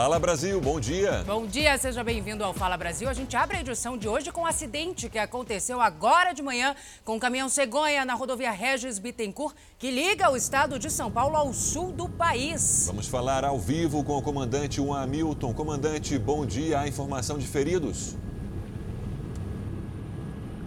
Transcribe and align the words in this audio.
Fala 0.00 0.16
Brasil, 0.20 0.60
bom 0.60 0.78
dia. 0.78 1.24
Bom 1.26 1.44
dia, 1.44 1.76
seja 1.76 2.04
bem-vindo 2.04 2.44
ao 2.44 2.54
Fala 2.54 2.76
Brasil. 2.76 3.08
A 3.08 3.12
gente 3.12 3.34
abre 3.34 3.56
a 3.56 3.60
edição 3.62 3.98
de 3.98 4.08
hoje 4.08 4.30
com 4.30 4.42
um 4.42 4.46
acidente 4.46 5.08
que 5.08 5.18
aconteceu 5.18 5.80
agora 5.80 6.32
de 6.32 6.40
manhã 6.40 6.76
com 7.04 7.16
o 7.16 7.18
caminhão 7.18 7.48
cegonha 7.48 8.04
na 8.04 8.14
rodovia 8.14 8.52
Regis 8.52 9.00
Bittencourt, 9.00 9.56
que 9.76 9.90
liga 9.90 10.30
o 10.30 10.36
estado 10.36 10.78
de 10.78 10.88
São 10.88 11.10
Paulo 11.10 11.34
ao 11.34 11.52
sul 11.52 11.90
do 11.90 12.08
país. 12.08 12.84
Vamos 12.86 13.08
falar 13.08 13.44
ao 13.44 13.58
vivo 13.58 14.04
com 14.04 14.16
o 14.16 14.22
comandante 14.22 14.76
Juan 14.76 15.02
Hamilton. 15.02 15.52
Comandante, 15.52 16.16
bom 16.16 16.46
dia. 16.46 16.78
A 16.78 16.86
informação 16.86 17.36
de 17.36 17.48
feridos. 17.48 18.14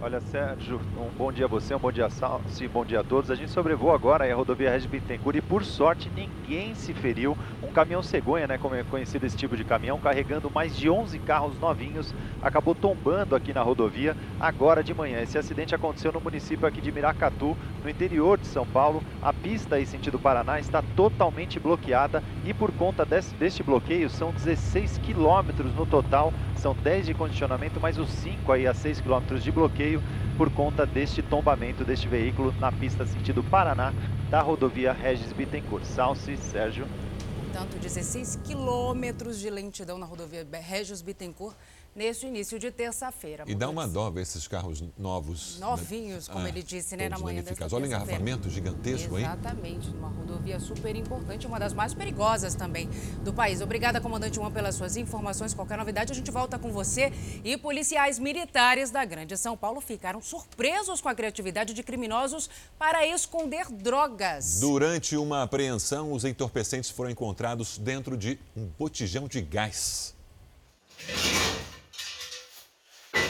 Olha, 0.04 0.20
Sérgio, 0.20 0.80
um 0.96 1.16
bom 1.16 1.30
dia 1.30 1.44
a 1.44 1.48
você, 1.48 1.72
um 1.76 1.78
bom 1.78 1.92
dia 1.92 2.06
a 2.06 2.10
Salsi, 2.10 2.66
bom 2.66 2.84
dia 2.84 2.98
a 2.98 3.04
todos. 3.04 3.30
A 3.30 3.36
gente 3.36 3.52
sobrevoou 3.52 3.94
agora 3.94 4.28
a 4.28 4.34
rodovia 4.34 4.68
Regis 4.68 4.90
Bittencourt 4.90 5.36
e, 5.36 5.40
por 5.40 5.64
sorte, 5.64 6.10
ninguém 6.10 6.74
se 6.74 6.92
feriu. 6.92 7.38
Um 7.62 7.70
caminhão 7.70 8.02
cegonha, 8.02 8.48
né, 8.48 8.58
como 8.58 8.74
é 8.74 8.82
conhecido 8.82 9.24
esse 9.24 9.36
tipo 9.36 9.56
de 9.56 9.62
caminhão, 9.62 10.00
carregando 10.00 10.50
mais 10.50 10.76
de 10.76 10.90
11 10.90 11.20
carros 11.20 11.56
novinhos, 11.60 12.12
acabou 12.42 12.74
tombando 12.74 13.36
aqui 13.36 13.54
na 13.54 13.62
rodovia 13.62 14.16
agora 14.40 14.82
de 14.82 14.92
manhã. 14.92 15.20
Esse 15.20 15.38
acidente 15.38 15.72
aconteceu 15.72 16.10
no 16.10 16.20
município 16.20 16.66
aqui 16.66 16.80
de 16.80 16.90
Miracatu, 16.90 17.56
no 17.84 17.88
interior 17.88 18.38
de 18.38 18.48
São 18.48 18.66
Paulo. 18.66 19.04
A 19.22 19.32
pista 19.32 19.76
aí 19.76 19.86
sentido 19.86 20.18
Paraná 20.18 20.58
está 20.58 20.82
totalmente 20.96 21.60
bloqueada 21.60 22.24
e 22.44 22.52
por 22.52 22.72
conta 22.72 23.04
desse, 23.04 23.32
deste 23.36 23.62
bloqueio 23.62 24.10
são 24.10 24.32
16 24.32 24.98
quilômetros 24.98 25.72
no 25.76 25.86
total 25.86 26.32
são 26.62 26.74
10 26.74 27.06
de 27.06 27.14
condicionamento, 27.14 27.80
mais 27.80 27.98
os 27.98 28.08
5 28.08 28.52
aí 28.52 28.68
a 28.68 28.72
6 28.72 29.00
km 29.00 29.36
de 29.36 29.50
bloqueio 29.50 30.00
por 30.38 30.48
conta 30.48 30.86
deste 30.86 31.20
tombamento 31.20 31.84
deste 31.84 32.06
veículo 32.06 32.54
na 32.60 32.70
pista 32.70 33.04
sentido 33.04 33.42
Paraná 33.42 33.92
da 34.30 34.40
rodovia 34.40 34.92
Regis 34.92 35.32
Bittencourt. 35.32 35.84
Salce, 35.84 36.36
Sérgio. 36.36 36.86
Portanto, 37.42 37.76
16 37.78 38.38
quilômetros 38.44 39.40
de 39.40 39.50
lentidão 39.50 39.98
na 39.98 40.06
rodovia 40.06 40.46
Regis 40.52 41.02
Bittencourt 41.02 41.56
neste 41.94 42.26
início 42.26 42.58
de 42.58 42.70
terça-feira. 42.70 43.44
E 43.46 43.54
dá 43.54 43.68
uma 43.68 43.86
dó 43.86 44.10
ver 44.10 44.22
esses 44.22 44.48
carros 44.48 44.82
novos. 44.96 45.58
Né? 45.58 45.66
Novinhos, 45.66 46.28
né? 46.28 46.34
como 46.34 46.46
ah, 46.46 46.48
ele 46.48 46.62
disse, 46.62 46.96
né, 46.96 47.08
na 47.08 47.18
manhã 47.18 47.42
dessa 47.42 47.64
Olha 47.74 47.84
o 47.84 47.86
engarrafamento 47.86 48.48
gigantesco, 48.48 49.18
hein? 49.18 49.24
Exatamente, 49.24 49.90
numa 49.90 50.08
rodovia 50.08 50.58
super 50.58 50.94
importante, 50.96 51.46
uma 51.46 51.58
das 51.58 51.72
mais 51.72 51.94
perigosas 51.94 52.54
também 52.54 52.88
do 53.22 53.32
país. 53.32 53.60
Obrigada, 53.60 54.00
comandante 54.00 54.36
Juan, 54.36 54.50
pelas 54.50 54.74
suas 54.74 54.96
informações. 54.96 55.54
Qualquer 55.54 55.78
novidade, 55.78 56.12
a 56.12 56.14
gente 56.14 56.30
volta 56.30 56.58
com 56.58 56.72
você. 56.72 57.12
E 57.44 57.56
policiais 57.56 58.18
militares 58.18 58.90
da 58.90 59.04
Grande 59.04 59.36
São 59.36 59.56
Paulo 59.56 59.80
ficaram 59.80 60.20
surpresos 60.20 61.00
com 61.00 61.08
a 61.08 61.14
criatividade 61.14 61.74
de 61.74 61.82
criminosos 61.82 62.48
para 62.78 63.06
esconder 63.06 63.70
drogas. 63.70 64.60
Durante 64.60 65.16
uma 65.16 65.42
apreensão, 65.42 66.12
os 66.12 66.24
entorpecentes 66.24 66.90
foram 66.90 67.10
encontrados 67.10 67.78
dentro 67.78 68.16
de 68.16 68.38
um 68.56 68.66
botijão 68.78 69.28
de 69.28 69.40
gás. 69.40 70.14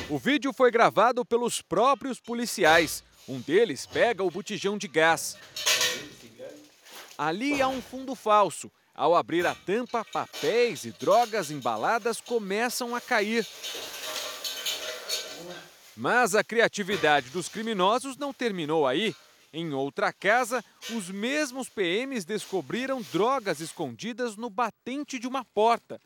O 0.08 0.18
vídeo 0.18 0.52
foi 0.52 0.70
gravado 0.70 1.24
pelos 1.24 1.62
próprios 1.62 2.20
policiais. 2.20 3.02
Um 3.28 3.40
deles 3.40 3.86
pega 3.86 4.22
o 4.22 4.30
botijão 4.30 4.76
de 4.76 4.88
gás. 4.88 5.36
Ali 7.16 7.62
há 7.62 7.68
um 7.68 7.80
fundo 7.80 8.14
falso. 8.14 8.70
Ao 8.94 9.14
abrir 9.14 9.46
a 9.46 9.54
tampa, 9.54 10.04
papéis 10.04 10.84
e 10.84 10.90
drogas 10.90 11.50
embaladas 11.50 12.20
começam 12.20 12.94
a 12.94 13.00
cair. 13.00 13.46
Mas 15.96 16.34
a 16.34 16.44
criatividade 16.44 17.30
dos 17.30 17.48
criminosos 17.48 18.16
não 18.16 18.32
terminou 18.32 18.86
aí. 18.86 19.14
Em 19.52 19.72
outra 19.72 20.12
casa, 20.12 20.64
os 20.90 21.08
mesmos 21.10 21.68
PMs 21.68 22.24
descobriram 22.24 23.02
drogas 23.12 23.60
escondidas 23.60 24.36
no 24.36 24.50
batente 24.50 25.18
de 25.18 25.26
uma 25.26 25.44
porta. 25.44 26.00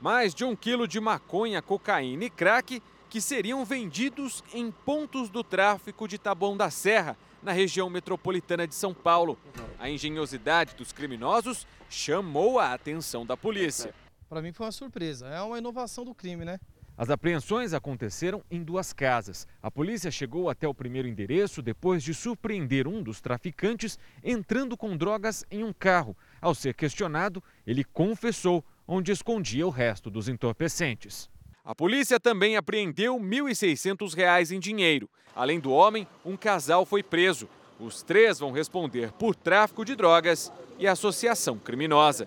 Mais 0.00 0.32
de 0.32 0.44
um 0.44 0.54
quilo 0.54 0.86
de 0.86 1.00
maconha, 1.00 1.60
cocaína 1.60 2.24
e 2.24 2.30
crack 2.30 2.80
que 3.10 3.20
seriam 3.20 3.64
vendidos 3.64 4.44
em 4.54 4.70
pontos 4.70 5.28
do 5.28 5.42
tráfico 5.42 6.06
de 6.06 6.18
Taboão 6.18 6.56
da 6.56 6.70
Serra, 6.70 7.16
na 7.42 7.50
região 7.50 7.90
metropolitana 7.90 8.66
de 8.66 8.76
São 8.76 8.94
Paulo. 8.94 9.36
A 9.78 9.90
engenhosidade 9.90 10.76
dos 10.76 10.92
criminosos 10.92 11.66
chamou 11.90 12.60
a 12.60 12.72
atenção 12.72 13.26
da 13.26 13.36
polícia. 13.36 13.92
Para 14.28 14.40
mim 14.40 14.52
foi 14.52 14.66
uma 14.66 14.72
surpresa, 14.72 15.26
é 15.26 15.40
uma 15.40 15.58
inovação 15.58 16.04
do 16.04 16.14
crime, 16.14 16.44
né? 16.44 16.60
As 16.96 17.10
apreensões 17.10 17.72
aconteceram 17.72 18.42
em 18.50 18.62
duas 18.62 18.92
casas. 18.92 19.46
A 19.62 19.70
polícia 19.70 20.10
chegou 20.10 20.50
até 20.50 20.66
o 20.66 20.74
primeiro 20.74 21.08
endereço 21.08 21.62
depois 21.62 22.02
de 22.02 22.12
surpreender 22.12 22.86
um 22.86 23.02
dos 23.02 23.20
traficantes 23.20 23.98
entrando 24.22 24.76
com 24.76 24.96
drogas 24.96 25.44
em 25.50 25.64
um 25.64 25.72
carro. 25.72 26.16
Ao 26.40 26.54
ser 26.54 26.74
questionado, 26.74 27.42
ele 27.66 27.84
confessou 27.84 28.64
onde 28.88 29.12
escondia 29.12 29.66
o 29.66 29.70
resto 29.70 30.10
dos 30.10 30.28
entorpecentes. 30.28 31.28
A 31.62 31.74
polícia 31.74 32.18
também 32.18 32.56
apreendeu 32.56 33.18
R$ 33.18 33.22
1.600 33.22 34.50
em 34.50 34.58
dinheiro. 34.58 35.10
Além 35.36 35.60
do 35.60 35.70
homem, 35.70 36.08
um 36.24 36.34
casal 36.34 36.86
foi 36.86 37.02
preso. 37.02 37.46
Os 37.78 38.02
três 38.02 38.38
vão 38.38 38.50
responder 38.50 39.12
por 39.12 39.36
tráfico 39.36 39.84
de 39.84 39.94
drogas 39.94 40.50
e 40.78 40.86
associação 40.86 41.58
criminosa. 41.58 42.26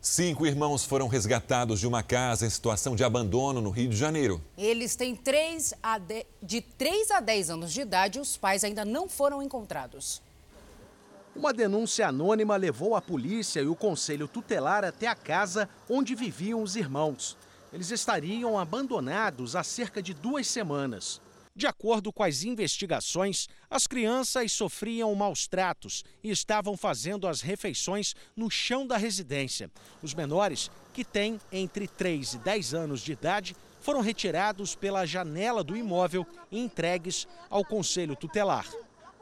Cinco 0.00 0.46
irmãos 0.46 0.84
foram 0.84 1.08
resgatados 1.08 1.80
de 1.80 1.86
uma 1.86 2.00
casa 2.00 2.46
em 2.46 2.50
situação 2.50 2.94
de 2.94 3.02
abandono 3.02 3.60
no 3.60 3.70
Rio 3.70 3.88
de 3.88 3.96
Janeiro. 3.96 4.40
Eles 4.56 4.94
têm 4.94 5.16
três 5.16 5.74
a 5.82 5.98
de... 5.98 6.24
de 6.40 6.60
3 6.60 7.10
a 7.10 7.20
10 7.20 7.50
anos 7.50 7.72
de 7.72 7.80
idade 7.80 8.18
e 8.18 8.20
os 8.20 8.36
pais 8.36 8.62
ainda 8.62 8.84
não 8.84 9.08
foram 9.08 9.42
encontrados. 9.42 10.22
Uma 11.36 11.52
denúncia 11.52 12.08
anônima 12.08 12.56
levou 12.56 12.96
a 12.96 13.02
polícia 13.02 13.60
e 13.60 13.66
o 13.66 13.76
conselho 13.76 14.26
tutelar 14.26 14.82
até 14.84 15.06
a 15.06 15.14
casa 15.14 15.68
onde 15.88 16.14
viviam 16.14 16.62
os 16.62 16.76
irmãos. 16.76 17.36
Eles 17.70 17.90
estariam 17.90 18.58
abandonados 18.58 19.54
há 19.54 19.62
cerca 19.62 20.02
de 20.02 20.14
duas 20.14 20.46
semanas. 20.46 21.20
De 21.54 21.66
acordo 21.66 22.10
com 22.10 22.22
as 22.22 22.42
investigações, 22.42 23.48
as 23.68 23.86
crianças 23.86 24.50
sofriam 24.52 25.14
maus 25.14 25.46
tratos 25.46 26.04
e 26.24 26.30
estavam 26.30 26.74
fazendo 26.74 27.28
as 27.28 27.42
refeições 27.42 28.14
no 28.34 28.50
chão 28.50 28.86
da 28.86 28.96
residência. 28.96 29.70
Os 30.02 30.14
menores, 30.14 30.70
que 30.94 31.04
têm 31.04 31.38
entre 31.52 31.86
3 31.86 32.34
e 32.34 32.38
10 32.38 32.74
anos 32.74 33.02
de 33.02 33.12
idade, 33.12 33.54
foram 33.78 34.00
retirados 34.00 34.74
pela 34.74 35.04
janela 35.04 35.62
do 35.62 35.76
imóvel 35.76 36.26
e 36.50 36.58
entregues 36.58 37.28
ao 37.50 37.62
conselho 37.62 38.16
tutelar. 38.16 38.66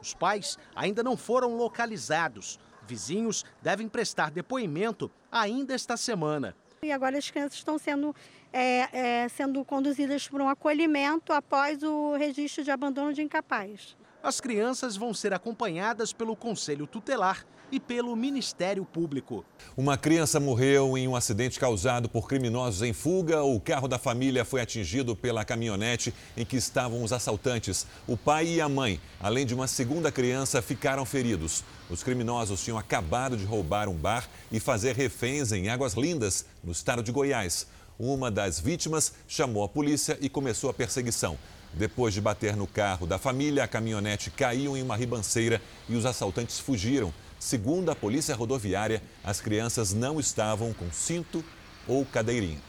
Os 0.05 0.13
pais 0.13 0.55
ainda 0.75 1.01
não 1.01 1.17
foram 1.17 1.55
localizados. 1.55 2.59
Vizinhos 2.87 3.43
devem 3.59 3.89
prestar 3.89 4.29
depoimento 4.29 5.09
ainda 5.31 5.73
esta 5.73 5.97
semana. 5.97 6.55
E 6.83 6.91
agora 6.91 7.17
as 7.17 7.31
crianças 7.31 7.57
estão 7.57 7.79
sendo, 7.79 8.15
é, 8.53 9.23
é, 9.23 9.29
sendo 9.29 9.65
conduzidas 9.65 10.27
para 10.27 10.43
um 10.43 10.47
acolhimento 10.47 11.33
após 11.33 11.81
o 11.81 12.15
registro 12.15 12.63
de 12.63 12.69
abandono 12.69 13.13
de 13.13 13.23
incapaz. 13.23 13.97
As 14.21 14.39
crianças 14.39 14.95
vão 14.95 15.11
ser 15.11 15.33
acompanhadas 15.33 16.13
pelo 16.13 16.35
Conselho 16.35 16.85
Tutelar 16.85 17.43
e 17.71 17.79
pelo 17.79 18.15
Ministério 18.15 18.85
Público. 18.85 19.45
Uma 19.75 19.97
criança 19.97 20.39
morreu 20.39 20.97
em 20.97 21.07
um 21.07 21.15
acidente 21.15 21.59
causado 21.59 22.07
por 22.07 22.27
criminosos 22.27 22.81
em 22.81 22.93
fuga. 22.93 23.43
O 23.43 23.59
carro 23.59 23.87
da 23.87 23.97
família 23.97 24.45
foi 24.45 24.61
atingido 24.61 25.15
pela 25.15 25.43
caminhonete 25.43 26.13
em 26.37 26.45
que 26.45 26.55
estavam 26.55 27.03
os 27.03 27.11
assaltantes. 27.11 27.85
O 28.07 28.15
pai 28.15 28.47
e 28.47 28.61
a 28.61 28.69
mãe, 28.69 28.99
além 29.19 29.45
de 29.45 29.53
uma 29.53 29.67
segunda 29.67 30.11
criança, 30.11 30.61
ficaram 30.61 31.05
feridos. 31.05 31.63
Os 31.89 32.03
criminosos 32.03 32.63
tinham 32.63 32.77
acabado 32.77 33.37
de 33.37 33.45
roubar 33.45 33.89
um 33.89 33.95
bar 33.95 34.27
e 34.51 34.59
fazer 34.59 34.95
reféns 34.95 35.51
em 35.51 35.69
Águas 35.69 35.93
Lindas, 35.93 36.45
no 36.63 36.71
estado 36.71 37.03
de 37.03 37.11
Goiás. 37.11 37.67
Uma 37.97 38.29
das 38.29 38.59
vítimas 38.59 39.13
chamou 39.27 39.63
a 39.63 39.69
polícia 39.69 40.17
e 40.19 40.27
começou 40.27 40.69
a 40.69 40.73
perseguição. 40.73 41.37
Depois 41.73 42.13
de 42.13 42.21
bater 42.21 42.55
no 42.55 42.65
carro 42.65 43.05
da 43.05 43.17
família, 43.17 43.63
a 43.63 43.67
caminhonete 43.67 44.31
caiu 44.31 44.77
em 44.77 44.81
uma 44.81 44.95
ribanceira 44.95 45.61
e 45.89 45.95
os 45.95 46.05
assaltantes 46.05 46.57
fugiram. 46.57 47.13
Segundo 47.45 47.91
a 47.91 47.95
Polícia 47.95 48.33
Rodoviária, 48.33 49.03
as 49.23 49.39
crianças 49.39 49.93
não 49.93 50.19
estavam 50.19 50.73
com 50.73 50.91
cinto 50.91 51.45
ou 51.87 52.03
cadeirinha. 52.03 52.59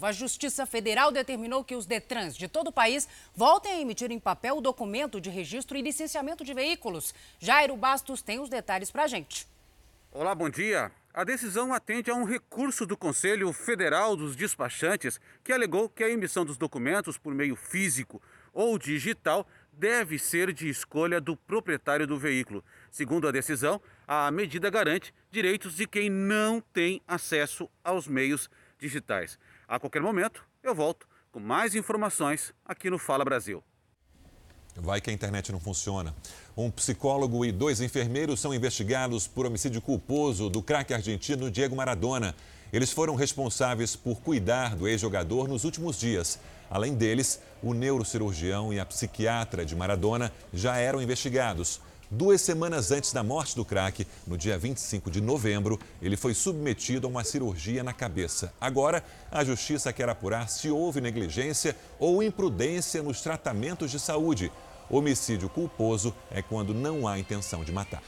A 0.00 0.10
Justiça 0.10 0.64
Federal 0.64 1.12
determinou 1.12 1.62
que 1.62 1.76
os 1.76 1.84
Detrans 1.84 2.34
de 2.34 2.48
todo 2.48 2.68
o 2.68 2.72
país 2.72 3.06
voltem 3.36 3.72
a 3.72 3.80
emitir 3.82 4.10
em 4.10 4.18
papel 4.18 4.56
o 4.56 4.60
documento 4.62 5.20
de 5.20 5.28
registro 5.28 5.76
e 5.76 5.82
licenciamento 5.82 6.46
de 6.46 6.54
veículos. 6.54 7.14
Jairo 7.38 7.76
Bastos 7.76 8.22
tem 8.22 8.40
os 8.40 8.48
detalhes 8.48 8.90
para 8.90 9.02
a 9.02 9.06
gente. 9.06 9.46
Olá, 10.10 10.34
bom 10.34 10.48
dia. 10.48 10.90
A 11.12 11.24
decisão 11.24 11.74
atende 11.74 12.10
a 12.10 12.14
um 12.14 12.24
recurso 12.24 12.86
do 12.86 12.96
Conselho 12.96 13.52
Federal 13.52 14.16
dos 14.16 14.34
Despachantes 14.34 15.20
que 15.44 15.52
alegou 15.52 15.90
que 15.90 16.02
a 16.02 16.08
emissão 16.08 16.42
dos 16.42 16.56
documentos 16.56 17.18
por 17.18 17.34
meio 17.34 17.54
físico 17.54 18.20
ou 18.54 18.78
digital 18.78 19.46
deve 19.72 20.18
ser 20.18 20.52
de 20.52 20.68
escolha 20.68 21.20
do 21.20 21.36
proprietário 21.36 22.06
do 22.06 22.18
veículo. 22.18 22.62
Segundo 22.90 23.26
a 23.26 23.32
decisão, 23.32 23.80
a 24.14 24.30
medida 24.30 24.68
garante 24.68 25.14
direitos 25.30 25.74
de 25.74 25.86
quem 25.86 26.10
não 26.10 26.60
tem 26.60 27.00
acesso 27.08 27.66
aos 27.82 28.06
meios 28.06 28.50
digitais. 28.78 29.38
A 29.66 29.80
qualquer 29.80 30.02
momento, 30.02 30.44
eu 30.62 30.74
volto 30.74 31.08
com 31.30 31.40
mais 31.40 31.74
informações 31.74 32.52
aqui 32.62 32.90
no 32.90 32.98
Fala 32.98 33.24
Brasil. 33.24 33.64
Vai 34.76 35.00
que 35.00 35.08
a 35.08 35.12
internet 35.14 35.50
não 35.50 35.58
funciona. 35.58 36.14
Um 36.54 36.70
psicólogo 36.70 37.42
e 37.42 37.50
dois 37.50 37.80
enfermeiros 37.80 38.38
são 38.38 38.52
investigados 38.54 39.26
por 39.26 39.46
homicídio 39.46 39.80
culposo 39.80 40.50
do 40.50 40.62
craque 40.62 40.92
argentino 40.92 41.50
Diego 41.50 41.74
Maradona. 41.74 42.34
Eles 42.70 42.92
foram 42.92 43.14
responsáveis 43.14 43.96
por 43.96 44.20
cuidar 44.20 44.76
do 44.76 44.86
ex-jogador 44.86 45.48
nos 45.48 45.64
últimos 45.64 45.98
dias. 45.98 46.38
Além 46.70 46.94
deles, 46.94 47.40
o 47.62 47.72
neurocirurgião 47.72 48.74
e 48.74 48.78
a 48.80 48.84
psiquiatra 48.84 49.64
de 49.64 49.74
Maradona 49.74 50.30
já 50.52 50.76
eram 50.76 51.00
investigados. 51.00 51.80
Duas 52.14 52.42
semanas 52.42 52.90
antes 52.90 53.10
da 53.10 53.22
morte 53.22 53.56
do 53.56 53.64
craque, 53.64 54.06
no 54.26 54.36
dia 54.36 54.58
25 54.58 55.10
de 55.10 55.18
novembro, 55.18 55.80
ele 56.02 56.14
foi 56.14 56.34
submetido 56.34 57.06
a 57.06 57.10
uma 57.10 57.24
cirurgia 57.24 57.82
na 57.82 57.94
cabeça. 57.94 58.52
Agora, 58.60 59.02
a 59.30 59.42
justiça 59.42 59.90
quer 59.94 60.10
apurar 60.10 60.46
se 60.50 60.70
houve 60.70 61.00
negligência 61.00 61.74
ou 61.98 62.22
imprudência 62.22 63.02
nos 63.02 63.22
tratamentos 63.22 63.90
de 63.90 63.98
saúde. 63.98 64.52
Homicídio 64.90 65.48
culposo 65.48 66.14
é 66.30 66.42
quando 66.42 66.74
não 66.74 67.08
há 67.08 67.18
intenção 67.18 67.64
de 67.64 67.72
matar. 67.72 68.02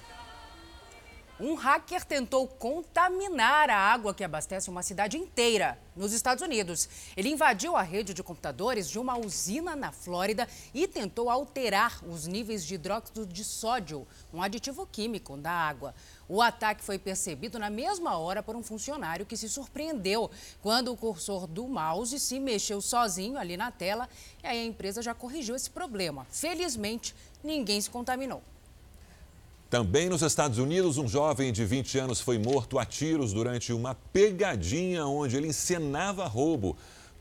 Um 1.41 1.55
hacker 1.55 2.05
tentou 2.05 2.47
contaminar 2.47 3.69
a 3.69 3.77
água 3.77 4.15
que 4.15 4.23
abastece 4.23 4.71
uma 4.71 4.85
cidade 4.85 5.19
inteira 5.19 5.77
nos 5.97 6.13
Estados 6.13 6.45
Unidos. 6.45 6.89
Ele 7.17 7.29
invadiu 7.29 7.75
a 7.75 7.83
rede 7.83 8.15
de 8.15 8.23
computadores 8.23 8.89
de 8.89 9.01
uma 9.01 9.19
usina 9.19 9.75
na 9.75 9.91
Flórida 9.91 10.49
e 10.73 10.87
tentou 10.87 11.29
alterar 11.29 12.05
os 12.07 12.29
níveis 12.29 12.65
de 12.65 12.77
hidróxido 12.77 13.27
de 13.27 13.43
sódio, 13.43 14.07
um 14.33 14.41
aditivo 14.41 14.87
químico 14.87 15.37
da 15.37 15.51
água. 15.51 15.93
O 16.29 16.41
ataque 16.41 16.85
foi 16.85 17.01
percebido 17.01 17.59
na 17.59 17.69
mesma 17.69 18.17
hora 18.17 18.41
por 18.41 18.55
um 18.55 18.63
funcionário 18.63 19.27
que 19.27 19.37
se 19.37 19.49
surpreendeu 19.49 20.31
quando 20.63 20.93
o 20.93 20.97
cursor 20.97 21.49
do 21.49 21.67
mouse 21.67 22.21
se 22.21 22.39
mexeu 22.39 22.81
sozinho 22.81 23.37
ali 23.37 23.57
na 23.57 23.73
tela 23.73 24.09
e 24.41 24.47
aí 24.47 24.61
a 24.61 24.65
empresa 24.65 25.03
já 25.03 25.13
corrigiu 25.13 25.57
esse 25.57 25.69
problema. 25.69 26.25
Felizmente, 26.31 27.13
ninguém 27.43 27.81
se 27.81 27.91
contaminou. 27.91 28.41
Também 29.75 30.09
nos 30.09 30.23
Estados 30.23 30.59
Unidos, 30.59 30.99
um 30.99 31.09
jovem 31.09 31.53
de 31.53 31.65
20 31.65 31.99
anos 31.99 32.21
foi 32.21 32.39
morto 32.39 32.79
a 32.79 32.85
tiros 32.85 33.33
durante 33.33 33.73
uma 33.73 33.93
pegadinha 33.93 35.05
onde 35.05 35.37
ele 35.37 35.49
encenava 35.49 36.29
roubo. 36.29 36.77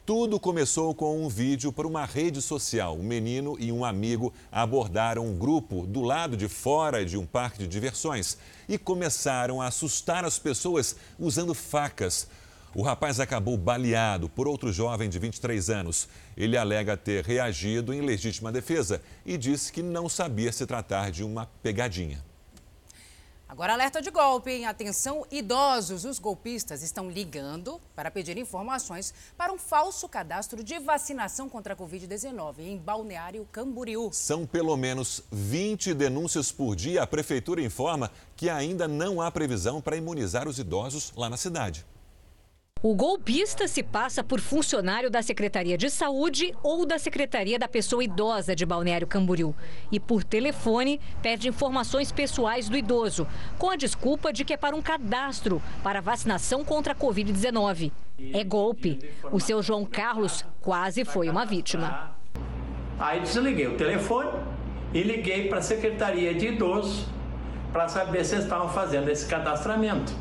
Tudo 0.06 0.40
começou 0.40 0.94
com 0.94 1.26
um 1.26 1.28
vídeo 1.28 1.74
para 1.74 1.88
uma 1.88 2.06
rede 2.06 2.44
social. 2.44 2.96
Um 2.96 3.02
menino 3.02 3.58
e 3.60 3.72
um 3.72 3.84
amigo 3.84 4.32
abordaram 4.52 5.26
um 5.26 5.36
grupo 5.36 5.88
do 5.88 6.04
lado 6.04 6.38
de 6.38 6.48
fora 6.48 7.04
de 7.04 7.18
um 7.18 7.26
parque 7.26 7.58
de 7.58 7.68
diversões 7.68 8.38
e 8.70 8.78
começaram 8.78 9.60
a 9.60 9.66
assustar 9.66 10.24
as 10.24 10.38
pessoas 10.38 10.96
usando 11.18 11.56
facas. 11.56 12.28
O 12.76 12.84
rapaz 12.84 13.20
acabou 13.20 13.58
baleado 13.58 14.30
por 14.30 14.48
outro 14.48 14.72
jovem 14.72 15.10
de 15.10 15.18
23 15.18 15.72
anos. 15.72 16.08
Ele 16.38 16.56
alega 16.56 16.96
ter 16.96 17.26
reagido 17.26 17.92
em 17.92 18.02
legítima 18.02 18.52
defesa 18.52 19.02
e 19.26 19.40
disse 19.40 19.74
que 19.74 19.82
não 19.82 20.08
sabia 20.08 20.52
se 20.52 20.68
tratar 20.68 21.10
de 21.10 21.24
uma 21.24 21.48
pegadinha. 21.64 22.33
Agora, 23.54 23.74
alerta 23.74 24.02
de 24.02 24.10
golpe, 24.10 24.50
hein? 24.50 24.66
Atenção, 24.66 25.28
idosos. 25.30 26.06
Os 26.06 26.18
golpistas 26.18 26.82
estão 26.82 27.08
ligando 27.08 27.80
para 27.96 28.10
pedir 28.10 28.36
informações 28.36 29.14
para 29.38 29.54
um 29.54 29.60
falso 29.60 30.10
cadastro 30.10 30.64
de 30.64 30.80
vacinação 30.80 31.48
contra 31.48 31.76
a 31.76 31.78
Covid-19 31.78 32.62
em 32.62 32.80
Balneário 32.80 33.48
Camboriú. 33.52 34.10
São 34.12 34.48
pelo 34.48 34.76
menos 34.76 35.22
20 35.32 35.94
denúncias 35.94 36.52
por 36.52 36.76
dia. 36.76 37.04
A 37.04 37.08
prefeitura 37.08 37.62
informa 37.62 38.10
que 38.36 38.50
ainda 38.50 38.88
não 38.88 39.22
há 39.22 39.30
previsão 39.30 39.80
para 39.80 39.96
imunizar 39.96 40.48
os 40.48 40.58
idosos 40.58 41.14
lá 41.16 41.30
na 41.30 41.38
cidade. 41.38 41.86
O 42.86 42.94
golpista 42.94 43.66
se 43.66 43.82
passa 43.82 44.22
por 44.22 44.42
funcionário 44.42 45.10
da 45.10 45.22
Secretaria 45.22 45.78
de 45.78 45.90
Saúde 45.90 46.54
ou 46.62 46.86
da 46.86 47.00
Secretaria 47.00 47.58
da 47.58 47.66
Pessoa 47.66 48.04
Idosa 48.04 48.54
de 48.54 48.66
Balneário 48.66 49.08
Camboriú. 49.08 49.56
E 49.90 50.02
por 50.02 50.22
telefone 50.22 51.00
pede 51.22 51.48
informações 51.48 52.12
pessoais 52.12 52.68
do 52.68 52.76
idoso, 52.76 53.26
com 53.58 53.70
a 53.70 53.78
desculpa 53.78 54.34
de 54.34 54.44
que 54.44 54.52
é 54.52 54.58
para 54.58 54.76
um 54.76 54.82
cadastro 54.82 55.62
para 55.82 56.02
vacinação 56.02 56.66
contra 56.66 56.92
a 56.92 56.96
Covid-19. 56.96 57.90
É 58.34 58.44
golpe. 58.44 59.00
O 59.32 59.40
seu 59.40 59.64
João 59.64 59.86
Carlos 59.86 60.44
quase 60.60 61.06
foi 61.06 61.30
uma 61.30 61.46
vítima. 61.46 62.14
Aí 63.00 63.22
desliguei 63.22 63.68
o 63.68 63.78
telefone 63.78 64.30
e 64.94 65.04
liguei 65.04 65.48
para 65.48 65.60
a 65.60 65.62
Secretaria 65.62 66.34
de 66.34 66.48
Idosos 66.48 67.06
para 67.72 67.88
saber 67.88 68.26
se 68.26 68.36
estavam 68.36 68.68
fazendo 68.68 69.08
esse 69.08 69.26
cadastramento. 69.26 70.12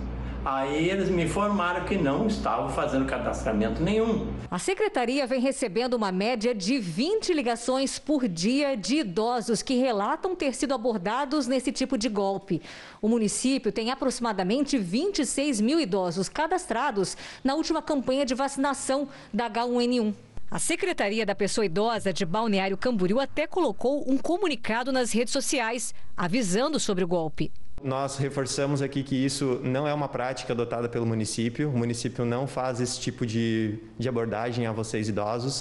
Aí 0.45 0.91
eles 0.91 1.09
me 1.09 1.23
informaram 1.23 1.85
que 1.85 1.97
não 1.97 2.27
estavam 2.27 2.69
fazendo 2.69 3.07
cadastramento 3.07 3.81
nenhum. 3.81 4.27
A 4.51 4.59
secretaria 4.59 5.25
vem 5.25 5.41
recebendo 5.41 5.95
uma 5.95 6.11
média 6.11 6.53
de 6.53 6.81
20 6.81 7.33
ligações 7.33 7.97
por 7.97 8.27
dia 8.27 8.77
de 8.77 8.97
idosos 8.97 9.63
que 9.63 9.77
relatam 9.77 10.35
ter 10.35 10.53
sido 10.53 10.75
abordados 10.75 11.47
nesse 11.47 11.71
tipo 11.71 11.97
de 11.97 12.09
golpe. 12.09 12.61
O 13.01 13.09
município 13.09 13.71
tem 13.71 13.93
aproximadamente 13.93 14.77
26 14.77 15.61
mil 15.61 15.79
idosos 15.79 16.29
cadastrados 16.29 17.17
na 17.45 17.55
última 17.55 17.81
campanha 17.81 18.27
de 18.27 18.35
vacinação 18.35 19.09
da 19.33 19.49
H1N1. 19.49 20.13
A 20.51 20.59
Secretaria 20.59 21.25
da 21.25 21.37
Pessoa 21.37 21.65
Idosa 21.65 22.13
de 22.13 22.27
Balneário 22.27 22.77
Camboriú 22.77 23.21
até 23.21 23.47
colocou 23.47 24.05
um 24.11 24.19
comunicado 24.19 24.91
nas 24.91 25.13
redes 25.13 25.33
sociais 25.33 25.95
avisando 26.17 26.81
sobre 26.81 27.05
o 27.05 27.09
golpe. 27.09 27.53
Nós 27.85 28.17
reforçamos 28.17 28.81
aqui 28.81 29.03
que 29.03 29.17
isso 29.17 29.61
não 29.65 29.89
é 29.89 29.93
uma 29.93 30.09
prática 30.09 30.53
adotada 30.53 30.89
pelo 30.89 31.05
município. 31.05 31.69
O 31.69 31.77
município 31.77 32.25
não 32.25 32.47
faz 32.47 32.81
esse 32.81 33.01
tipo 33.01 33.27
de, 33.27 33.79
de 33.99 34.09
abordagem 34.09 34.67
a 34.67 34.73
vocês 34.73 35.09
idosos. 35.09 35.61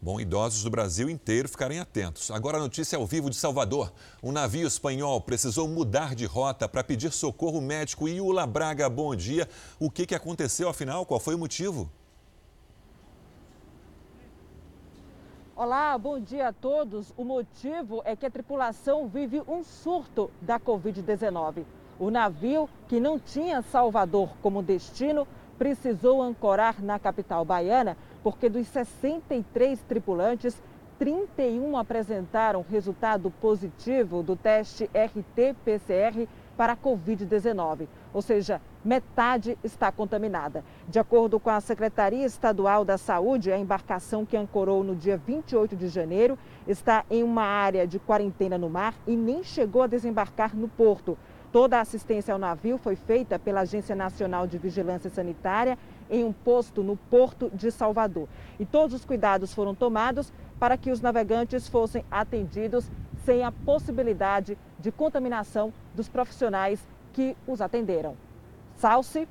Bom, 0.00 0.18
idosos 0.18 0.62
do 0.62 0.70
Brasil 0.70 1.10
inteiro 1.10 1.48
ficarem 1.48 1.80
atentos. 1.80 2.30
Agora 2.30 2.56
a 2.56 2.60
notícia 2.60 2.96
ao 2.96 3.06
vivo 3.06 3.28
de 3.28 3.36
Salvador. 3.36 3.92
Um 4.22 4.32
navio 4.32 4.66
espanhol 4.66 5.20
precisou 5.20 5.68
mudar 5.68 6.14
de 6.14 6.24
rota 6.24 6.66
para 6.66 6.82
pedir 6.82 7.12
socorro 7.12 7.60
médico. 7.60 8.08
Iula 8.08 8.46
Braga, 8.46 8.88
bom 8.88 9.14
dia. 9.14 9.48
O 9.78 9.90
que, 9.90 10.06
que 10.06 10.14
aconteceu 10.14 10.68
afinal? 10.68 11.04
Qual 11.04 11.20
foi 11.20 11.34
o 11.34 11.38
motivo? 11.38 11.90
Olá, 15.58 15.96
bom 15.96 16.20
dia 16.20 16.48
a 16.48 16.52
todos. 16.52 17.14
O 17.16 17.24
motivo 17.24 18.02
é 18.04 18.14
que 18.14 18.26
a 18.26 18.30
tripulação 18.30 19.08
vive 19.08 19.42
um 19.48 19.64
surto 19.64 20.30
da 20.42 20.60
Covid-19. 20.60 21.64
O 21.98 22.10
navio, 22.10 22.68
que 22.86 23.00
não 23.00 23.18
tinha 23.18 23.62
Salvador 23.62 24.36
como 24.42 24.62
destino, 24.62 25.26
precisou 25.56 26.20
ancorar 26.20 26.82
na 26.82 26.98
capital 26.98 27.42
baiana 27.42 27.96
porque 28.22 28.50
dos 28.50 28.66
63 28.66 29.80
tripulantes, 29.84 30.62
31 30.98 31.78
apresentaram 31.78 32.62
resultado 32.68 33.30
positivo 33.40 34.22
do 34.22 34.36
teste 34.36 34.90
RT-PCR 34.92 36.28
para 36.54 36.74
a 36.74 36.76
Covid-19, 36.76 37.88
ou 38.12 38.20
seja, 38.20 38.60
metade 38.86 39.58
está 39.64 39.90
contaminada. 39.90 40.64
De 40.88 41.00
acordo 41.00 41.40
com 41.40 41.50
a 41.50 41.60
Secretaria 41.60 42.24
Estadual 42.24 42.84
da 42.84 42.96
Saúde, 42.96 43.50
a 43.50 43.58
embarcação 43.58 44.24
que 44.24 44.36
ancorou 44.36 44.84
no 44.84 44.94
dia 44.94 45.16
28 45.16 45.74
de 45.74 45.88
janeiro 45.88 46.38
está 46.68 47.04
em 47.10 47.24
uma 47.24 47.42
área 47.42 47.84
de 47.84 47.98
quarentena 47.98 48.56
no 48.56 48.70
mar 48.70 48.94
e 49.04 49.16
nem 49.16 49.42
chegou 49.42 49.82
a 49.82 49.88
desembarcar 49.88 50.54
no 50.54 50.68
porto. 50.68 51.18
Toda 51.50 51.78
a 51.78 51.80
assistência 51.80 52.32
ao 52.32 52.38
navio 52.38 52.78
foi 52.78 52.94
feita 52.94 53.40
pela 53.40 53.62
Agência 53.62 53.96
Nacional 53.96 54.46
de 54.46 54.56
Vigilância 54.56 55.10
Sanitária 55.10 55.76
em 56.08 56.22
um 56.22 56.32
posto 56.32 56.80
no 56.82 56.96
Porto 56.96 57.50
de 57.52 57.72
Salvador. 57.72 58.28
E 58.60 58.64
todos 58.64 58.94
os 58.94 59.04
cuidados 59.04 59.52
foram 59.52 59.74
tomados 59.74 60.32
para 60.60 60.76
que 60.76 60.92
os 60.92 61.00
navegantes 61.00 61.66
fossem 61.66 62.04
atendidos 62.08 62.88
sem 63.24 63.42
a 63.42 63.50
possibilidade 63.50 64.56
de 64.78 64.92
contaminação 64.92 65.72
dos 65.92 66.08
profissionais 66.08 66.86
que 67.12 67.36
os 67.48 67.60
atenderam. 67.60 68.25
Salce. 68.78 69.28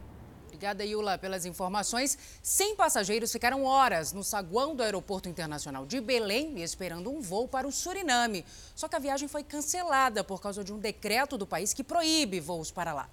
Obrigada, 0.48 0.86
Yula, 0.86 1.18
pelas 1.18 1.46
informações. 1.46 2.18
100 2.42 2.78
passageiros 2.78 3.32
ficaram 3.32 3.66
horas 3.66 4.14
no 4.14 4.24
saguão 4.24 4.74
do 4.74 4.82
Aeroporto 4.82 5.28
Internacional 5.28 5.86
de 5.86 6.00
Belém 6.00 6.62
esperando 6.64 7.12
um 7.12 7.20
voo 7.22 7.48
para 7.48 7.68
o 7.68 7.72
Suriname. 7.72 8.46
Só 8.74 8.88
que 8.88 8.96
a 8.96 9.00
viagem 9.00 9.28
foi 9.28 9.44
cancelada 9.44 10.24
por 10.24 10.42
causa 10.42 10.64
de 10.64 10.72
um 10.72 10.80
decreto 10.80 11.38
do 11.38 11.46
país 11.46 11.74
que 11.74 11.84
proíbe 11.84 12.40
voos 12.40 12.72
para 12.72 12.94
lá. 12.94 13.10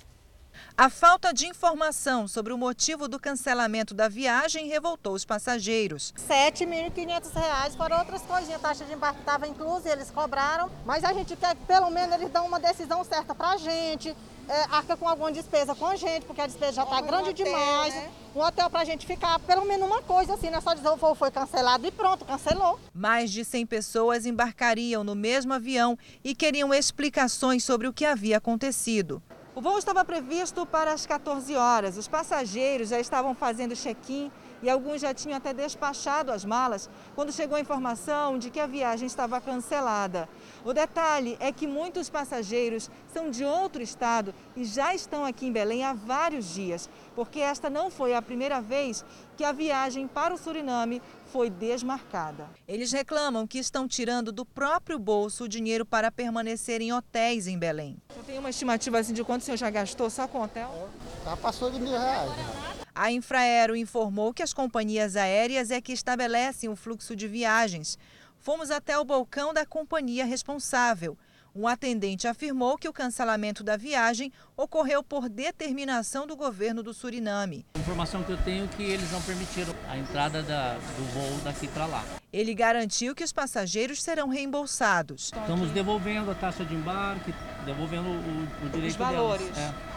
A 0.77 0.89
falta 0.89 1.33
de 1.33 1.47
informação 1.47 2.29
sobre 2.29 2.53
o 2.53 2.59
motivo 2.59 3.09
do 3.09 3.19
cancelamento 3.19 3.93
da 3.93 4.09
viagem 4.09 4.69
revoltou 4.69 5.15
os 5.15 5.25
passageiros. 5.25 6.15
R$ 6.29 6.53
7.500 6.53 7.77
para 7.77 7.99
outras 7.99 8.23
coisinhas. 8.23 8.65
A 8.65 8.69
taxa 8.69 8.85
de 8.85 8.93
embarque 8.93 9.21
estava 9.21 9.49
inclusa, 9.49 9.91
eles 9.91 10.11
cobraram. 10.11 10.71
Mas 10.87 11.05
a 11.05 11.13
gente 11.13 11.37
quer 11.37 11.57
que 11.57 11.65
pelo 11.65 11.91
menos 11.91 12.15
eles 12.15 12.31
dão 12.31 12.47
uma 12.47 12.61
decisão 12.61 13.03
certa 13.05 13.35
para 13.35 13.51
a 13.51 13.57
gente. 13.57 14.17
É, 14.49 14.63
arca 14.71 14.97
com 14.97 15.09
alguma 15.09 15.31
despesa 15.31 15.75
com 15.75 15.87
a 15.87 15.97
gente, 15.97 16.27
porque 16.27 16.41
a 16.41 16.47
despesa 16.47 16.73
já 16.73 16.83
está 16.83 17.01
grande 17.01 17.31
hotel, 17.31 17.45
demais. 17.47 17.95
Né? 17.95 18.11
Um 18.35 18.41
hotel 18.41 18.69
para 18.69 18.81
a 18.81 18.85
gente 18.85 19.07
ficar, 19.07 19.39
pelo 19.41 19.65
menos 19.65 19.87
uma 19.87 20.03
coisa 20.03 20.35
assim, 20.35 20.51
não 20.51 20.59
é 20.59 20.61
só 20.61 20.75
dizer 20.75 20.89
o 20.89 20.97
voo 20.97 21.15
foi 21.15 21.31
cancelado 21.31 21.87
e 21.87 21.91
pronto, 21.91 22.25
cancelou. 22.25 22.79
Mais 22.95 23.31
de 23.31 23.45
100 23.45 23.67
pessoas 23.67 24.27
embarcariam 24.27 25.05
no 25.05 25.15
mesmo 25.15 25.53
avião 25.53 25.99
e 26.25 26.35
queriam 26.35 26.73
explicações 26.75 27.63
sobre 27.63 27.87
o 27.87 27.93
que 27.93 28.05
havia 28.05 28.39
acontecido. 28.39 29.23
O 29.55 29.61
voo 29.61 29.79
estava 29.79 30.03
previsto 30.05 30.65
para 30.65 30.93
as 30.93 31.05
14 31.07 31.55
horas. 31.55 31.99
Os 31.99 32.09
passageiros 32.09 32.89
já 32.89 32.99
estavam 32.99 33.35
fazendo 33.35 33.77
check-in 33.77 34.33
e 34.63 34.71
alguns 34.71 35.01
já 35.01 35.13
tinham 35.13 35.37
até 35.37 35.53
despachado 35.53 36.31
as 36.31 36.45
malas 36.45 36.89
quando 37.15 37.33
chegou 37.33 37.57
a 37.57 37.61
informação 37.61 38.39
de 38.39 38.51
que 38.51 38.61
a 38.61 38.67
viagem 38.67 39.07
estava 39.07 39.41
cancelada. 39.41 40.29
O 40.65 40.73
detalhe 40.73 41.37
é 41.41 41.51
que 41.51 41.67
muitos 41.67 42.09
passageiros 42.09 42.91
são 43.13 43.31
de 43.31 43.45
outro 43.45 43.83
estado 43.83 44.35
e 44.57 44.65
já 44.65 44.95
estão 44.95 45.25
aqui 45.25 45.47
em 45.47 45.53
Belém 45.53 45.85
há 45.85 45.93
vários 45.93 46.55
dias, 46.55 46.89
porque 47.15 47.41
esta 47.41 47.69
não 47.69 47.91
foi 47.91 48.15
a 48.15 48.23
primeira 48.23 48.61
vez 48.61 49.05
que 49.37 49.45
a 49.45 49.53
viagem 49.53 50.07
para 50.07 50.33
o 50.33 50.39
Suriname 50.39 51.03
foi 51.33 51.49
desmarcada. 51.49 52.49
Eles 52.69 52.93
reclamam 52.93 53.47
que 53.47 53.59
estão 53.59 53.89
tirando 53.89 54.31
do 54.31 54.45
próprio 54.45 54.99
bolso 54.99 55.45
o 55.45 55.49
dinheiro 55.49 55.85
para 55.85 56.13
permanecer 56.13 56.81
em 56.81 56.93
hotéis 56.93 57.47
em 57.47 57.59
Belém. 57.59 57.97
Você 58.11 58.23
tem 58.27 58.39
uma 58.39 58.51
estimativa 58.51 58.99
assim, 58.99 59.15
de 59.15 59.25
quanto 59.25 59.41
o 59.43 59.45
senhor 59.45 59.57
já 59.57 59.71
gastou 59.71 60.11
só 60.11 60.29
com 60.29 60.43
hotel? 60.43 60.89
Já 61.25 61.37
passou 61.37 61.71
de 61.71 61.81
mil 61.81 61.93
reais. 61.93 62.31
Né? 62.31 62.82
A 62.95 63.11
Infraero 63.11 63.75
informou 63.75 64.35
que 64.35 64.43
as 64.43 64.53
companhias 64.53 65.17
aéreas 65.17 65.71
é 65.71 65.81
que 65.81 65.95
estabelecem 65.95 66.69
o 66.69 66.77
fluxo 66.77 67.17
de 67.17 67.27
viagens. 67.27 67.99
Fomos 68.39 68.71
até 68.71 68.99
o 68.99 69.05
balcão 69.05 69.55
da 69.55 69.65
companhia 69.65 70.27
responsável. 70.27 71.17
Um 71.55 71.67
atendente 71.67 72.29
afirmou 72.29 72.77
que 72.77 72.89
o 72.89 72.93
cancelamento 72.93 73.63
da 73.63 73.77
viagem 73.77 74.31
ocorreu 74.57 75.03
por 75.03 75.29
determinação 75.29 76.27
do 76.27 76.37
governo 76.37 76.83
do 76.83 76.93
Suriname. 76.93 77.65
A 77.75 77.79
informação 77.79 78.23
que 78.25 78.33
eu 78.33 78.39
tenho 78.39 78.65
é 78.65 78.69
que 78.69 78.83
eles 78.83 79.11
não 79.11 79.23
permitiram 79.23 79.75
a 79.89 79.97
entrada 79.97 80.43
da, 80.43 80.75
do 80.75 81.05
voo 81.13 81.41
daqui 81.45 81.69
para 81.69 81.87
lá. 81.87 82.05
Ele 82.31 82.55
garantiu 82.55 83.15
que 83.15 83.25
os 83.25 83.33
passageiros 83.33 84.03
serão 84.03 84.29
reembolsados. 84.29 85.31
Estamos 85.35 85.71
devolvendo 85.71 86.31
a 86.31 86.35
taxa 86.35 86.65
de 86.65 86.75
embarque, 86.75 87.35
devolvendo 87.65 88.09
o, 88.09 88.67
o 88.67 88.69
direito 88.71 88.93
os 88.93 88.97
valores. 88.97 89.49
Delas. 89.49 89.75
É. 89.89 89.92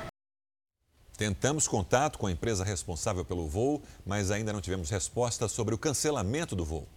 Tentamos 1.17 1.67
contato 1.67 2.19
com 2.19 2.27
a 2.27 2.31
empresa 2.31 2.63
responsável 2.63 3.23
pelo 3.23 3.47
voo, 3.47 3.81
mas 4.05 4.31
ainda 4.31 4.51
não 4.51 4.59
tivemos 4.59 4.89
resposta 4.89 5.47
sobre 5.47 5.73
o 5.73 5.77
cancelamento 5.77 6.55
do 6.55 6.65
voo. 6.65 6.87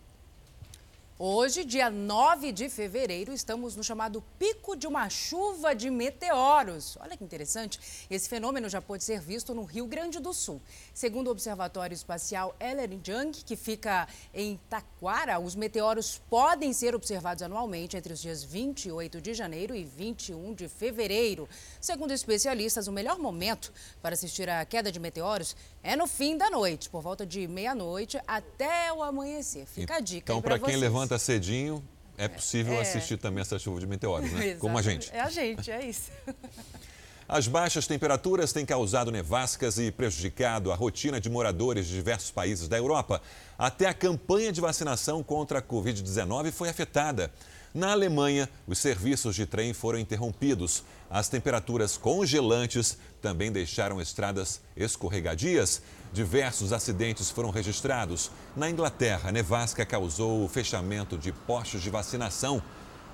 Hoje, 1.20 1.64
dia 1.64 1.90
9 1.90 2.52
de 2.52 2.68
fevereiro, 2.68 3.32
estamos 3.32 3.74
no 3.74 3.82
chamado 3.82 4.22
pico 4.38 4.76
de 4.76 4.86
uma 4.86 5.10
chuva 5.10 5.74
de 5.74 5.90
meteoros. 5.90 6.96
Olha 7.00 7.16
que 7.16 7.24
interessante, 7.24 8.06
esse 8.08 8.28
fenômeno 8.28 8.68
já 8.68 8.80
pode 8.80 9.02
ser 9.02 9.20
visto 9.20 9.52
no 9.52 9.64
Rio 9.64 9.84
Grande 9.88 10.20
do 10.20 10.32
Sul. 10.32 10.62
Segundo 10.94 11.26
o 11.26 11.32
Observatório 11.32 11.92
Espacial 11.92 12.54
Ellerjung, 12.60 13.32
que 13.32 13.56
fica 13.56 14.06
em 14.32 14.60
Taquara, 14.70 15.40
os 15.40 15.56
meteoros 15.56 16.22
podem 16.30 16.72
ser 16.72 16.94
observados 16.94 17.42
anualmente 17.42 17.96
entre 17.96 18.12
os 18.12 18.20
dias 18.20 18.44
28 18.44 19.20
de 19.20 19.34
janeiro 19.34 19.74
e 19.74 19.82
21 19.82 20.54
de 20.54 20.68
fevereiro. 20.68 21.48
Segundo 21.80 22.12
especialistas, 22.12 22.86
o 22.86 22.92
melhor 22.92 23.18
momento 23.18 23.72
para 24.00 24.14
assistir 24.14 24.48
à 24.48 24.64
queda 24.64 24.92
de 24.92 25.00
meteoros 25.00 25.56
é 25.88 25.96
no 25.96 26.06
fim 26.06 26.36
da 26.36 26.50
noite, 26.50 26.90
por 26.90 27.00
volta 27.00 27.24
de 27.24 27.48
meia-noite 27.48 28.20
até 28.26 28.92
o 28.92 29.02
amanhecer. 29.02 29.64
Fica 29.64 29.96
a 29.96 30.00
dica 30.00 30.32
Então, 30.32 30.42
para 30.42 30.58
quem 30.58 30.76
levanta 30.76 31.18
cedinho, 31.18 31.82
é 32.18 32.28
possível 32.28 32.74
é. 32.74 32.82
assistir 32.82 33.16
também 33.16 33.40
essa 33.40 33.58
chuva 33.58 33.80
de 33.80 33.86
meteoros, 33.86 34.30
né? 34.30 34.56
Como 34.60 34.76
a 34.76 34.82
gente. 34.82 35.10
É 35.10 35.20
a 35.22 35.30
gente, 35.30 35.70
é 35.70 35.86
isso. 35.86 36.10
As 37.26 37.48
baixas 37.48 37.86
temperaturas 37.86 38.52
têm 38.52 38.66
causado 38.66 39.10
nevascas 39.10 39.78
e 39.78 39.90
prejudicado 39.90 40.72
a 40.72 40.74
rotina 40.74 41.18
de 41.20 41.30
moradores 41.30 41.86
de 41.86 41.94
diversos 41.94 42.30
países 42.30 42.68
da 42.68 42.76
Europa. 42.76 43.22
Até 43.58 43.86
a 43.86 43.94
campanha 43.94 44.52
de 44.52 44.60
vacinação 44.60 45.22
contra 45.22 45.58
a 45.58 45.62
Covid-19 45.62 46.52
foi 46.52 46.68
afetada. 46.68 47.32
Na 47.74 47.92
Alemanha, 47.92 48.48
os 48.66 48.78
serviços 48.78 49.34
de 49.34 49.44
trem 49.44 49.74
foram 49.74 49.98
interrompidos. 49.98 50.82
As 51.10 51.28
temperaturas 51.28 51.98
congelantes 51.98 52.96
também 53.20 53.52
deixaram 53.52 54.00
estradas 54.00 54.60
escorregadias. 54.74 55.82
Diversos 56.12 56.72
acidentes 56.72 57.30
foram 57.30 57.50
registrados. 57.50 58.30
Na 58.56 58.70
Inglaterra, 58.70 59.28
a 59.28 59.32
nevasca 59.32 59.84
causou 59.84 60.44
o 60.44 60.48
fechamento 60.48 61.18
de 61.18 61.30
postos 61.30 61.82
de 61.82 61.90
vacinação. 61.90 62.62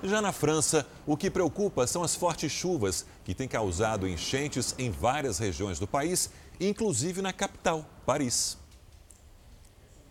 Já 0.01 0.21
na 0.21 0.31
França, 0.31 0.85
o 1.05 1.17
que 1.17 1.29
preocupa 1.29 1.85
são 1.85 2.03
as 2.03 2.15
fortes 2.15 2.51
chuvas, 2.51 3.05
que 3.25 3.35
têm 3.35 3.47
causado 3.47 4.07
enchentes 4.07 4.73
em 4.77 4.89
várias 4.89 5.37
regiões 5.37 5.79
do 5.79 5.87
país, 5.87 6.29
inclusive 6.59 7.21
na 7.21 7.33
capital, 7.33 7.85
Paris. 8.05 8.57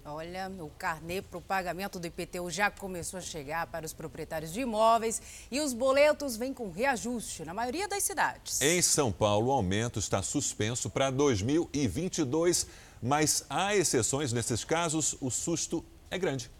Olha, 0.06 0.52
o 0.60 0.68
carnê 0.68 1.22
para 1.22 1.38
o 1.38 1.40
pagamento 1.40 1.98
do 1.98 2.06
IPTU 2.06 2.50
já 2.50 2.70
começou 2.70 3.18
a 3.18 3.22
chegar 3.22 3.66
para 3.66 3.86
os 3.86 3.94
proprietários 3.94 4.52
de 4.52 4.60
imóveis 4.60 5.22
e 5.50 5.60
os 5.60 5.72
boletos 5.72 6.36
vêm 6.36 6.52
com 6.52 6.70
reajuste 6.70 7.42
na 7.44 7.54
maioria 7.54 7.88
das 7.88 8.02
cidades. 8.02 8.60
Em 8.60 8.82
São 8.82 9.10
Paulo, 9.10 9.48
o 9.48 9.52
aumento 9.52 9.98
está 9.98 10.22
suspenso 10.22 10.90
para 10.90 11.10
2022, 11.10 12.66
mas 13.02 13.46
há 13.48 13.74
exceções 13.74 14.30
nesses 14.30 14.62
casos, 14.62 15.16
o 15.22 15.30
susto 15.30 15.82
é 16.10 16.18
grande. 16.18 16.50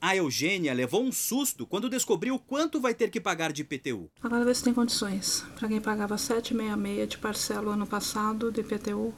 A 0.00 0.14
Eugênia 0.14 0.72
levou 0.74 1.02
um 1.02 1.10
susto 1.10 1.66
quando 1.66 1.88
descobriu 1.88 2.38
quanto 2.38 2.80
vai 2.80 2.94
ter 2.94 3.10
que 3.10 3.20
pagar 3.20 3.52
de 3.52 3.62
IPTU. 3.62 4.08
Agora 4.22 4.44
vê 4.44 4.54
se 4.54 4.62
tem 4.62 4.72
condições. 4.72 5.44
Para 5.58 5.66
quem 5.66 5.80
pagava 5.80 6.14
7,66 6.14 7.06
de 7.06 7.18
parcela 7.18 7.72
ano 7.72 7.86
passado 7.86 8.52
do 8.52 8.60
IPTU, 8.60 9.12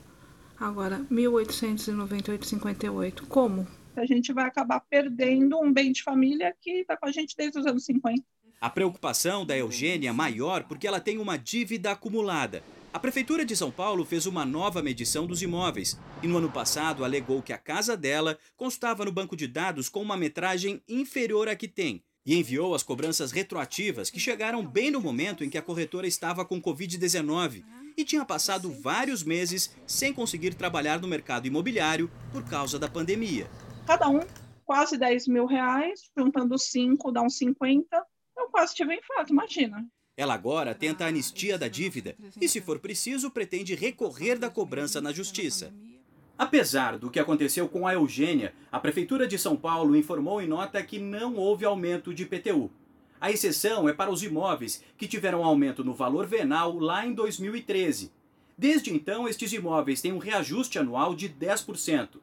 Agora, 0.61 1.05
1898,58. 1.11 3.27
Como? 3.27 3.67
A 3.97 4.05
gente 4.05 4.31
vai 4.31 4.45
acabar 4.45 4.81
perdendo 4.81 5.59
um 5.59 5.73
bem 5.73 5.91
de 5.91 6.03
família 6.03 6.55
que 6.61 6.81
está 6.81 6.99
com 6.99 7.07
a 7.07 7.13
gente 7.13 7.35
desde 7.35 7.59
os 7.59 7.65
anos 7.65 7.87
50. 7.87 8.23
A 8.61 8.69
preocupação 8.69 9.47
da 9.47 9.57
Eugênia 9.57 10.11
é 10.11 10.13
maior 10.13 10.65
porque 10.65 10.87
ela 10.87 11.01
tem 11.01 11.17
uma 11.17 11.39
dívida 11.39 11.93
acumulada. 11.93 12.63
A 12.93 12.99
Prefeitura 12.99 13.43
de 13.43 13.57
São 13.57 13.71
Paulo 13.71 14.05
fez 14.05 14.27
uma 14.27 14.45
nova 14.45 14.83
medição 14.83 15.27
dos 15.27 15.41
imóveis 15.41 15.99
e 16.23 16.27
no 16.27 16.37
ano 16.37 16.51
passado 16.51 17.05
alegou 17.05 17.41
que 17.41 17.55
a 17.55 17.59
casa 17.59 17.97
dela 17.97 18.39
constava 18.55 19.07
no 19.07 19.13
banco 19.13 19.35
de 19.35 19.47
dados 19.47 19.89
com 19.89 20.03
uma 20.03 20.17
metragem 20.17 20.83
inferior 20.87 21.49
à 21.49 21.57
que 21.57 21.69
tem 21.69 22.03
e 22.27 22.37
enviou 22.37 22.75
as 22.75 22.83
cobranças 22.83 23.33
retroativas 23.33 24.11
que 24.11 24.21
chegaram 24.21 24.67
bem 24.67 24.91
no 24.91 25.01
momento 25.01 25.43
em 25.43 25.49
que 25.49 25.57
a 25.57 25.63
corretora 25.63 26.07
estava 26.07 26.45
com 26.45 26.61
Covid-19 26.61 27.65
e 28.01 28.05
tinha 28.05 28.25
passado 28.25 28.71
vários 28.71 29.23
meses 29.23 29.75
sem 29.87 30.13
conseguir 30.13 30.55
trabalhar 30.55 31.01
no 31.01 31.09
mercado 31.09 31.47
imobiliário 31.47 32.11
por 32.33 32.45
causa 32.45 32.79
da 32.79 32.89
pandemia. 32.89 33.49
Cada 33.87 34.09
um 34.09 34.21
quase 34.65 34.97
10 34.97 35.27
mil 35.29 35.47
reais, 35.47 36.11
juntando 36.17 36.59
5 36.59 37.13
dá 37.13 37.23
uns 37.23 37.37
50. 37.37 37.85
Eu 38.39 38.49
quase 38.49 38.75
tive 38.75 38.91
um 38.91 38.99
infarto, 38.99 39.33
imagina. 39.33 39.87
Ela 40.17 40.35
agora 40.35 40.75
tenta 40.75 41.05
a 41.05 41.09
anistia 41.09 41.59
da 41.59 41.67
dívida 41.67 42.15
e, 42.41 42.49
se 42.49 42.61
for 42.61 42.79
preciso, 42.79 43.31
pretende 43.31 43.75
recorrer 43.75 44.39
da 44.39 44.51
cobrança 44.51 45.01
na 45.01 45.13
justiça. 45.13 45.73
Apesar 46.39 46.99
do 46.99 47.11
que 47.11 47.21
aconteceu 47.21 47.69
com 47.69 47.87
a 47.87 47.93
Eugênia, 47.93 48.55
a 48.73 48.79
Prefeitura 48.79 49.27
de 49.27 49.39
São 49.39 49.57
Paulo 49.57 49.95
informou 49.95 50.41
em 50.41 50.49
nota 50.49 50.83
que 50.83 50.99
não 50.99 51.37
houve 51.37 51.65
aumento 51.65 52.15
de 52.15 52.23
IPTU. 52.23 52.71
A 53.21 53.31
exceção 53.31 53.87
é 53.87 53.93
para 53.93 54.11
os 54.11 54.23
imóveis 54.23 54.83
que 54.97 55.07
tiveram 55.07 55.45
aumento 55.45 55.85
no 55.85 55.93
valor 55.93 56.27
venal 56.27 56.79
lá 56.79 57.07
em 57.07 57.13
2013. 57.13 58.11
Desde 58.57 58.95
então, 58.95 59.29
estes 59.29 59.53
imóveis 59.53 60.01
têm 60.01 60.13
um 60.13 60.19
reajuste 60.19 60.79
anual 60.79 61.15
de 61.15 61.29
10%. 61.29 62.19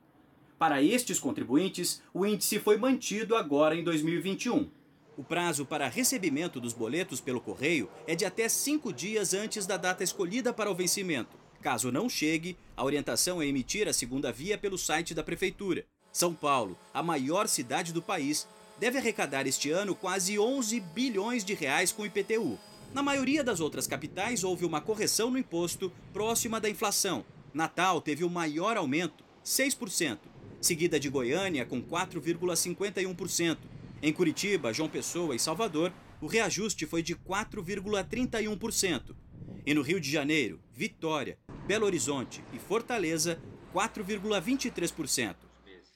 Para 0.57 0.81
estes 0.81 1.19
contribuintes, 1.19 2.01
o 2.11 2.25
índice 2.25 2.59
foi 2.59 2.77
mantido 2.77 3.35
agora 3.35 3.75
em 3.75 3.83
2021. 3.83 4.67
O 5.15 5.23
prazo 5.23 5.65
para 5.65 5.87
recebimento 5.87 6.59
dos 6.59 6.73
boletos 6.73 7.21
pelo 7.21 7.41
correio 7.41 7.89
é 8.07 8.15
de 8.15 8.25
até 8.25 8.49
cinco 8.49 8.91
dias 8.91 9.35
antes 9.35 9.67
da 9.67 9.77
data 9.77 10.03
escolhida 10.03 10.51
para 10.51 10.69
o 10.71 10.75
vencimento. 10.75 11.37
Caso 11.61 11.91
não 11.91 12.09
chegue, 12.09 12.57
a 12.75 12.83
orientação 12.83 13.39
é 13.39 13.45
emitir 13.45 13.87
a 13.87 13.93
segunda 13.93 14.31
via 14.31 14.57
pelo 14.57 14.77
site 14.77 15.13
da 15.13 15.23
Prefeitura. 15.23 15.85
São 16.11 16.33
Paulo, 16.33 16.77
a 16.91 17.03
maior 17.03 17.47
cidade 17.47 17.93
do 17.93 18.01
país, 18.01 18.47
deve 18.79 18.97
arrecadar 18.97 19.47
este 19.47 19.69
ano 19.69 19.95
quase 19.95 20.37
11 20.37 20.79
bilhões 20.79 21.43
de 21.43 21.53
reais 21.53 21.91
com 21.91 22.05
IPTU. 22.05 22.57
Na 22.93 23.03
maioria 23.03 23.43
das 23.43 23.59
outras 23.59 23.87
capitais 23.87 24.43
houve 24.43 24.65
uma 24.65 24.81
correção 24.81 25.29
no 25.29 25.37
imposto 25.37 25.91
próxima 26.13 26.59
da 26.59 26.69
inflação. 26.69 27.25
Natal 27.53 28.01
teve 28.01 28.23
o 28.23 28.29
maior 28.29 28.77
aumento, 28.77 29.23
6%, 29.43 30.19
seguida 30.61 30.99
de 30.99 31.09
Goiânia 31.09 31.65
com 31.65 31.81
4,51%. 31.81 33.57
Em 34.01 34.13
Curitiba, 34.13 34.73
João 34.73 34.89
Pessoa 34.89 35.35
e 35.35 35.39
Salvador, 35.39 35.91
o 36.21 36.27
reajuste 36.27 36.85
foi 36.85 37.01
de 37.01 37.15
4,31%. 37.15 39.15
E 39.65 39.73
no 39.73 39.81
Rio 39.81 39.99
de 39.99 40.09
Janeiro, 40.09 40.59
Vitória, 40.73 41.37
Belo 41.65 41.85
Horizonte 41.85 42.43
e 42.53 42.59
Fortaleza, 42.59 43.39
4,23%. 43.73 45.46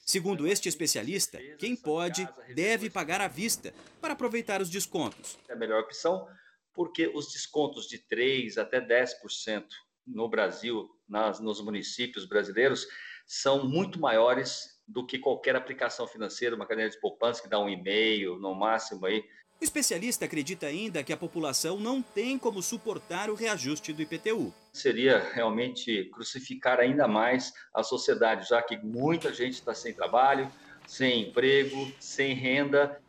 Segundo 0.04 0.46
este 0.46 0.68
especialista, 0.68 1.38
quem 1.58 1.76
pode 1.76 2.28
deve 2.54 2.90
pagar 2.90 3.20
à 3.20 3.28
vista 3.28 3.72
para 4.00 4.14
aproveitar 4.14 4.60
os 4.60 4.68
descontos. 4.68 5.38
É 5.48 5.52
a 5.52 5.56
melhor 5.56 5.82
opção 5.82 6.26
porque 6.74 7.06
os 7.14 7.32
descontos 7.32 7.86
de 7.86 7.98
3 7.98 8.58
até 8.58 8.80
10% 8.80 9.64
no 10.06 10.28
Brasil, 10.28 10.88
nas, 11.08 11.38
nos 11.38 11.60
municípios 11.60 12.24
brasileiros, 12.24 12.86
são 13.26 13.68
muito 13.68 14.00
maiores 14.00 14.80
do 14.86 15.06
que 15.06 15.18
qualquer 15.18 15.54
aplicação 15.54 16.06
financeira, 16.06 16.56
uma 16.56 16.66
cadeia 16.66 16.90
de 16.90 17.00
poupança 17.00 17.40
que 17.40 17.48
dá 17.48 17.58
um 17.58 17.68
e-mail, 17.68 18.38
no 18.38 18.54
máximo 18.54 19.06
aí 19.06 19.22
O 19.62 19.64
especialista 19.64 20.24
acredita 20.24 20.66
ainda 20.66 21.04
que 21.04 21.12
a 21.12 21.16
população 21.16 21.78
não 21.78 22.02
tem 22.02 22.36
como 22.36 22.60
suportar 22.60 23.30
o 23.30 23.34
reajuste 23.36 23.92
do 23.92 24.02
IPTU. 24.02 24.52
Seria 24.72 25.30
realmente 25.32 26.10
crucificar 26.12 26.80
ainda 26.80 27.06
mais 27.06 27.52
a 27.72 27.84
sociedade, 27.84 28.48
já 28.48 28.60
que 28.60 28.76
muita 28.76 29.32
gente 29.32 29.54
está 29.54 29.72
sem 29.72 29.94
trabalho, 29.94 30.50
sem 30.84 31.28
emprego, 31.28 31.92
sem 32.00 32.34
renda 32.34 33.00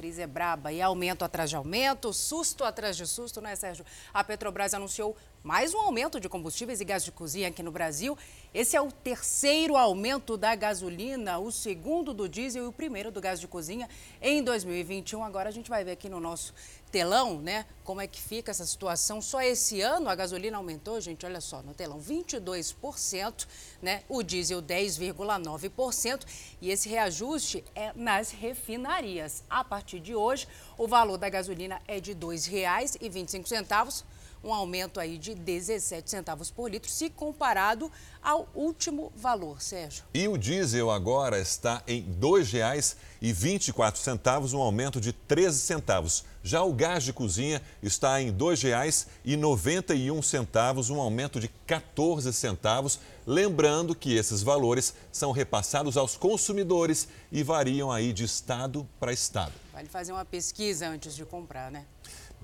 crise 0.00 0.22
é 0.22 0.26
braba 0.26 0.72
e 0.72 0.80
aumento 0.80 1.26
atrás 1.26 1.50
de 1.50 1.56
aumento, 1.56 2.10
susto 2.10 2.64
atrás 2.64 2.96
de 2.96 3.06
susto, 3.06 3.38
né, 3.38 3.54
Sérgio? 3.54 3.84
A 4.14 4.24
Petrobras 4.24 4.72
anunciou 4.72 5.14
mais 5.42 5.72
um 5.72 5.78
aumento 5.78 6.20
de 6.20 6.28
combustíveis 6.28 6.82
e 6.82 6.84
gás 6.84 7.02
de 7.02 7.10
cozinha 7.10 7.48
aqui 7.48 7.62
no 7.62 7.72
Brasil. 7.72 8.16
Esse 8.52 8.76
é 8.76 8.80
o 8.80 8.92
terceiro 8.92 9.74
aumento 9.74 10.36
da 10.36 10.54
gasolina, 10.54 11.38
o 11.38 11.50
segundo 11.50 12.12
do 12.12 12.28
diesel 12.28 12.64
e 12.64 12.66
o 12.66 12.72
primeiro 12.72 13.10
do 13.10 13.22
gás 13.22 13.40
de 13.40 13.48
cozinha 13.48 13.88
em 14.20 14.42
2021. 14.42 15.24
Agora 15.24 15.48
a 15.48 15.52
gente 15.52 15.70
vai 15.70 15.82
ver 15.82 15.92
aqui 15.92 16.10
no 16.10 16.20
nosso 16.20 16.52
telão, 16.92 17.40
né? 17.40 17.64
Como 17.82 18.02
é 18.02 18.06
que 18.06 18.20
fica 18.20 18.50
essa 18.50 18.66
situação? 18.66 19.22
Só 19.22 19.40
esse 19.40 19.80
ano 19.80 20.10
a 20.10 20.14
gasolina 20.14 20.58
aumentou, 20.58 21.00
gente, 21.00 21.24
olha 21.24 21.40
só, 21.40 21.62
no 21.62 21.72
telão 21.72 21.98
22%, 21.98 23.46
né? 23.80 24.02
O 24.10 24.22
diesel 24.22 24.60
10,9% 24.60 26.26
e 26.60 26.70
esse 26.70 26.86
reajuste 26.86 27.64
é 27.74 27.92
nas 27.94 28.30
refinarias. 28.30 29.42
A 29.48 29.64
partir 29.64 30.00
de 30.00 30.14
hoje, 30.14 30.46
o 30.76 30.86
valor 30.86 31.16
da 31.16 31.30
gasolina 31.30 31.80
é 31.88 31.98
de 31.98 32.12
R$ 32.12 32.18
2,25 32.18 34.04
um 34.42 34.50
aumento 34.52 34.98
aí 34.98 35.18
de 35.18 35.34
17 35.34 36.08
centavos 36.08 36.50
por 36.50 36.70
litro, 36.70 36.90
se 36.90 37.10
comparado 37.10 37.92
ao 38.22 38.48
último 38.54 39.12
valor, 39.16 39.60
Sérgio. 39.60 40.04
E 40.14 40.26
o 40.28 40.38
diesel 40.38 40.90
agora 40.90 41.38
está 41.38 41.82
em 41.86 42.00
R$ 42.02 42.16
2,24, 42.20 44.54
um 44.54 44.60
aumento 44.60 44.98
de 45.00 45.12
13 45.12 45.58
centavos. 45.58 46.24
Já 46.42 46.62
o 46.62 46.72
gás 46.72 47.04
de 47.04 47.12
cozinha 47.12 47.60
está 47.82 48.18
em 48.20 48.30
R$ 48.30 48.32
2,91, 48.32 50.90
um 50.90 51.00
aumento 51.00 51.38
de 51.38 51.48
14 51.66 52.32
centavos. 52.32 52.98
Lembrando 53.26 53.94
que 53.94 54.16
esses 54.16 54.42
valores 54.42 54.94
são 55.12 55.32
repassados 55.32 55.98
aos 55.98 56.16
consumidores 56.16 57.06
e 57.30 57.42
variam 57.42 57.92
aí 57.92 58.10
de 58.12 58.24
estado 58.24 58.88
para 58.98 59.12
estado. 59.12 59.52
Vale 59.72 59.88
fazer 59.88 60.12
uma 60.12 60.24
pesquisa 60.24 60.88
antes 60.88 61.14
de 61.14 61.26
comprar, 61.26 61.70
né? 61.70 61.84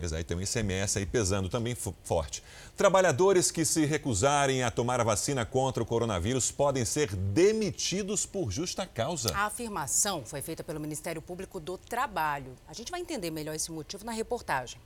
Mas 0.00 0.12
aí 0.12 0.23
tem 0.23 0.37
um 0.37 0.41
ICMS 0.41 0.99
aí 0.99 1.07
pesando 1.07 1.49
também 1.49 1.75
forte. 1.75 2.43
Trabalhadores 2.76 3.50
que 3.50 3.65
se 3.65 3.87
recusarem 3.87 4.62
a 4.62 4.71
tomar 4.71 5.00
a 5.00 5.05
vacina 5.05 5.47
contra 5.47 5.83
o 5.83 5.87
coronavírus 5.87 6.50
podem 6.50 6.85
ser 6.85 7.15
demitidos 7.17 8.26
por 8.26 8.50
justa 8.50 8.87
causa. 8.87 9.35
A 9.35 9.47
afirmação 9.47 10.25
foi 10.25 10.43
feita 10.43 10.62
pelo 10.62 10.79
Ministério 10.79 11.23
Público 11.23 11.59
do 11.59 11.79
Trabalho. 11.79 12.55
A 12.69 12.75
gente 12.75 12.91
vai 12.91 13.00
entender 13.00 13.31
melhor 13.31 13.55
esse 13.55 13.73
motivo 13.73 14.05
na 14.05 14.12
reportagem. 14.12 14.79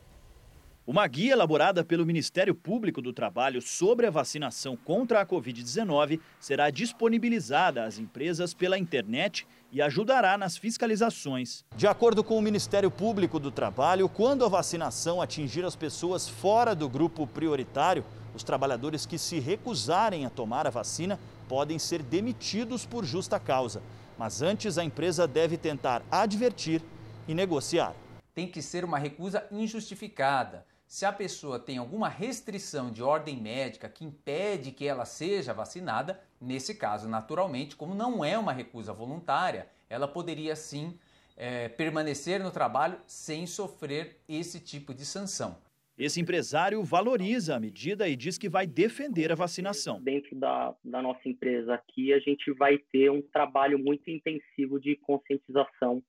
Uma 0.91 1.07
guia 1.07 1.35
elaborada 1.35 1.85
pelo 1.85 2.05
Ministério 2.05 2.53
Público 2.53 3.01
do 3.01 3.13
Trabalho 3.13 3.63
sobre 3.63 4.09
a 4.09 4.11
vacinação 4.11 4.77
contra 4.77 5.21
a 5.21 5.25
Covid-19 5.25 6.19
será 6.41 6.69
disponibilizada 6.69 7.85
às 7.85 7.97
empresas 7.97 8.53
pela 8.53 8.77
internet 8.77 9.47
e 9.71 9.81
ajudará 9.81 10.37
nas 10.37 10.57
fiscalizações. 10.57 11.65
De 11.77 11.87
acordo 11.87 12.25
com 12.25 12.37
o 12.37 12.43
Ministério 12.43 12.91
Público 12.91 13.39
do 13.39 13.53
Trabalho, 13.53 14.09
quando 14.09 14.45
a 14.45 14.49
vacinação 14.49 15.23
atingir 15.23 15.65
as 15.65 15.77
pessoas 15.77 16.29
fora 16.29 16.75
do 16.75 16.89
grupo 16.89 17.25
prioritário, 17.25 18.05
os 18.35 18.43
trabalhadores 18.43 19.07
que 19.07 19.17
se 19.17 19.39
recusarem 19.39 20.27
a 20.27 20.29
tomar 20.29 20.67
a 20.67 20.71
vacina 20.71 21.21
podem 21.49 21.79
ser 21.79 22.03
demitidos 22.03 22.85
por 22.85 23.05
justa 23.05 23.39
causa. 23.39 23.81
Mas 24.19 24.43
antes, 24.43 24.77
a 24.77 24.83
empresa 24.83 25.29
deve 25.29 25.57
tentar 25.57 26.03
advertir 26.11 26.83
e 27.29 27.33
negociar. 27.33 27.95
Tem 28.35 28.49
que 28.49 28.61
ser 28.61 28.85
uma 28.85 28.99
recusa 28.99 29.47
injustificada. 29.53 30.69
Se 30.91 31.07
a 31.07 31.13
pessoa 31.13 31.57
tem 31.57 31.79
alguma 31.79 32.09
restrição 32.09 32.91
de 32.91 33.01
ordem 33.01 33.41
médica 33.41 33.89
que 33.89 34.05
impede 34.05 34.73
que 34.73 34.85
ela 34.85 35.05
seja 35.05 35.55
vacinada, 35.55 36.21
nesse 36.41 36.77
caso, 36.77 37.09
naturalmente, 37.09 37.77
como 37.77 37.95
não 37.95 38.25
é 38.25 38.37
uma 38.37 38.53
recusa 38.53 38.93
voluntária, 38.93 39.69
ela 39.89 40.09
poderia 40.09 40.57
sim 40.57 40.99
é, 41.37 41.69
permanecer 41.69 42.43
no 42.43 42.51
trabalho 42.51 42.99
sem 43.07 43.47
sofrer 43.47 44.17
esse 44.29 44.59
tipo 44.59 44.93
de 44.93 45.05
sanção. 45.07 45.59
Esse 45.97 46.21
empresário 46.21 46.83
valoriza 46.83 47.55
a 47.55 47.61
medida 47.61 48.09
e 48.09 48.17
diz 48.17 48.37
que 48.37 48.49
vai 48.49 48.67
defender 48.67 49.31
a 49.31 49.37
vacinação. 49.37 50.03
Dentro 50.03 50.35
da, 50.35 50.75
da 50.85 51.01
nossa 51.01 51.29
empresa 51.29 51.73
aqui, 51.73 52.13
a 52.13 52.19
gente 52.19 52.51
vai 52.55 52.79
ter 52.79 53.13
um 53.13 53.23
trabalho 53.23 53.79
muito 53.79 54.11
intensivo 54.11 54.81
de 54.81 54.97
conscientização 54.97 56.03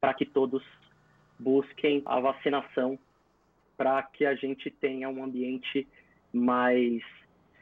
para 0.00 0.14
que 0.14 0.24
todos 0.24 0.62
busquem 1.36 2.00
a 2.06 2.20
vacinação 2.20 2.96
para 3.80 4.02
que 4.02 4.26
a 4.26 4.34
gente 4.34 4.70
tenha 4.70 5.08
um 5.08 5.24
ambiente 5.24 5.88
mais 6.30 7.00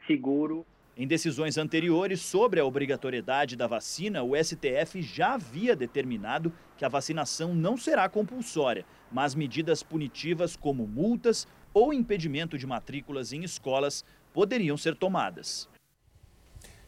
seguro. 0.05 0.65
Em 0.97 1.07
decisões 1.07 1.57
anteriores 1.57 2.19
sobre 2.19 2.59
a 2.59 2.65
obrigatoriedade 2.65 3.55
da 3.55 3.67
vacina, 3.67 4.21
o 4.21 4.35
STF 4.35 5.01
já 5.01 5.35
havia 5.35 5.77
determinado 5.77 6.51
que 6.77 6.83
a 6.83 6.89
vacinação 6.89 7.55
não 7.55 7.77
será 7.77 8.09
compulsória, 8.09 8.85
mas 9.09 9.33
medidas 9.33 9.81
punitivas 9.81 10.57
como 10.57 10.85
multas 10.85 11.47
ou 11.73 11.93
impedimento 11.93 12.57
de 12.57 12.67
matrículas 12.67 13.31
em 13.31 13.45
escolas 13.45 14.03
poderiam 14.33 14.75
ser 14.75 14.97
tomadas. 14.97 15.69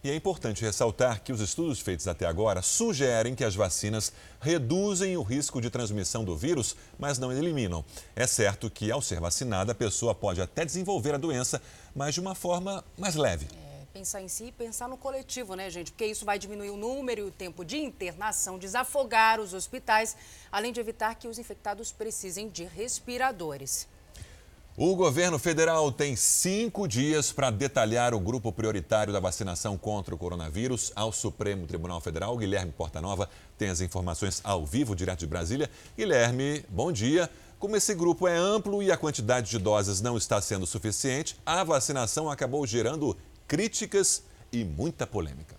E 0.04 0.10
é 0.10 0.16
importante 0.16 0.64
ressaltar 0.64 1.22
que 1.22 1.32
os 1.32 1.40
estudos 1.40 1.80
feitos 1.80 2.08
até 2.08 2.26
agora 2.26 2.64
sugerem 2.64 3.36
que 3.36 3.44
as 3.44 3.54
vacinas 3.54 4.12
reduzem 4.40 5.16
o 5.16 5.22
risco 5.22 5.62
de 5.62 5.70
transmissão 5.70 6.26
do 6.26 6.36
vírus, 6.36 6.76
mas 6.98 7.20
não 7.20 7.32
eliminam. 7.32 7.86
É 8.16 8.26
certo 8.26 8.68
que, 8.68 8.92
ao 8.92 9.00
ser 9.00 9.20
vacinada, 9.20 9.74
a 9.74 9.76
pessoa 9.76 10.16
pode 10.16 10.42
até 10.42 10.66
desenvolver 10.66 11.14
a 11.14 11.20
doença, 11.20 11.62
mas 11.96 12.16
de 12.16 12.20
uma 12.20 12.34
forma 12.34 12.84
mais 12.98 13.14
leve. 13.14 13.46
É, 13.54 13.86
pensar 13.94 14.24
em 14.24 14.28
si 14.28 14.46
e 14.46 14.52
pensar 14.52 14.90
no 14.90 14.98
coletivo, 14.98 15.54
né, 15.54 15.70
gente? 15.70 15.92
Porque 15.92 16.08
isso 16.08 16.26
vai 16.26 16.40
diminuir 16.40 16.72
o 16.72 16.78
número 16.78 17.22
e 17.22 17.26
o 17.26 17.32
tempo 17.32 17.64
de 17.64 17.78
internação, 17.78 18.58
desafogar 18.58 19.40
os 19.40 19.54
hospitais, 19.54 20.18
além 20.52 20.74
de 20.74 20.80
evitar 20.80 21.14
que 21.14 21.28
os 21.28 21.38
infectados 21.38 21.92
precisem 21.92 22.50
de 22.50 22.64
respiradores. 22.64 23.88
O 24.78 24.96
governo 24.96 25.38
federal 25.38 25.92
tem 25.92 26.16
cinco 26.16 26.88
dias 26.88 27.30
para 27.30 27.52
detalhar 27.52 28.14
o 28.14 28.20
grupo 28.22 28.54
prioritário 28.54 29.12
da 29.12 29.20
vacinação 29.20 29.78
contra 29.78 30.16
o 30.16 30.18
coronavírus 30.18 30.94
ao 30.96 31.12
Supremo 31.12 31.68
Tribunal 31.68 32.00
Federal. 32.00 32.38
Guilherme 32.38 32.72
Portanova 32.72 33.30
tem 33.58 33.68
as 33.68 33.82
informações 33.82 34.40
ao 34.46 34.66
vivo, 34.66 34.96
direto 34.96 35.20
de 35.20 35.28
Brasília. 35.28 35.70
Guilherme, 35.98 36.64
bom 36.70 36.90
dia. 36.90 37.30
Como 37.60 37.76
esse 37.76 37.94
grupo 37.94 38.30
é 38.30 38.38
amplo 38.38 38.82
e 38.82 38.90
a 38.90 38.96
quantidade 38.96 39.50
de 39.50 39.60
doses 39.60 40.00
não 40.00 40.16
está 40.16 40.42
sendo 40.42 40.66
suficiente, 40.66 41.36
a 41.46 41.66
vacinação 41.66 42.30
acabou 42.30 42.66
gerando 42.66 43.18
críticas 43.46 44.24
e 44.54 44.64
muita 44.64 45.06
polêmica. 45.06 45.58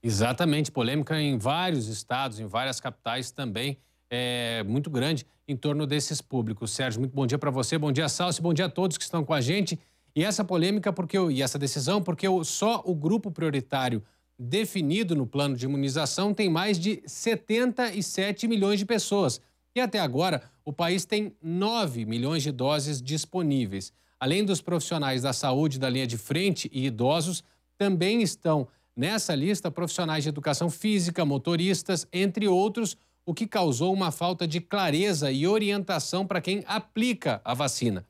Exatamente, 0.00 0.70
polêmica 0.70 1.20
em 1.20 1.36
vários 1.36 1.88
estados, 1.88 2.38
em 2.38 2.46
várias 2.46 2.80
capitais 2.80 3.32
também 3.32 3.76
é, 4.14 4.62
muito 4.64 4.90
grande 4.90 5.26
em 5.48 5.56
torno 5.56 5.86
desses 5.86 6.20
públicos. 6.20 6.70
Sérgio, 6.72 7.00
muito 7.00 7.14
bom 7.14 7.26
dia 7.26 7.38
para 7.38 7.50
você, 7.50 7.78
bom 7.78 7.90
dia, 7.90 8.10
Salsi, 8.10 8.42
bom 8.42 8.52
dia 8.52 8.66
a 8.66 8.68
todos 8.68 8.98
que 8.98 9.04
estão 9.04 9.24
com 9.24 9.32
a 9.32 9.40
gente. 9.40 9.80
E 10.14 10.22
essa 10.22 10.44
polêmica 10.44 10.92
porque 10.92 11.16
e 11.16 11.40
essa 11.40 11.58
decisão 11.58 12.02
porque 12.02 12.26
só 12.44 12.82
o 12.84 12.94
grupo 12.94 13.30
prioritário 13.30 14.02
definido 14.38 15.16
no 15.16 15.26
plano 15.26 15.56
de 15.56 15.64
imunização 15.64 16.34
tem 16.34 16.50
mais 16.50 16.78
de 16.78 17.02
77 17.06 18.46
milhões 18.46 18.78
de 18.78 18.84
pessoas. 18.84 19.40
E 19.74 19.80
até 19.80 19.98
agora, 19.98 20.42
o 20.62 20.74
país 20.74 21.06
tem 21.06 21.34
9 21.42 22.04
milhões 22.04 22.42
de 22.42 22.52
doses 22.52 23.00
disponíveis. 23.00 23.94
Além 24.20 24.44
dos 24.44 24.60
profissionais 24.60 25.22
da 25.22 25.32
saúde 25.32 25.78
da 25.78 25.88
linha 25.88 26.06
de 26.06 26.18
frente 26.18 26.70
e 26.70 26.84
idosos, 26.84 27.42
também 27.78 28.20
estão 28.20 28.68
nessa 28.94 29.34
lista 29.34 29.70
profissionais 29.70 30.22
de 30.22 30.28
educação 30.28 30.68
física, 30.68 31.24
motoristas, 31.24 32.06
entre 32.12 32.46
outros, 32.46 32.94
o 33.24 33.32
que 33.32 33.46
causou 33.46 33.92
uma 33.92 34.10
falta 34.10 34.46
de 34.46 34.60
clareza 34.60 35.30
e 35.30 35.46
orientação 35.46 36.26
para 36.26 36.40
quem 36.40 36.62
aplica 36.66 37.40
a 37.44 37.54
vacina. 37.54 38.06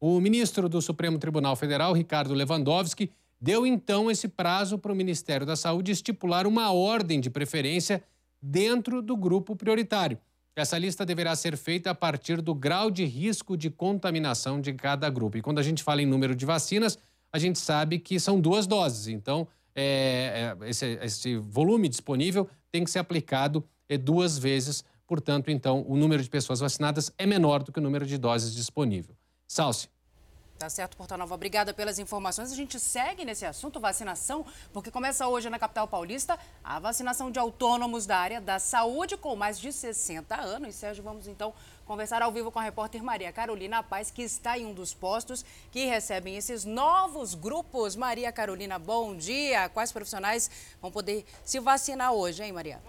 O 0.00 0.20
ministro 0.20 0.68
do 0.68 0.80
Supremo 0.80 1.18
Tribunal 1.18 1.56
Federal, 1.56 1.92
Ricardo 1.92 2.34
Lewandowski, 2.34 3.10
deu 3.40 3.66
então 3.66 4.10
esse 4.10 4.28
prazo 4.28 4.78
para 4.78 4.92
o 4.92 4.96
Ministério 4.96 5.46
da 5.46 5.56
Saúde 5.56 5.92
estipular 5.92 6.46
uma 6.46 6.72
ordem 6.72 7.20
de 7.20 7.30
preferência 7.30 8.02
dentro 8.40 9.02
do 9.02 9.16
grupo 9.16 9.54
prioritário. 9.56 10.18
Essa 10.54 10.76
lista 10.76 11.06
deverá 11.06 11.34
ser 11.34 11.56
feita 11.56 11.90
a 11.90 11.94
partir 11.94 12.42
do 12.42 12.54
grau 12.54 12.90
de 12.90 13.04
risco 13.04 13.56
de 13.56 13.70
contaminação 13.70 14.60
de 14.60 14.72
cada 14.74 15.08
grupo. 15.08 15.38
E 15.38 15.42
quando 15.42 15.58
a 15.58 15.62
gente 15.62 15.82
fala 15.82 16.02
em 16.02 16.06
número 16.06 16.36
de 16.36 16.44
vacinas, 16.44 16.98
a 17.32 17.38
gente 17.38 17.58
sabe 17.58 17.98
que 17.98 18.20
são 18.20 18.38
duas 18.38 18.66
doses. 18.66 19.08
Então, 19.08 19.48
é, 19.74 20.54
é, 20.60 20.68
esse, 20.68 20.98
esse 21.02 21.36
volume 21.36 21.88
disponível 21.88 22.48
tem 22.70 22.84
que 22.84 22.90
ser 22.90 22.98
aplicado 22.98 23.64
é 23.94 23.98
duas 23.98 24.38
vezes. 24.38 24.84
Portanto, 25.06 25.50
então, 25.50 25.84
o 25.86 25.96
número 25.96 26.22
de 26.22 26.30
pessoas 26.30 26.60
vacinadas 26.60 27.12
é 27.18 27.26
menor 27.26 27.62
do 27.62 27.70
que 27.70 27.78
o 27.78 27.82
número 27.82 28.06
de 28.06 28.16
doses 28.16 28.54
disponível. 28.54 29.14
Salsi. 29.46 29.88
Tá 30.62 30.70
certo, 30.70 30.96
Porta 30.96 31.16
Nova. 31.16 31.34
Obrigada 31.34 31.74
pelas 31.74 31.98
informações. 31.98 32.52
A 32.52 32.54
gente 32.54 32.78
segue 32.78 33.24
nesse 33.24 33.44
assunto, 33.44 33.80
vacinação, 33.80 34.46
porque 34.72 34.92
começa 34.92 35.26
hoje 35.26 35.50
na 35.50 35.58
capital 35.58 35.88
paulista 35.88 36.38
a 36.62 36.78
vacinação 36.78 37.32
de 37.32 37.38
autônomos 37.40 38.06
da 38.06 38.16
área 38.16 38.40
da 38.40 38.60
saúde 38.60 39.16
com 39.16 39.34
mais 39.34 39.58
de 39.58 39.72
60 39.72 40.36
anos. 40.36 40.68
E, 40.68 40.72
Sérgio, 40.72 41.02
vamos 41.02 41.26
então 41.26 41.52
conversar 41.84 42.22
ao 42.22 42.30
vivo 42.30 42.52
com 42.52 42.60
a 42.60 42.62
repórter 42.62 43.02
Maria 43.02 43.32
Carolina 43.32 43.82
Paz, 43.82 44.12
que 44.12 44.22
está 44.22 44.56
em 44.56 44.64
um 44.64 44.72
dos 44.72 44.94
postos 44.94 45.44
que 45.72 45.86
recebem 45.86 46.36
esses 46.36 46.64
novos 46.64 47.34
grupos. 47.34 47.96
Maria 47.96 48.30
Carolina, 48.30 48.78
bom 48.78 49.16
dia. 49.16 49.68
Quais 49.68 49.90
profissionais 49.90 50.48
vão 50.80 50.92
poder 50.92 51.24
se 51.44 51.58
vacinar 51.58 52.12
hoje, 52.12 52.40
hein, 52.44 52.52
Maria? 52.52 52.80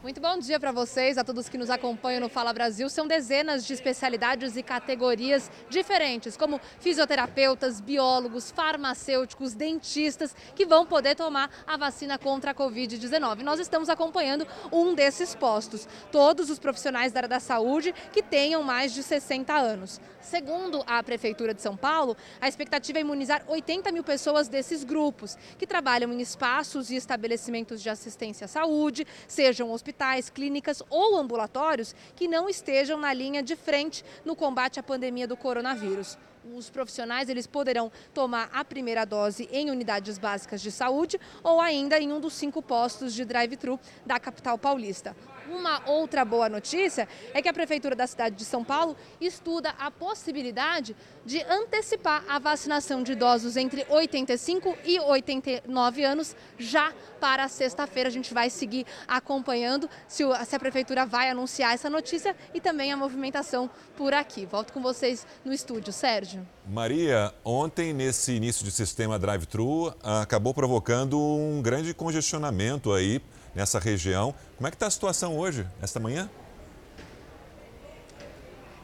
Muito 0.00 0.20
bom 0.20 0.38
dia 0.38 0.60
para 0.60 0.70
vocês, 0.70 1.18
a 1.18 1.24
todos 1.24 1.48
que 1.48 1.58
nos 1.58 1.70
acompanham 1.70 2.20
no 2.20 2.28
Fala 2.28 2.52
Brasil. 2.52 2.88
São 2.88 3.08
dezenas 3.08 3.66
de 3.66 3.72
especialidades 3.72 4.56
e 4.56 4.62
categorias 4.62 5.50
diferentes, 5.68 6.36
como 6.36 6.60
fisioterapeutas, 6.78 7.80
biólogos, 7.80 8.48
farmacêuticos, 8.52 9.54
dentistas, 9.54 10.36
que 10.54 10.64
vão 10.64 10.86
poder 10.86 11.16
tomar 11.16 11.50
a 11.66 11.76
vacina 11.76 12.16
contra 12.16 12.52
a 12.52 12.54
Covid-19. 12.54 13.42
Nós 13.42 13.58
estamos 13.58 13.88
acompanhando 13.88 14.46
um 14.70 14.94
desses 14.94 15.34
postos. 15.34 15.88
Todos 16.12 16.48
os 16.48 16.60
profissionais 16.60 17.10
da 17.10 17.18
área 17.18 17.28
da 17.28 17.40
saúde 17.40 17.92
que 18.12 18.22
tenham 18.22 18.62
mais 18.62 18.94
de 18.94 19.02
60 19.02 19.52
anos. 19.52 20.00
Segundo 20.20 20.84
a 20.86 21.02
Prefeitura 21.02 21.52
de 21.52 21.62
São 21.62 21.76
Paulo, 21.76 22.16
a 22.40 22.46
expectativa 22.46 22.98
é 22.98 23.00
imunizar 23.00 23.42
80 23.48 23.90
mil 23.90 24.04
pessoas 24.04 24.46
desses 24.46 24.84
grupos, 24.84 25.36
que 25.58 25.66
trabalham 25.66 26.12
em 26.12 26.20
espaços 26.20 26.90
e 26.90 26.96
estabelecimentos 26.96 27.82
de 27.82 27.88
assistência 27.88 28.44
à 28.44 28.48
saúde, 28.48 29.06
sejam 29.26 29.72
hospitais, 29.72 29.87
clínicas 30.32 30.82
ou 30.90 31.16
ambulatórios, 31.16 31.94
que 32.16 32.28
não 32.28 32.48
estejam 32.48 32.98
na 32.98 33.12
linha 33.12 33.42
de 33.42 33.56
frente 33.56 34.04
no 34.24 34.34
combate 34.36 34.80
à 34.80 34.82
pandemia 34.82 35.26
do 35.26 35.36
coronavírus 35.36 36.18
os 36.54 36.70
profissionais 36.70 37.28
eles 37.28 37.46
poderão 37.46 37.90
tomar 38.14 38.48
a 38.52 38.64
primeira 38.64 39.04
dose 39.04 39.48
em 39.52 39.70
unidades 39.70 40.18
básicas 40.18 40.60
de 40.60 40.70
saúde 40.70 41.20
ou 41.42 41.60
ainda 41.60 41.98
em 41.98 42.12
um 42.12 42.20
dos 42.20 42.34
cinco 42.34 42.62
postos 42.62 43.12
de 43.12 43.24
drive-thru 43.24 43.78
da 44.06 44.18
capital 44.18 44.56
paulista. 44.56 45.14
Uma 45.48 45.82
outra 45.88 46.24
boa 46.24 46.48
notícia 46.48 47.08
é 47.32 47.40
que 47.40 47.48
a 47.48 47.52
Prefeitura 47.52 47.96
da 47.96 48.06
cidade 48.06 48.36
de 48.36 48.44
São 48.44 48.62
Paulo 48.62 48.96
estuda 49.20 49.70
a 49.78 49.90
possibilidade 49.90 50.94
de 51.24 51.42
antecipar 51.42 52.22
a 52.28 52.38
vacinação 52.38 53.02
de 53.02 53.12
idosos 53.12 53.56
entre 53.56 53.86
85 53.88 54.76
e 54.84 55.00
89 55.00 56.04
anos 56.04 56.36
já 56.58 56.92
para 57.20 57.48
sexta-feira. 57.48 58.08
A 58.08 58.12
gente 58.12 58.32
vai 58.32 58.50
seguir 58.50 58.86
acompanhando 59.06 59.88
se, 60.06 60.22
a 60.22 60.58
Prefeitura 60.58 61.06
vai 61.06 61.30
anunciar 61.30 61.74
essa 61.74 61.88
notícia 61.88 62.36
e 62.52 62.60
também 62.60 62.92
a 62.92 62.96
movimentação 62.96 63.70
por 63.96 64.12
aqui. 64.12 64.44
Volto 64.46 64.72
com 64.72 64.82
vocês 64.82 65.26
no 65.44 65.52
estúdio. 65.52 65.92
Sérgio. 65.92 66.46
Maria, 66.66 67.32
ontem, 67.44 67.92
nesse 67.92 68.32
início 68.32 68.64
de 68.64 68.70
sistema 68.70 69.18
drive-thru, 69.18 69.94
acabou 70.02 70.52
provocando 70.52 71.18
um 71.18 71.62
grande 71.62 71.94
congestionamento 71.94 72.92
aí 72.92 73.22
nessa 73.54 73.78
região. 73.78 74.34
Como 74.56 74.66
é 74.66 74.70
que 74.70 74.76
está 74.76 74.86
a 74.86 74.90
situação 74.90 75.38
hoje, 75.38 75.66
esta 75.82 75.98
manhã? 75.98 76.28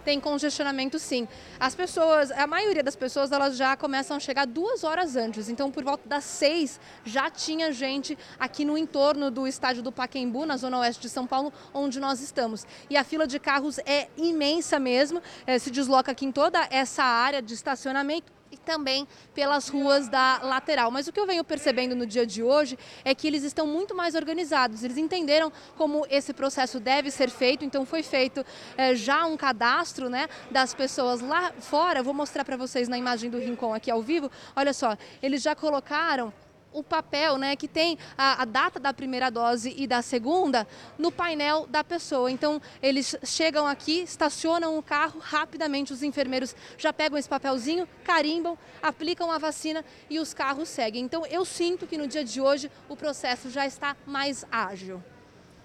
tem 0.04 0.20
congestionamento 0.20 0.98
sim. 0.98 1.26
As 1.58 1.74
pessoas, 1.74 2.30
a 2.30 2.46
maioria 2.46 2.82
das 2.82 2.94
pessoas, 2.94 3.32
elas 3.32 3.56
já 3.56 3.76
começam 3.76 4.16
a 4.16 4.20
chegar 4.20 4.46
duas 4.46 4.84
horas 4.84 5.16
antes. 5.16 5.48
Então, 5.48 5.70
por 5.70 5.82
volta 5.82 6.06
das 6.08 6.24
seis, 6.24 6.78
já 7.04 7.30
tinha 7.30 7.72
gente 7.72 8.16
aqui 8.38 8.64
no 8.64 8.76
entorno 8.76 9.30
do 9.30 9.46
estádio 9.46 9.82
do 9.82 9.90
Paquembu, 9.90 10.44
na 10.44 10.56
zona 10.56 10.78
oeste 10.78 11.02
de 11.02 11.08
São 11.08 11.26
Paulo, 11.26 11.52
onde 11.72 11.98
nós 11.98 12.20
estamos. 12.20 12.66
E 12.90 12.96
a 12.96 13.02
fila 13.02 13.26
de 13.26 13.38
carros 13.38 13.78
é 13.86 14.08
imensa 14.16 14.78
mesmo, 14.78 15.22
é, 15.46 15.58
se 15.58 15.70
desloca 15.70 16.12
aqui 16.12 16.26
em 16.26 16.32
toda 16.32 16.68
essa 16.70 17.02
área 17.02 17.40
de 17.40 17.54
estacionamento 17.54 18.32
também 18.64 19.06
pelas 19.34 19.68
ruas 19.68 20.08
da 20.08 20.40
lateral. 20.42 20.90
Mas 20.90 21.06
o 21.06 21.12
que 21.12 21.20
eu 21.20 21.26
venho 21.26 21.44
percebendo 21.44 21.94
no 21.94 22.06
dia 22.06 22.26
de 22.26 22.42
hoje 22.42 22.78
é 23.04 23.14
que 23.14 23.26
eles 23.26 23.44
estão 23.44 23.66
muito 23.66 23.94
mais 23.94 24.14
organizados. 24.14 24.82
Eles 24.82 24.96
entenderam 24.96 25.52
como 25.76 26.06
esse 26.10 26.32
processo 26.32 26.80
deve 26.80 27.10
ser 27.10 27.30
feito, 27.30 27.64
então 27.64 27.84
foi 27.84 28.02
feito 28.02 28.44
é, 28.76 28.94
já 28.94 29.26
um 29.26 29.36
cadastro 29.36 30.08
né, 30.08 30.28
das 30.50 30.74
pessoas 30.74 31.20
lá 31.20 31.52
fora. 31.60 32.02
Vou 32.02 32.14
mostrar 32.14 32.44
para 32.44 32.56
vocês 32.56 32.88
na 32.88 32.98
imagem 32.98 33.30
do 33.30 33.38
Rincon 33.38 33.74
aqui 33.74 33.90
ao 33.90 34.02
vivo. 34.02 34.30
Olha 34.56 34.72
só, 34.72 34.96
eles 35.22 35.42
já 35.42 35.54
colocaram 35.54 36.32
o 36.74 36.82
papel, 36.82 37.38
né, 37.38 37.56
que 37.56 37.66
tem 37.66 37.96
a, 38.18 38.42
a, 38.42 38.44
data 38.44 38.78
da 38.78 38.92
primeira 38.92 39.30
dose 39.30 39.72
e 39.76 39.86
da 39.86 40.02
segunda 40.02 40.66
no 40.98 41.10
painel 41.10 41.66
da 41.66 41.82
pessoa. 41.82 42.30
Então, 42.30 42.60
eles 42.82 43.16
chegam 43.24 43.66
aqui, 43.66 44.00
estacionam 44.00 44.76
o 44.76 44.82
carro, 44.82 45.20
rapidamente 45.20 45.92
os 45.92 46.02
enfermeiros 46.02 46.54
já 46.76 46.92
pegam 46.92 47.16
esse 47.16 47.28
papelzinho, 47.28 47.88
carimbam, 48.02 48.58
aplicam 48.82 49.30
a 49.30 49.38
vacina 49.38 49.84
e 50.10 50.18
os 50.18 50.34
carros 50.34 50.68
seguem. 50.68 51.04
Então, 51.04 51.24
eu 51.24 51.44
sinto 51.44 51.86
que 51.86 51.96
no 51.96 52.06
dia 52.06 52.24
de 52.24 52.40
hoje 52.40 52.70
o 52.88 52.96
processo 52.96 53.48
já 53.48 53.66
está 53.66 53.96
mais 54.04 54.44
ágil. 54.50 55.02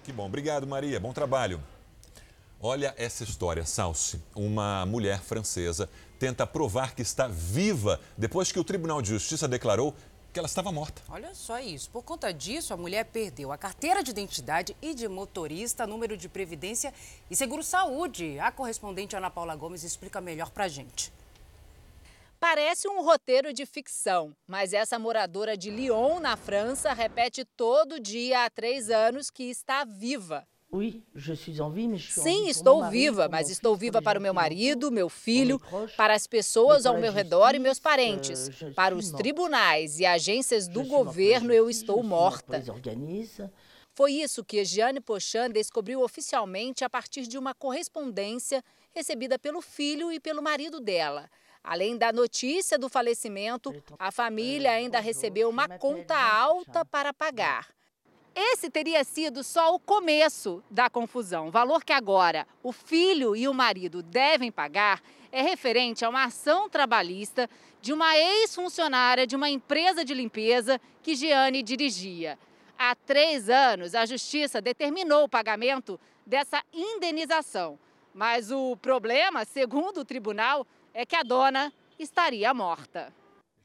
Que 0.04 0.12
bom. 0.12 0.26
Obrigado, 0.26 0.66
Maria. 0.66 0.98
Bom 1.00 1.12
trabalho. 1.12 1.60
Olha 2.62 2.94
essa 2.98 3.24
história, 3.24 3.64
Salsi. 3.64 4.22
Uma 4.34 4.84
mulher 4.84 5.20
francesa 5.20 5.88
tenta 6.18 6.46
provar 6.46 6.94
que 6.94 7.00
está 7.00 7.26
viva 7.26 7.98
depois 8.18 8.52
que 8.52 8.60
o 8.60 8.64
Tribunal 8.64 9.00
de 9.00 9.08
Justiça 9.08 9.48
declarou 9.48 9.94
que 10.32 10.38
ela 10.38 10.46
estava 10.46 10.70
morta. 10.70 11.02
Olha 11.08 11.34
só 11.34 11.58
isso. 11.58 11.90
Por 11.90 12.02
conta 12.02 12.32
disso, 12.32 12.72
a 12.72 12.76
mulher 12.76 13.04
perdeu 13.06 13.52
a 13.52 13.58
carteira 13.58 14.02
de 14.02 14.10
identidade 14.10 14.76
e 14.80 14.94
de 14.94 15.08
motorista, 15.08 15.86
número 15.86 16.16
de 16.16 16.28
previdência 16.28 16.94
e 17.30 17.36
seguro-saúde. 17.36 18.38
A 18.38 18.52
correspondente 18.52 19.16
Ana 19.16 19.30
Paula 19.30 19.56
Gomes 19.56 19.82
explica 19.82 20.20
melhor 20.20 20.50
pra 20.50 20.68
gente. 20.68 21.12
Parece 22.38 22.88
um 22.88 23.02
roteiro 23.02 23.52
de 23.52 23.66
ficção, 23.66 24.34
mas 24.46 24.72
essa 24.72 24.98
moradora 24.98 25.58
de 25.58 25.68
Lyon, 25.68 26.20
na 26.20 26.38
França, 26.38 26.92
repete 26.94 27.44
todo 27.44 28.00
dia 28.00 28.46
há 28.46 28.50
três 28.50 28.88
anos 28.88 29.30
que 29.30 29.44
está 29.44 29.84
viva. 29.84 30.46
Sim, 32.22 32.48
estou 32.48 32.88
viva, 32.88 33.28
mas 33.28 33.50
estou 33.50 33.74
viva 33.76 34.00
para 34.00 34.18
o 34.18 34.22
meu 34.22 34.32
marido, 34.32 34.90
meu 34.90 35.08
filho, 35.08 35.60
para 35.96 36.14
as 36.14 36.26
pessoas 36.26 36.86
ao 36.86 36.98
meu 36.98 37.12
redor 37.12 37.54
e 37.54 37.58
meus 37.58 37.80
parentes. 37.80 38.48
Para 38.74 38.94
os 38.94 39.10
tribunais 39.10 39.98
e 39.98 40.06
agências 40.06 40.68
do 40.68 40.84
governo, 40.84 41.52
eu 41.52 41.68
estou 41.68 42.02
morta. 42.02 42.62
Foi 43.92 44.12
isso 44.12 44.44
que 44.44 44.64
Jeanne 44.64 45.00
Pochan 45.00 45.50
descobriu 45.50 46.02
oficialmente 46.02 46.84
a 46.84 46.88
partir 46.88 47.26
de 47.26 47.36
uma 47.36 47.52
correspondência 47.52 48.62
recebida 48.92 49.38
pelo 49.38 49.60
filho 49.60 50.12
e 50.12 50.20
pelo 50.20 50.40
marido 50.40 50.80
dela. 50.80 51.28
Além 51.62 51.98
da 51.98 52.12
notícia 52.12 52.78
do 52.78 52.88
falecimento, 52.88 53.74
a 53.98 54.10
família 54.10 54.70
ainda 54.70 55.00
recebeu 55.00 55.48
uma 55.50 55.68
conta 55.68 56.16
alta 56.16 56.84
para 56.84 57.12
pagar. 57.12 57.68
Esse 58.34 58.70
teria 58.70 59.02
sido 59.04 59.42
só 59.42 59.74
o 59.74 59.78
começo 59.78 60.62
da 60.70 60.88
confusão. 60.88 61.48
O 61.48 61.50
valor 61.50 61.84
que 61.84 61.92
agora 61.92 62.46
o 62.62 62.72
filho 62.72 63.34
e 63.34 63.48
o 63.48 63.54
marido 63.54 64.02
devem 64.02 64.52
pagar 64.52 65.02
é 65.32 65.42
referente 65.42 66.04
a 66.04 66.08
uma 66.08 66.24
ação 66.24 66.68
trabalhista 66.68 67.48
de 67.80 67.92
uma 67.92 68.16
ex-funcionária 68.16 69.26
de 69.26 69.36
uma 69.36 69.48
empresa 69.48 70.04
de 70.04 70.14
limpeza 70.14 70.80
que 71.02 71.14
Giane 71.14 71.62
dirigia. 71.62 72.38
Há 72.78 72.94
três 72.94 73.48
anos, 73.50 73.94
a 73.94 74.06
Justiça 74.06 74.60
determinou 74.60 75.24
o 75.24 75.28
pagamento 75.28 76.00
dessa 76.26 76.62
indenização. 76.72 77.78
Mas 78.14 78.50
o 78.50 78.76
problema, 78.76 79.44
segundo 79.44 79.98
o 80.00 80.04
tribunal, 80.04 80.66
é 80.92 81.04
que 81.04 81.14
a 81.14 81.22
dona 81.22 81.72
estaria 81.98 82.52
morta. 82.54 83.12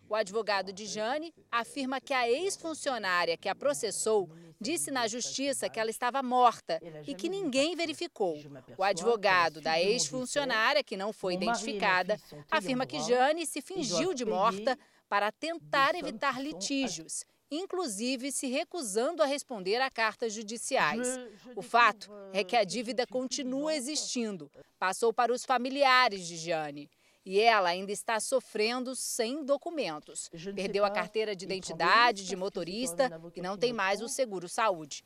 O 0.08 0.16
advogado 0.16 0.72
de 0.72 0.86
Jane 0.86 1.34
afirma 1.52 2.00
que 2.00 2.14
a 2.14 2.30
ex-funcionária 2.30 3.38
que 3.38 3.50
a 3.50 3.56
processou 3.56 4.30
disse 4.62 4.92
na 4.92 5.08
justiça 5.08 5.70
que 5.70 5.80
ela 5.80 5.90
estava 5.90 6.22
morta 6.22 6.80
e 7.08 7.16
que 7.16 7.28
ninguém 7.28 7.76
verificou. 7.76 8.38
O 8.78 8.84
advogado 8.84 9.62
da 9.62 9.80
ex-funcionária, 9.80 10.84
que 10.84 10.96
não 10.96 11.12
foi 11.12 11.34
identificada, 11.34 12.20
afirma 12.50 12.86
que 12.86 13.02
Jane 13.02 13.46
se 13.46 13.62
fingiu 13.62 14.14
de 14.14 14.26
morta 14.26 14.78
para 15.10 15.32
tentar 15.32 15.96
evitar 15.96 16.42
litígios 16.42 17.26
inclusive 17.52 18.32
se 18.32 18.48
recusando 18.48 19.22
a 19.22 19.26
responder 19.26 19.78
a 19.78 19.90
cartas 19.90 20.34
judiciais. 20.34 21.20
O 21.56 21.62
fato 21.62 22.12
é 22.34 22.44
que 22.44 22.56
a 22.56 22.64
dívida 22.64 23.06
continua 23.06 23.76
existindo. 23.76 24.52
Passou 24.80 25.14
para 25.14 25.32
os 25.32 25.46
familiares 25.46 26.28
de 26.28 26.38
Jane 26.38 26.90
e 27.26 27.40
ela 27.40 27.70
ainda 27.70 27.92
está 27.92 28.20
sofrendo 28.20 28.96
sem 28.96 29.44
documentos. 29.44 30.30
Perdeu 30.56 30.86
a 30.86 30.92
carteira 30.92 31.36
de 31.36 31.46
identidade 31.46 32.26
de 32.26 32.36
motorista 32.36 33.10
e 33.36 33.42
não 33.42 33.58
tem 33.58 33.74
mais 33.74 34.02
o 34.02 34.08
seguro 34.08 34.48
saúde. 34.48 35.04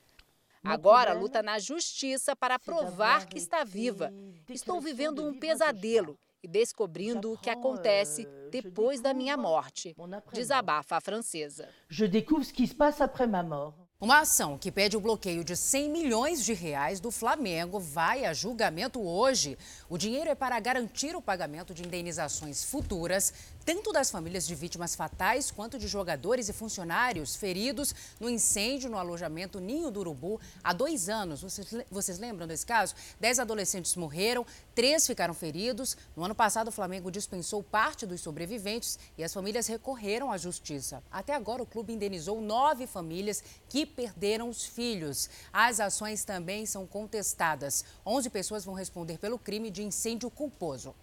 Agora 0.64 1.14
luta 1.14 1.42
na 1.42 1.58
justiça 1.58 2.36
para 2.36 2.60
provar 2.60 3.26
que 3.26 3.38
está 3.38 3.64
viva. 3.64 4.12
Estou 4.50 4.82
vivendo 4.82 5.26
um 5.26 5.34
pesadelo 5.40 6.20
e 6.44 6.48
descobrindo 6.48 7.34
o 7.34 7.38
que 7.38 7.50
acontece 7.50 8.26
euh, 8.26 8.50
depois 8.50 9.02
da 9.02 9.14
minha 9.14 9.38
morte. 9.38 9.96
Desabafa 10.32 10.98
a 10.98 11.02
francesa. 11.02 11.68
Je 11.90 12.06
découvre 12.06 12.46
ce 12.46 12.54
qui 12.54 12.66
se 12.68 12.76
passe 12.76 13.02
après 13.02 13.28
ma 13.28 13.44
mort. 13.44 13.76
Uma 14.02 14.22
ação 14.22 14.58
que 14.58 14.72
pede 14.72 14.96
o 14.96 15.02
bloqueio 15.02 15.44
de 15.44 15.58
100 15.58 15.90
milhões 15.90 16.46
de 16.46 16.54
reais 16.54 17.02
do 17.02 17.12
Flamengo 17.12 17.82
vai 17.82 18.24
a 18.24 18.34
julgamento 18.34 19.06
hoje. 19.06 19.58
O 19.90 19.98
dinheiro 19.98 20.30
é 20.30 20.36
para 20.36 20.58
garantir 20.58 21.18
o 21.18 21.22
pagamento 21.22 21.74
de 21.74 21.84
indenizações 21.86 22.64
futuras, 22.64 23.34
tanto 23.66 23.92
das 23.92 24.10
famílias 24.10 24.48
de 24.48 24.56
vítimas 24.56 24.96
fatais 24.96 25.52
quanto 25.52 25.78
de 25.78 25.88
jogadores 25.88 26.50
e 26.50 26.54
funcionários 26.54 27.36
feridos 27.36 27.94
no 28.20 28.30
incêndio 28.30 28.90
no 28.90 28.98
alojamento 28.98 29.60
Ninho 29.60 29.92
do 29.92 30.00
Urubu 30.00 30.40
há 30.64 30.74
dois 30.74 31.10
anos. 31.10 31.42
Vocês, 31.42 31.68
vocês 31.90 32.20
lembram 32.20 32.48
desse 32.48 32.66
caso? 32.66 32.96
Dez 33.20 33.38
adolescentes 33.40 33.96
morreram, 33.96 34.46
três 34.74 35.06
ficaram 35.06 35.34
feridos. 35.34 35.96
No 36.16 36.24
ano 36.24 36.34
passado, 36.34 36.70
o 36.70 36.72
Flamengo 36.72 37.12
dispensou 37.12 37.62
parte 37.62 38.06
dos 38.06 38.22
sobreviventes 38.22 38.98
e 39.18 39.24
as 39.24 39.34
famílias 39.34 39.68
recorreram 39.68 40.32
à 40.32 40.38
justiça. 40.38 41.04
Até 41.12 41.36
agora, 41.36 41.62
o 41.62 41.66
clube 41.66 41.94
indenizou 41.94 42.42
nove 42.42 42.88
famílias 42.88 43.44
que 43.68 43.86
perderam 43.86 44.50
os 44.50 44.66
filhos. 44.66 45.30
As 45.54 45.80
ações 45.80 46.24
também 46.24 46.66
são 46.66 46.88
contestadas. 46.88 47.86
11 48.06 48.30
pessoas 48.30 48.66
vão 48.66 48.74
responder 48.74 49.18
pelo 49.18 49.38
crime 49.38 49.70
de 49.70 49.84
incêndio 49.84 50.30
culposo. 50.30 50.96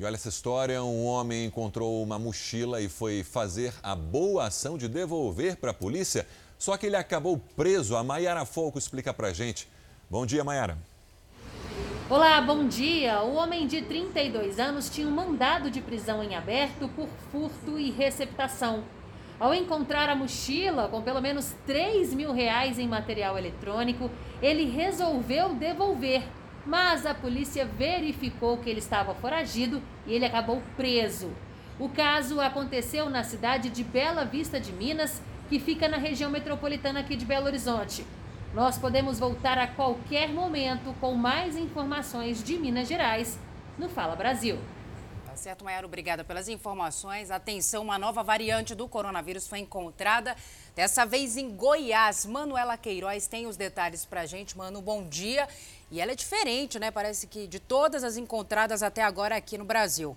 E 0.00 0.04
olha 0.04 0.14
essa 0.14 0.30
história: 0.30 0.82
um 0.82 1.04
homem 1.04 1.44
encontrou 1.44 2.02
uma 2.02 2.18
mochila 2.18 2.80
e 2.80 2.88
foi 2.88 3.22
fazer 3.22 3.74
a 3.82 3.94
boa 3.94 4.46
ação 4.46 4.78
de 4.78 4.88
devolver 4.88 5.56
para 5.56 5.72
a 5.72 5.74
polícia, 5.74 6.26
só 6.58 6.74
que 6.78 6.86
ele 6.86 6.96
acabou 6.96 7.38
preso. 7.54 7.94
A 7.94 8.02
Maiara 8.02 8.46
Folco 8.46 8.78
explica 8.78 9.12
para 9.12 9.30
gente. 9.34 9.68
Bom 10.08 10.24
dia, 10.24 10.42
Maiara. 10.42 10.78
Olá, 12.08 12.40
bom 12.40 12.66
dia. 12.66 13.20
O 13.20 13.34
homem 13.34 13.66
de 13.66 13.82
32 13.82 14.58
anos 14.58 14.88
tinha 14.88 15.06
um 15.06 15.10
mandado 15.10 15.70
de 15.70 15.82
prisão 15.82 16.24
em 16.24 16.34
aberto 16.34 16.88
por 16.96 17.08
furto 17.30 17.78
e 17.78 17.90
receptação. 17.90 18.82
Ao 19.38 19.52
encontrar 19.52 20.08
a 20.08 20.14
mochila 20.14 20.88
com 20.88 21.02
pelo 21.02 21.20
menos 21.20 21.54
3 21.66 22.14
mil 22.14 22.32
reais 22.32 22.78
em 22.78 22.88
material 22.88 23.36
eletrônico, 23.36 24.10
ele 24.40 24.64
resolveu 24.64 25.54
devolver. 25.54 26.22
Mas 26.66 27.06
a 27.06 27.14
polícia 27.14 27.64
verificou 27.64 28.58
que 28.58 28.68
ele 28.68 28.80
estava 28.80 29.14
foragido 29.14 29.82
e 30.06 30.12
ele 30.12 30.26
acabou 30.26 30.62
preso. 30.76 31.30
O 31.78 31.88
caso 31.88 32.40
aconteceu 32.40 33.08
na 33.08 33.24
cidade 33.24 33.70
de 33.70 33.82
Bela 33.82 34.24
Vista 34.24 34.60
de 34.60 34.72
Minas, 34.72 35.22
que 35.48 35.58
fica 35.58 35.88
na 35.88 35.96
região 35.96 36.30
metropolitana 36.30 37.00
aqui 37.00 37.16
de 37.16 37.24
Belo 37.24 37.46
Horizonte. 37.46 38.04
Nós 38.52 38.76
podemos 38.76 39.18
voltar 39.18 39.56
a 39.56 39.66
qualquer 39.66 40.28
momento 40.28 40.94
com 41.00 41.14
mais 41.14 41.56
informações 41.56 42.42
de 42.42 42.58
Minas 42.58 42.88
Gerais 42.88 43.38
no 43.78 43.88
Fala 43.88 44.14
Brasil. 44.14 44.58
Tá 45.24 45.36
certo, 45.36 45.64
Maiara, 45.64 45.86
obrigada 45.86 46.24
pelas 46.24 46.48
informações. 46.48 47.30
Atenção, 47.30 47.84
uma 47.84 47.96
nova 47.98 48.22
variante 48.24 48.74
do 48.74 48.88
coronavírus 48.88 49.46
foi 49.46 49.60
encontrada, 49.60 50.36
dessa 50.74 51.06
vez 51.06 51.36
em 51.36 51.48
Goiás. 51.50 52.26
Manuela 52.26 52.76
Queiroz 52.76 53.28
tem 53.28 53.46
os 53.46 53.56
detalhes 53.56 54.04
pra 54.04 54.26
gente. 54.26 54.58
Mano, 54.58 54.82
bom 54.82 55.04
dia. 55.04 55.48
E 55.90 56.00
ela 56.00 56.12
é 56.12 56.14
diferente, 56.14 56.78
né? 56.78 56.90
Parece 56.90 57.26
que 57.26 57.48
de 57.48 57.58
todas 57.58 58.04
as 58.04 58.16
encontradas 58.16 58.82
até 58.82 59.02
agora 59.02 59.34
aqui 59.34 59.58
no 59.58 59.64
Brasil. 59.64 60.16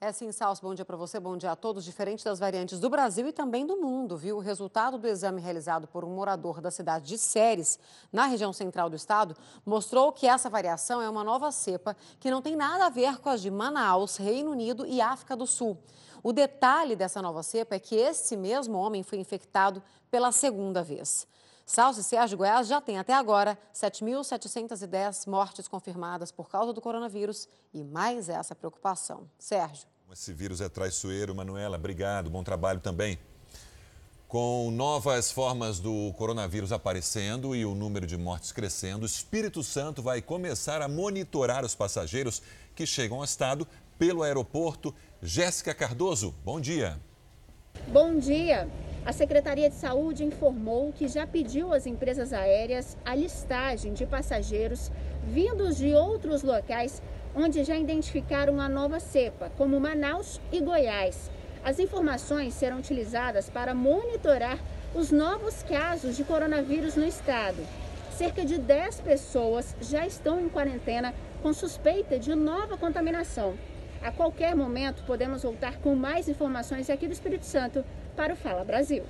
É 0.00 0.12
sim, 0.12 0.30
Salso, 0.32 0.60
bom 0.60 0.74
dia 0.74 0.84
para 0.84 0.96
você, 0.96 1.18
bom 1.18 1.36
dia 1.36 1.52
a 1.52 1.56
todos. 1.56 1.84
Diferente 1.84 2.24
das 2.24 2.38
variantes 2.38 2.78
do 2.78 2.90
Brasil 2.90 3.26
e 3.28 3.32
também 3.32 3.66
do 3.66 3.76
mundo, 3.76 4.16
viu? 4.16 4.36
O 4.36 4.40
resultado 4.40 4.98
do 4.98 5.06
exame 5.06 5.40
realizado 5.40 5.86
por 5.86 6.04
um 6.04 6.14
morador 6.14 6.60
da 6.60 6.70
cidade 6.70 7.06
de 7.06 7.16
Séries, 7.16 7.78
na 8.12 8.26
região 8.26 8.52
central 8.52 8.90
do 8.90 8.96
estado, 8.96 9.34
mostrou 9.64 10.12
que 10.12 10.26
essa 10.26 10.50
variação 10.50 11.00
é 11.00 11.08
uma 11.08 11.24
nova 11.24 11.50
cepa 11.50 11.96
que 12.20 12.30
não 12.30 12.42
tem 12.42 12.54
nada 12.54 12.86
a 12.86 12.90
ver 12.90 13.18
com 13.18 13.30
as 13.30 13.40
de 13.40 13.50
Manaus, 13.50 14.16
Reino 14.16 14.50
Unido 14.50 14.86
e 14.86 15.00
África 15.00 15.34
do 15.34 15.46
Sul. 15.46 15.78
O 16.22 16.32
detalhe 16.32 16.96
dessa 16.96 17.22
nova 17.22 17.42
cepa 17.42 17.74
é 17.74 17.78
que 17.78 17.94
esse 17.94 18.36
mesmo 18.36 18.76
homem 18.76 19.02
foi 19.02 19.18
infectado 19.18 19.82
pela 20.10 20.32
segunda 20.32 20.82
vez. 20.82 21.26
Salso 21.66 22.00
e 22.00 22.04
Sérgio 22.04 22.36
Goiás 22.36 22.68
já 22.68 22.80
tem 22.80 22.98
até 22.98 23.14
agora 23.14 23.58
7.710 23.74 25.26
mortes 25.26 25.66
confirmadas 25.66 26.30
por 26.30 26.48
causa 26.48 26.72
do 26.72 26.80
coronavírus 26.80 27.48
e 27.72 27.82
mais 27.82 28.28
essa 28.28 28.54
preocupação. 28.54 29.28
Sérgio. 29.38 29.86
Esse 30.12 30.32
vírus 30.32 30.60
é 30.60 30.68
traiçoeiro, 30.68 31.34
Manuela. 31.34 31.76
Obrigado, 31.76 32.30
bom 32.30 32.44
trabalho 32.44 32.80
também. 32.80 33.18
Com 34.28 34.70
novas 34.70 35.30
formas 35.30 35.78
do 35.78 36.12
coronavírus 36.18 36.72
aparecendo 36.72 37.54
e 37.54 37.64
o 37.64 37.74
número 37.74 38.06
de 38.06 38.16
mortes 38.16 38.52
crescendo, 38.52 39.04
o 39.04 39.06
Espírito 39.06 39.62
Santo 39.62 40.02
vai 40.02 40.20
começar 40.20 40.82
a 40.82 40.88
monitorar 40.88 41.64
os 41.64 41.74
passageiros 41.74 42.42
que 42.74 42.84
chegam 42.84 43.18
ao 43.18 43.24
estado 43.24 43.66
pelo 43.98 44.22
aeroporto. 44.22 44.94
Jéssica 45.22 45.72
Cardoso, 45.72 46.34
bom 46.44 46.60
dia. 46.60 47.00
Bom 47.94 48.18
dia. 48.18 48.66
A 49.06 49.12
Secretaria 49.12 49.70
de 49.70 49.76
Saúde 49.76 50.24
informou 50.24 50.92
que 50.92 51.06
já 51.06 51.24
pediu 51.28 51.72
às 51.72 51.86
empresas 51.86 52.32
aéreas 52.32 52.96
a 53.04 53.14
listagem 53.14 53.92
de 53.92 54.04
passageiros 54.04 54.90
vindos 55.22 55.76
de 55.76 55.94
outros 55.94 56.42
locais 56.42 57.00
onde 57.36 57.62
já 57.62 57.76
identificaram 57.76 58.60
a 58.60 58.68
nova 58.68 58.98
cepa, 58.98 59.48
como 59.56 59.78
Manaus 59.78 60.40
e 60.50 60.60
Goiás. 60.60 61.30
As 61.62 61.78
informações 61.78 62.54
serão 62.54 62.78
utilizadas 62.78 63.48
para 63.48 63.76
monitorar 63.76 64.58
os 64.92 65.12
novos 65.12 65.62
casos 65.62 66.16
de 66.16 66.24
coronavírus 66.24 66.96
no 66.96 67.06
estado. 67.06 67.64
Cerca 68.10 68.44
de 68.44 68.58
10 68.58 69.02
pessoas 69.02 69.76
já 69.80 70.04
estão 70.04 70.40
em 70.40 70.48
quarentena 70.48 71.14
com 71.40 71.52
suspeita 71.52 72.18
de 72.18 72.34
nova 72.34 72.76
contaminação. 72.76 73.54
A 74.04 74.12
qualquer 74.12 74.54
momento 74.54 75.02
podemos 75.06 75.42
voltar 75.42 75.78
com 75.78 75.96
mais 75.96 76.28
informações 76.28 76.90
aqui 76.90 77.06
do 77.06 77.14
Espírito 77.14 77.46
Santo 77.46 77.82
para 78.14 78.34
o 78.34 78.36
Fala 78.36 78.62
Brasil. 78.62 79.02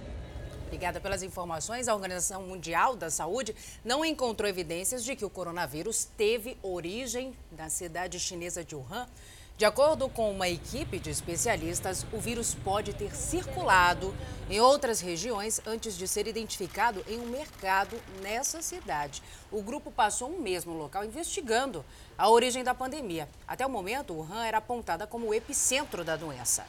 Obrigada 0.68 1.00
pelas 1.00 1.20
informações. 1.20 1.88
A 1.88 1.94
Organização 1.94 2.44
Mundial 2.44 2.94
da 2.94 3.10
Saúde 3.10 3.56
não 3.84 4.04
encontrou 4.04 4.48
evidências 4.48 5.02
de 5.02 5.16
que 5.16 5.24
o 5.24 5.30
coronavírus 5.30 6.04
teve 6.16 6.56
origem 6.62 7.34
na 7.50 7.68
cidade 7.68 8.20
chinesa 8.20 8.62
de 8.62 8.76
Wuhan. 8.76 9.08
De 9.56 9.64
acordo 9.64 10.08
com 10.08 10.32
uma 10.32 10.48
equipe 10.48 10.98
de 10.98 11.10
especialistas, 11.10 12.04
o 12.12 12.18
vírus 12.18 12.56
pode 12.56 12.92
ter 12.92 13.14
circulado 13.14 14.12
em 14.50 14.58
outras 14.58 15.00
regiões 15.00 15.60
antes 15.64 15.96
de 15.96 16.08
ser 16.08 16.26
identificado 16.26 17.04
em 17.06 17.20
um 17.20 17.26
mercado 17.26 17.96
nessa 18.20 18.60
cidade. 18.60 19.22
O 19.52 19.62
grupo 19.62 19.92
passou 19.92 20.28
um 20.28 20.40
mês 20.40 20.64
no 20.64 20.76
local 20.76 21.04
investigando 21.04 21.84
a 22.18 22.28
origem 22.28 22.64
da 22.64 22.74
pandemia. 22.74 23.28
Até 23.46 23.64
o 23.64 23.70
momento, 23.70 24.12
Wuhan 24.12 24.44
era 24.44 24.58
apontada 24.58 25.06
como 25.06 25.28
o 25.28 25.34
epicentro 25.34 26.02
da 26.02 26.16
doença. 26.16 26.66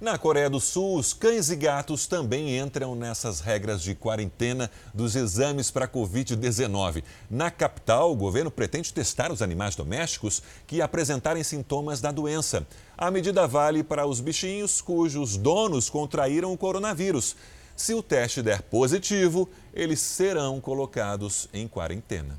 Na 0.00 0.16
Coreia 0.16 0.48
do 0.48 0.58
Sul, 0.58 0.96
os 0.96 1.12
cães 1.12 1.50
e 1.50 1.56
gatos 1.56 2.06
também 2.06 2.58
entram 2.58 2.94
nessas 2.94 3.40
regras 3.40 3.82
de 3.82 3.94
quarentena 3.94 4.70
dos 4.94 5.14
exames 5.14 5.70
para 5.70 5.86
Covid-19. 5.86 7.04
Na 7.28 7.50
capital, 7.50 8.10
o 8.10 8.16
governo 8.16 8.50
pretende 8.50 8.94
testar 8.94 9.30
os 9.30 9.42
animais 9.42 9.76
domésticos 9.76 10.42
que 10.66 10.80
apresentarem 10.80 11.44
sintomas 11.44 12.00
da 12.00 12.10
doença. 12.10 12.66
A 12.96 13.10
medida 13.10 13.46
vale 13.46 13.82
para 13.82 14.06
os 14.06 14.22
bichinhos 14.22 14.80
cujos 14.80 15.36
donos 15.36 15.90
contraíram 15.90 16.50
o 16.50 16.56
coronavírus. 16.56 17.36
Se 17.76 17.92
o 17.92 18.02
teste 18.02 18.40
der 18.40 18.62
positivo, 18.62 19.50
eles 19.74 20.00
serão 20.00 20.62
colocados 20.62 21.46
em 21.52 21.68
quarentena. 21.68 22.38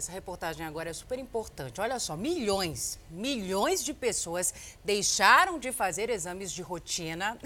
Essa 0.00 0.12
reportagem 0.12 0.64
agora 0.64 0.88
é 0.88 0.94
super 0.94 1.18
importante. 1.18 1.78
Olha 1.78 1.98
só, 1.98 2.16
milhões, 2.16 2.98
milhões 3.10 3.84
de 3.84 3.92
pessoas 3.92 4.54
deixaram 4.82 5.58
de 5.58 5.72
fazer 5.72 6.08
exames 6.08 6.50
de 6.50 6.62
rotina. 6.62 7.36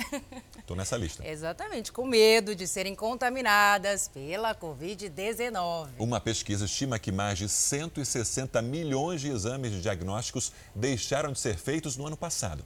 Estou 0.57 0.77
nessa 0.77 0.97
lista. 0.97 1.21
Exatamente, 1.27 1.91
com 1.91 2.07
medo 2.07 2.55
de 2.55 2.69
serem 2.69 2.95
contaminadas 2.95 4.07
pela 4.07 4.55
Covid-19. 4.55 5.89
Uma 5.99 6.21
pesquisa 6.21 6.67
estima 6.67 6.97
que 6.97 7.11
mais 7.11 7.39
de 7.39 7.49
160 7.49 8.63
milhões 8.63 9.21
de 9.21 9.31
exames 9.31 9.73
de 9.73 9.81
diagnósticos 9.81 10.53
deixaram 10.77 11.33
de 11.33 11.41
ser 11.41 11.59
feitos 11.59 11.97
no 11.97 12.07
ano 12.07 12.17
passado. 12.17 12.65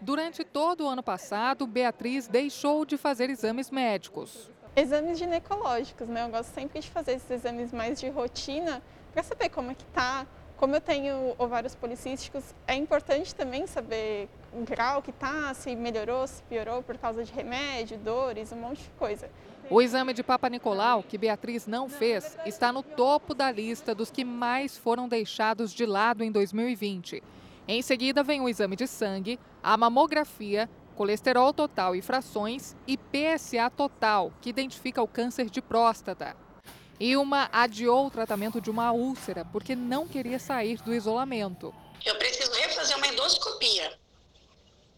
Durante 0.00 0.44
todo 0.44 0.84
o 0.84 0.88
ano 0.88 1.02
passado, 1.02 1.66
Beatriz 1.66 2.28
deixou 2.28 2.84
de 2.84 2.96
fazer 2.96 3.30
exames 3.30 3.68
médicos. 3.68 4.48
Exames 4.74 5.18
ginecológicos, 5.18 6.08
né? 6.08 6.24
Eu 6.24 6.30
gosto 6.30 6.52
sempre 6.54 6.80
de 6.80 6.90
fazer 6.90 7.12
esses 7.12 7.30
exames 7.30 7.72
mais 7.72 8.00
de 8.00 8.08
rotina 8.08 8.82
para 9.12 9.22
saber 9.22 9.50
como 9.50 9.70
é 9.70 9.74
que 9.74 9.84
tá. 9.86 10.26
Como 10.56 10.74
eu 10.76 10.80
tenho 10.80 11.34
ovários 11.38 11.74
policísticos, 11.74 12.54
é 12.66 12.74
importante 12.74 13.34
também 13.34 13.66
saber 13.66 14.28
o 14.52 14.64
grau 14.64 15.02
que 15.02 15.10
tá, 15.10 15.52
se 15.54 15.74
melhorou, 15.74 16.26
se 16.26 16.42
piorou 16.44 16.82
por 16.82 16.96
causa 16.96 17.24
de 17.24 17.32
remédio, 17.32 17.98
dores, 17.98 18.52
um 18.52 18.56
monte 18.56 18.82
de 18.82 18.90
coisa. 18.90 19.28
O 19.68 19.82
exame 19.82 20.12
de 20.14 20.22
Papa 20.22 20.48
Nicolau, 20.48 21.02
que 21.02 21.18
Beatriz 21.18 21.66
não 21.66 21.88
fez, 21.88 22.38
está 22.46 22.72
no 22.72 22.82
topo 22.82 23.34
da 23.34 23.50
lista 23.50 23.94
dos 23.94 24.10
que 24.10 24.24
mais 24.24 24.78
foram 24.78 25.08
deixados 25.08 25.72
de 25.72 25.84
lado 25.84 26.22
em 26.22 26.30
2020. 26.30 27.22
Em 27.66 27.82
seguida 27.82 28.22
vem 28.22 28.40
o 28.40 28.48
exame 28.48 28.76
de 28.76 28.86
sangue, 28.86 29.38
a 29.62 29.76
mamografia 29.76 30.68
colesterol 31.02 31.52
total 31.52 31.96
e 31.96 32.00
frações 32.00 32.76
e 32.86 32.96
PSA 32.96 33.68
total, 33.76 34.32
que 34.40 34.48
identifica 34.48 35.02
o 35.02 35.08
câncer 35.08 35.50
de 35.50 35.60
próstata. 35.60 36.36
E 37.00 37.16
uma 37.16 37.50
adiou 37.52 38.06
o 38.06 38.10
tratamento 38.10 38.60
de 38.60 38.70
uma 38.70 38.92
úlcera 38.92 39.44
porque 39.44 39.74
não 39.74 40.06
queria 40.06 40.38
sair 40.38 40.80
do 40.80 40.94
isolamento. 40.94 41.74
Eu 42.06 42.14
preciso 42.18 42.52
refazer 42.52 42.96
uma 42.96 43.08
endoscopia. 43.08 43.98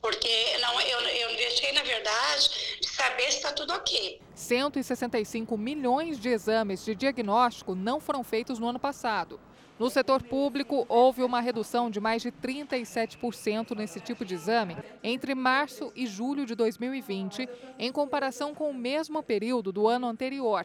porque 0.02 0.58
não, 0.58 0.78
eu, 0.82 1.00
eu 1.00 1.36
deixei, 1.36 1.72
na 1.72 1.82
verdade, 1.82 2.50
de 2.82 2.86
saber 2.86 3.30
se 3.30 3.38
está 3.38 3.52
tudo 3.52 3.72
ok. 3.72 4.20
165 4.34 5.56
milhões 5.56 6.20
de 6.20 6.28
exames 6.28 6.84
de 6.84 6.94
diagnóstico 6.94 7.74
não 7.74 7.98
foram 7.98 8.22
feitos 8.22 8.58
no 8.58 8.68
ano 8.68 8.78
passado. 8.78 9.40
No 9.76 9.90
setor 9.90 10.22
público, 10.22 10.86
houve 10.88 11.24
uma 11.24 11.40
redução 11.40 11.90
de 11.90 11.98
mais 11.98 12.22
de 12.22 12.30
37% 12.30 13.76
nesse 13.76 13.98
tipo 14.00 14.24
de 14.24 14.34
exame 14.34 14.76
entre 15.02 15.34
março 15.34 15.92
e 15.96 16.06
julho 16.06 16.46
de 16.46 16.54
2020, 16.54 17.48
em 17.76 17.90
comparação 17.90 18.54
com 18.54 18.70
o 18.70 18.74
mesmo 18.74 19.20
período 19.20 19.72
do 19.72 19.88
ano 19.88 20.06
anterior. 20.06 20.64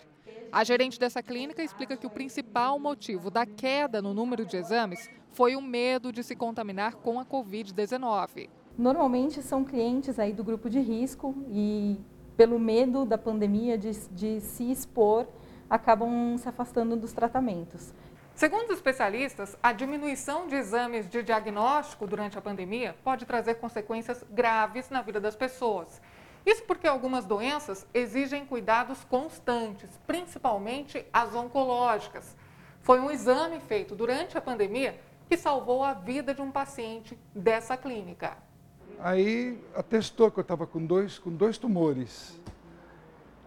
A 0.52 0.63
gerente 0.63 1.00
dessa 1.00 1.24
clínica 1.24 1.63
explica 1.63 1.98
que 1.98 2.06
o 2.06 2.10
principal 2.10 2.80
motivo 2.80 3.32
da 3.32 3.48
queda 3.48 4.00
no 4.00 4.13
número 4.13 4.45
de 4.45 4.58
exames 4.58 5.10
foi 5.32 5.56
o 5.56 5.62
medo 5.62 6.12
de 6.12 6.22
se 6.24 6.36
contaminar 6.36 6.93
com 6.95 7.19
a 7.19 7.26
Covid-19. 7.26 8.48
Normalmente 8.78 9.41
são 9.41 9.63
clientes 9.63 10.19
aí 10.19 10.34
do 10.34 10.43
grupo 10.43 10.69
de 10.69 10.80
risco 10.80 11.36
e, 11.50 12.00
pelo 12.38 12.60
medo 12.60 13.06
da 13.06 13.17
pandemia 13.17 13.76
de, 13.76 13.91
de 14.12 14.39
se 14.39 14.72
expor, 14.72 15.28
acabam 15.69 16.36
se 16.38 16.50
afastando 16.50 16.95
dos 16.95 17.13
tratamentos. 17.13 17.93
Segundo 18.39 18.71
especialistas, 18.71 19.58
a 19.62 19.73
diminuição 19.73 20.47
de 20.47 20.56
exames 20.56 21.10
de 21.10 21.21
diagnóstico 21.21 22.08
durante 22.08 22.38
a 22.38 22.41
pandemia 22.41 22.95
pode 23.04 23.25
trazer 23.25 23.56
consequências 23.56 24.23
graves 24.32 24.89
na 24.89 25.02
vida 25.02 25.19
das 25.19 25.36
pessoas. 25.36 26.02
Isso 26.45 26.63
porque 26.63 26.88
algumas 26.88 27.25
doenças 27.25 27.86
exigem 27.93 28.45
cuidados 28.45 29.04
constantes, 29.04 29.89
principalmente 30.08 31.06
as 31.12 31.36
oncológicas. 31.36 32.34
Foi 32.82 33.02
um 33.02 33.12
exame 33.12 33.60
feito 33.60 33.93
durante 33.93 34.38
a 34.38 34.41
pandemia 34.41 34.97
que 35.28 35.36
salvou 35.36 35.84
a 35.84 35.91
vida 35.91 36.34
de 36.34 36.41
um 36.41 36.49
paciente 36.49 37.19
dessa 37.36 37.75
clínica. 37.75 38.38
Aí 39.02 39.62
atestou 39.75 40.32
que 40.32 40.39
eu 40.39 40.43
estava 40.43 40.65
com 40.65 40.86
dois, 40.86 41.19
com 41.19 41.30
dois 41.30 41.58
tumores. 41.58 42.39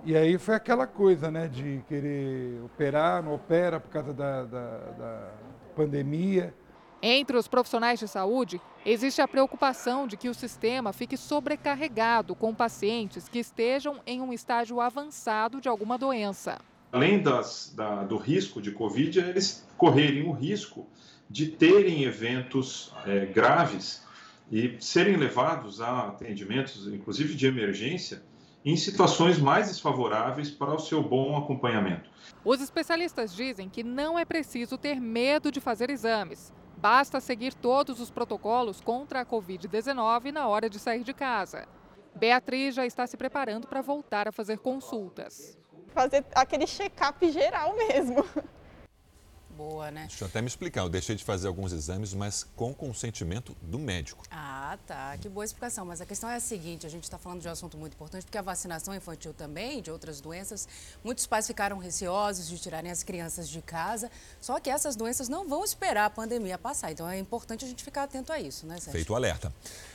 E 0.05 0.17
aí 0.17 0.37
foi 0.37 0.57
aquela 0.57 0.87
coisa, 0.87 1.31
né, 1.31 1.47
de 1.47 1.81
querer 1.89 2.61
operar, 2.65 3.23
não 3.23 3.35
opera 3.35 3.79
por 3.79 3.89
causa 3.89 4.13
da, 4.13 4.45
da, 4.45 4.77
da 4.99 5.31
pandemia. 5.77 6.53
Entre 7.01 7.37
os 7.37 7.47
profissionais 7.47 8.01
de 8.01 8.09
saúde, 8.09 8.61
existe 8.85 9.21
a 9.21 9.29
preocupação 9.29 10.07
de 10.07 10.17
que 10.17 10.29
o 10.29 10.35
sistema 10.35 10.93
fique 10.93 11.17
sobrecarregado 11.17 12.35
com 12.35 12.53
pacientes 12.53 13.29
que 13.29 13.39
estejam 13.39 14.01
em 14.05 14.21
um 14.21 14.33
estágio 14.33 14.81
avançado 14.81 15.61
de 15.61 15.69
alguma 15.69 15.97
doença. 15.97 16.59
Além 16.91 17.23
das, 17.23 17.73
da, 17.75 18.03
do 18.03 18.17
risco 18.17 18.61
de 18.61 18.73
Covid, 18.73 19.21
eles 19.21 19.67
correrem 19.77 20.29
o 20.29 20.33
risco 20.33 20.87
de 21.31 21.47
terem 21.47 22.03
eventos 22.03 22.93
é, 23.07 23.27
graves 23.27 24.05
e 24.51 24.77
serem 24.81 25.17
levados 25.17 25.81
a 25.81 26.09
atendimentos, 26.09 26.87
inclusive 26.89 27.35
de 27.35 27.47
emergência, 27.47 28.23
em 28.65 28.77
situações 28.77 29.39
mais 29.39 29.69
desfavoráveis 29.69 30.51
para 30.51 30.75
o 30.75 30.79
seu 30.79 31.03
bom 31.03 31.37
acompanhamento. 31.37 32.09
Os 32.45 32.61
especialistas 32.61 33.35
dizem 33.35 33.69
que 33.69 33.83
não 33.83 34.19
é 34.19 34.25
preciso 34.25 34.79
ter 34.79 35.01
medo 35.01 35.51
de 35.51 35.61
fazer 35.61 35.91
exames. 35.91 36.53
Basta 36.77 37.21
seguir 37.21 37.55
todos 37.55 38.01
os 38.01 38.11
protocolos 38.11 38.81
contra 38.81 39.21
a 39.21 39.27
Covid-19 39.27 40.33
na 40.33 40.49
hora 40.49 40.69
de 40.69 40.79
sair 40.79 41.05
de 41.05 41.13
casa. 41.13 41.67
Beatriz 42.15 42.75
já 42.75 42.85
está 42.85 43.07
se 43.07 43.17
preparando 43.17 43.67
para 43.67 43.81
voltar 43.81 44.29
a 44.29 44.33
fazer 44.33 44.59
consultas. 44.59 45.59
Fazer 45.89 46.25
aquele 46.35 46.67
check-up 46.67 47.31
geral 47.31 47.77
mesmo. 47.77 48.25
Boa, 49.57 49.91
né? 49.91 50.07
Deixa 50.09 50.25
eu 50.25 50.29
até 50.29 50.41
me 50.41 50.49
explicar. 50.49 50.83
Eu 50.83 50.89
deixei 50.89 51.15
de 51.15 51.23
fazer 51.23 51.47
alguns 51.47 51.73
exames, 51.73 52.15
mas 52.15 52.45
com 52.57 52.73
consentimento 52.73 53.55
do 53.61 53.79
médico. 53.79 54.25
Ah, 54.31 54.79
tá. 54.87 55.17
Que 55.19 55.29
boa 55.29 55.45
explicação. 55.45 55.85
Mas 55.85 56.01
a 56.01 56.07
questão 56.07 56.31
é 56.31 56.37
a 56.37 56.41
seguinte: 56.41 56.87
a 56.87 56.89
gente 56.89 57.05
está 57.05 57.19
falando 57.19 57.41
de 57.41 57.49
um 57.49 57.51
assunto 57.51 57.77
muito 57.77 57.95
importante, 57.95 58.25
porque 58.25 58.39
a 58.39 58.43
vacinação 58.43 58.95
infantil 58.95 59.35
também, 59.35 59.83
de 59.83 59.91
outras 59.91 60.21
doenças, 60.21 60.67
muitos 61.05 61.27
pais 61.27 61.47
ficaram 61.47 61.79
receosos 61.79 62.49
de 62.49 62.59
tirarem 62.59 62.91
as 62.91 63.03
crianças 63.03 63.49
de 63.49 63.61
casa. 63.61 64.11
Só 64.41 64.59
que 64.59 64.71
essas 64.71 64.97
doenças 64.97 65.29
não 65.29 65.49
vão 65.49 65.65
esperar 65.65 66.07
a 66.07 66.11
pandemia 66.11 66.57
passar. 66.57 66.91
Então 66.91 67.09
é 67.09 67.19
importante 67.19 67.65
a 67.65 67.69
gente 67.69 67.85
ficar 67.85 68.05
atento 68.05 68.33
a 68.33 68.41
isso, 68.41 68.67
né, 68.67 68.77
Sérgio? 68.77 68.93
Feito 68.93 69.13
o 69.13 69.17
alerta. 69.17 69.53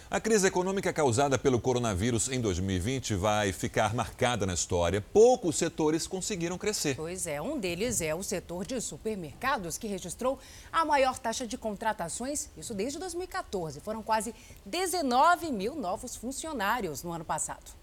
A 0.09 0.21
crise 0.21 0.47
econômica 0.47 0.93
causada 0.93 1.37
pelo 1.37 1.59
coronavírus 1.59 2.29
em 2.29 2.39
2020 2.39 3.13
vai 3.15 3.51
ficar 3.51 3.93
marcada 3.93 4.45
na 4.45 4.53
história. 4.53 5.01
Poucos 5.01 5.57
setores 5.57 6.07
conseguiram 6.07 6.57
crescer. 6.57 6.95
Pois 6.95 7.27
é, 7.27 7.41
um 7.41 7.59
deles 7.59 7.99
é 7.99 8.15
o 8.15 8.23
setor 8.23 8.65
de 8.65 8.79
supermercados, 8.79 9.77
que 9.77 9.85
registrou 9.85 10.39
a 10.71 10.85
maior 10.85 11.19
taxa 11.19 11.45
de 11.45 11.57
contratações, 11.57 12.47
isso 12.55 12.73
desde 12.73 12.97
2014. 12.99 13.81
Foram 13.81 14.01
quase 14.01 14.33
19 14.65 15.51
mil 15.51 15.75
novos 15.75 16.15
funcionários 16.15 17.03
no 17.03 17.11
ano 17.11 17.25
passado. 17.25 17.73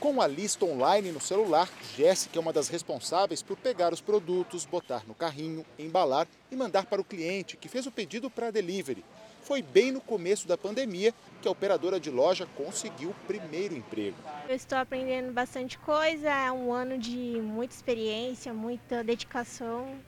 Com 0.00 0.22
a 0.22 0.26
lista 0.26 0.64
online 0.64 1.12
no 1.12 1.20
celular, 1.20 1.68
Jéssica 1.94 2.38
é 2.38 2.40
uma 2.40 2.54
das 2.54 2.68
responsáveis 2.68 3.42
por 3.42 3.58
pegar 3.58 3.92
os 3.92 4.00
produtos, 4.00 4.64
botar 4.64 5.04
no 5.06 5.14
carrinho, 5.14 5.62
embalar 5.78 6.26
e 6.50 6.56
mandar 6.56 6.86
para 6.86 7.02
o 7.02 7.04
cliente 7.04 7.58
que 7.58 7.68
fez 7.68 7.86
o 7.86 7.92
pedido 7.92 8.30
para 8.30 8.50
delivery. 8.50 9.04
Foi 9.42 9.60
bem 9.60 9.90
no 9.90 10.00
começo 10.00 10.46
da 10.46 10.56
pandemia 10.56 11.12
que 11.40 11.48
a 11.48 11.50
operadora 11.50 11.98
de 11.98 12.10
loja 12.10 12.46
conseguiu 12.56 13.10
o 13.10 13.26
primeiro 13.26 13.74
emprego. 13.74 14.16
Eu 14.48 14.54
estou 14.54 14.78
aprendendo 14.78 15.32
bastante 15.32 15.76
coisa, 15.78 16.30
é 16.30 16.52
um 16.52 16.72
ano 16.72 16.96
de 16.96 17.40
muita 17.42 17.74
experiência, 17.74 18.54
muita 18.54 19.02
dedicação. 19.02 19.98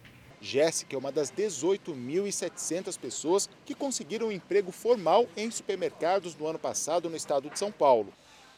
Jéssica 0.41 0.95
é 0.95 0.99
uma 0.99 1.11
das 1.11 1.33
18.700 1.33 2.97
pessoas 2.97 3.51
que 3.65 3.75
conseguiram 3.75 4.29
um 4.29 4.33
emprego 4.33 4.71
formal 4.71 5.27
em 5.37 5.51
supermercados 5.51 6.37
no 6.37 6.47
ano 6.47 6.59
passado 6.59 7.11
no 7.11 7.17
estado 7.17 7.51
de 7.51 7.59
São 7.59 7.73
Paulo. 7.73 8.13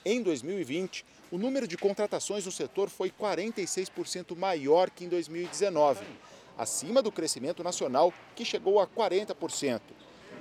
Em 0.04 0.22
2020, 0.22 1.06
o 1.30 1.38
número 1.38 1.66
de 1.66 1.78
contratações 1.78 2.44
no 2.44 2.52
setor 2.52 2.90
foi 2.90 3.10
46% 3.10 4.36
maior 4.36 4.90
que 4.90 5.06
em 5.06 5.08
2019, 5.08 6.04
acima 6.58 7.00
do 7.00 7.10
crescimento 7.10 7.64
nacional, 7.64 8.12
que 8.34 8.44
chegou 8.44 8.78
a 8.78 8.86
40% 8.86 9.80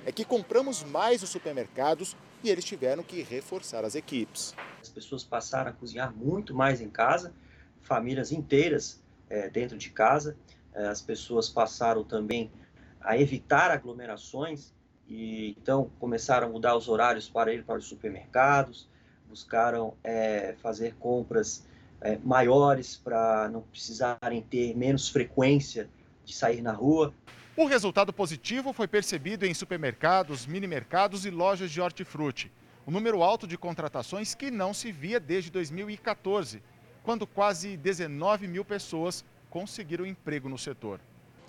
é 0.06 0.12
que 0.12 0.24
compramos 0.24 0.84
mais 0.84 1.20
nos 1.20 1.30
supermercados 1.30 2.16
e 2.42 2.48
eles 2.48 2.64
tiveram 2.64 3.02
que 3.02 3.22
reforçar 3.22 3.84
as 3.84 3.96
equipes. 3.96 4.54
As 4.80 4.88
pessoas 4.88 5.24
passaram 5.24 5.70
a 5.70 5.74
cozinhar 5.74 6.14
muito 6.14 6.54
mais 6.54 6.80
em 6.80 6.88
casa, 6.88 7.34
famílias 7.82 8.30
inteiras 8.30 9.02
é, 9.28 9.50
dentro 9.50 9.76
de 9.76 9.90
casa. 9.90 10.36
É, 10.72 10.86
as 10.86 11.02
pessoas 11.02 11.48
passaram 11.48 12.04
também 12.04 12.52
a 13.00 13.18
evitar 13.18 13.72
aglomerações 13.72 14.72
e 15.08 15.56
então 15.58 15.90
começaram 15.98 16.46
a 16.46 16.50
mudar 16.50 16.76
os 16.76 16.88
horários 16.88 17.28
para 17.28 17.52
ir 17.52 17.64
para 17.64 17.78
os 17.78 17.86
supermercados, 17.86 18.88
buscaram 19.28 19.94
é, 20.04 20.54
fazer 20.62 20.94
compras 20.94 21.66
é, 22.00 22.16
maiores 22.18 22.96
para 22.96 23.48
não 23.48 23.62
precisarem 23.62 24.40
ter 24.42 24.76
menos 24.76 25.08
frequência 25.08 25.88
de 26.24 26.32
sair 26.32 26.62
na 26.62 26.72
rua. 26.72 27.12
O 27.58 27.64
resultado 27.64 28.12
positivo 28.12 28.70
foi 28.74 28.86
percebido 28.86 29.46
em 29.46 29.54
supermercados, 29.54 30.44
mini-mercados 30.44 31.24
e 31.24 31.30
lojas 31.30 31.70
de 31.70 31.80
hortifruti. 31.80 32.52
O 32.84 32.90
um 32.90 32.92
número 32.92 33.22
alto 33.22 33.46
de 33.46 33.56
contratações 33.56 34.34
que 34.34 34.50
não 34.50 34.74
se 34.74 34.92
via 34.92 35.18
desde 35.18 35.50
2014, 35.50 36.62
quando 37.02 37.26
quase 37.26 37.74
19 37.78 38.46
mil 38.46 38.62
pessoas 38.62 39.24
conseguiram 39.48 40.04
emprego 40.04 40.50
no 40.50 40.58
setor. 40.58 41.00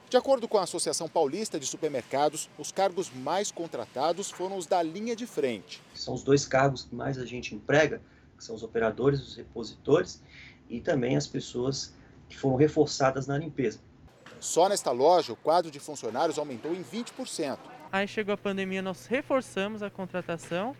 De 0.10 0.16
acordo 0.16 0.48
com 0.48 0.58
a 0.58 0.64
Associação 0.64 1.10
Paulista 1.10 1.60
de 1.60 1.66
Supermercados, 1.66 2.50
os 2.58 2.72
cargos 2.72 3.12
mais 3.12 3.52
contratados 3.52 4.32
foram 4.32 4.56
os 4.56 4.66
da 4.66 4.82
linha 4.82 5.14
de 5.14 5.28
frente. 5.28 5.82
São 5.94 6.14
os 6.14 6.24
dois 6.24 6.46
cargos 6.46 6.86
que 6.86 6.96
mais 6.96 7.18
a 7.18 7.26
gente 7.26 7.54
emprega, 7.54 8.02
que 8.38 8.46
são 8.46 8.56
os 8.56 8.64
operadores, 8.64 9.20
os 9.20 9.36
repositores 9.36 10.24
e 10.70 10.80
também 10.80 11.18
as 11.18 11.28
pessoas 11.28 11.94
que 12.30 12.38
foram 12.38 12.56
reforçadas 12.56 13.28
na 13.28 13.38
limpeza. 13.38 13.86
Só 14.40 14.70
nesta 14.70 14.92
loja, 14.92 15.34
o 15.34 15.36
quadro 15.36 15.72
de 15.72 15.80
funcionários 15.80 16.38
aumentou 16.38 16.74
em 16.74 16.84
20%. 16.84 17.58
Aí 17.92 18.08
chegou 18.08 18.34
a 18.34 18.38
pandemia, 18.38 18.82
nós 18.82 19.06
reforçamos 19.06 19.82
a 19.82 19.90
contratação, 19.90 20.76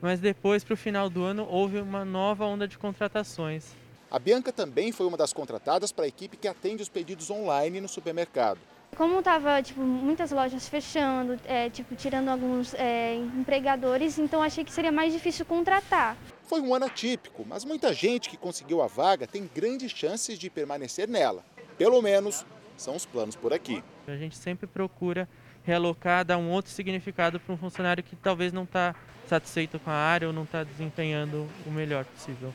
mas 0.00 0.20
depois, 0.20 0.62
para 0.62 0.74
o 0.74 0.76
final 0.76 1.08
do 1.08 1.22
ano, 1.24 1.46
houve 1.50 1.80
uma 1.80 2.04
nova 2.04 2.44
onda 2.44 2.68
de 2.68 2.76
contratações. 2.78 3.66
A 4.10 4.18
Bianca 4.18 4.52
também 4.52 4.92
foi 4.92 5.06
uma 5.06 5.16
das 5.16 5.32
contratadas 5.32 5.90
para 5.90 6.04
a 6.04 6.08
equipe 6.08 6.36
que 6.36 6.46
atende 6.46 6.82
os 6.82 6.88
pedidos 6.88 7.30
online 7.30 7.80
no 7.80 7.88
supermercado. 7.88 8.60
Como 8.96 9.18
estava 9.18 9.60
tipo, 9.60 9.80
muitas 9.80 10.30
lojas 10.30 10.68
fechando, 10.68 11.36
é, 11.46 11.68
tipo, 11.68 11.96
tirando 11.96 12.28
alguns 12.28 12.74
é, 12.74 13.16
empregadores, 13.16 14.18
então 14.18 14.40
achei 14.40 14.62
que 14.62 14.72
seria 14.72 14.92
mais 14.92 15.12
difícil 15.12 15.44
contratar. 15.44 16.16
Foi 16.44 16.60
um 16.60 16.72
ano 16.72 16.84
atípico, 16.84 17.44
mas 17.44 17.64
muita 17.64 17.92
gente 17.92 18.28
que 18.28 18.36
conseguiu 18.36 18.82
a 18.82 18.86
vaga 18.86 19.26
tem 19.26 19.50
grandes 19.52 19.90
chances 19.90 20.38
de 20.38 20.48
permanecer 20.48 21.08
nela. 21.08 21.44
Pelo 21.76 22.00
menos 22.00 22.46
são 22.76 22.96
os 22.96 23.04
planos 23.04 23.36
por 23.36 23.52
aqui. 23.52 23.82
A 24.06 24.16
gente 24.16 24.36
sempre 24.36 24.66
procura 24.66 25.28
realocar, 25.64 26.24
dar 26.24 26.36
um 26.36 26.50
outro 26.50 26.70
significado 26.70 27.40
para 27.40 27.54
um 27.54 27.56
funcionário 27.56 28.02
que 28.02 28.14
talvez 28.16 28.52
não 28.52 28.64
está 28.64 28.94
satisfeito 29.28 29.78
com 29.78 29.90
a 29.90 29.94
área 29.94 30.28
ou 30.28 30.34
não 30.34 30.44
está 30.44 30.62
desempenhando 30.62 31.48
o 31.66 31.70
melhor 31.70 32.04
possível. 32.04 32.52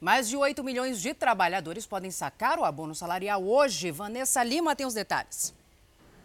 Mais 0.00 0.28
de 0.28 0.36
8 0.36 0.64
milhões 0.64 1.00
de 1.00 1.12
trabalhadores 1.12 1.86
podem 1.86 2.10
sacar 2.10 2.58
o 2.58 2.64
abono 2.64 2.94
salarial 2.94 3.44
hoje. 3.44 3.90
Vanessa 3.90 4.42
Lima 4.42 4.74
tem 4.74 4.86
os 4.86 4.94
detalhes. 4.94 5.54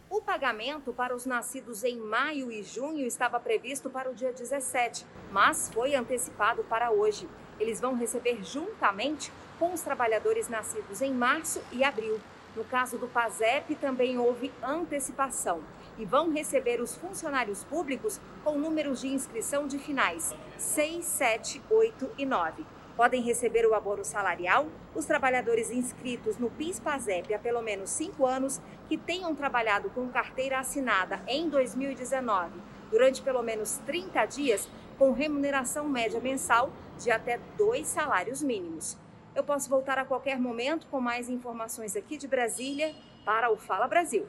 O 0.08 0.22
pagamento 0.22 0.92
para 0.92 1.14
os 1.14 1.26
nascidos 1.26 1.84
em 1.84 1.98
maio 1.98 2.50
e 2.50 2.62
junho 2.62 3.04
estava 3.06 3.38
previsto 3.38 3.90
para 3.90 4.10
o 4.10 4.14
dia 4.14 4.32
17, 4.32 5.04
mas 5.30 5.68
foi 5.74 5.94
antecipado 5.94 6.64
para 6.64 6.90
hoje. 6.90 7.28
Eles 7.60 7.80
vão 7.80 7.94
receber 7.94 8.42
juntamente 8.42 9.30
com 9.58 9.72
os 9.72 9.80
trabalhadores 9.80 10.48
nascidos 10.48 11.02
em 11.02 11.12
março 11.12 11.60
e 11.72 11.84
abril. 11.84 12.18
No 12.56 12.64
caso 12.64 12.96
do 12.96 13.06
PASEP, 13.06 13.74
também 13.74 14.16
houve 14.16 14.50
antecipação 14.62 15.60
e 15.98 16.06
vão 16.06 16.32
receber 16.32 16.80
os 16.80 16.96
funcionários 16.96 17.62
públicos 17.62 18.18
com 18.42 18.58
números 18.58 19.02
de 19.02 19.08
inscrição 19.08 19.66
de 19.66 19.78
finais 19.78 20.34
6, 20.56 21.04
7, 21.04 21.62
8 21.70 22.10
e 22.16 22.24
9. 22.24 22.64
Podem 22.96 23.20
receber 23.20 23.66
o 23.66 23.74
abono 23.74 24.02
salarial 24.06 24.68
os 24.94 25.04
trabalhadores 25.04 25.70
inscritos 25.70 26.38
no 26.38 26.48
PIS-PASEP 26.48 27.34
há 27.34 27.38
pelo 27.38 27.60
menos 27.60 27.90
cinco 27.90 28.24
anos 28.24 28.58
que 28.88 28.96
tenham 28.96 29.34
trabalhado 29.34 29.90
com 29.90 30.08
carteira 30.08 30.58
assinada 30.58 31.20
em 31.28 31.50
2019 31.50 32.54
durante 32.90 33.20
pelo 33.20 33.42
menos 33.42 33.76
30 33.84 34.24
dias 34.24 34.66
com 34.98 35.12
remuneração 35.12 35.86
média 35.86 36.20
mensal 36.20 36.72
de 36.98 37.10
até 37.10 37.38
dois 37.58 37.86
salários 37.86 38.42
mínimos. 38.42 38.96
Eu 39.36 39.44
posso 39.44 39.68
voltar 39.68 39.98
a 39.98 40.04
qualquer 40.06 40.40
momento 40.40 40.86
com 40.86 40.98
mais 40.98 41.28
informações 41.28 41.94
aqui 41.94 42.16
de 42.16 42.26
Brasília 42.26 42.94
para 43.22 43.52
o 43.52 43.56
Fala 43.58 43.86
Brasil. 43.86 44.26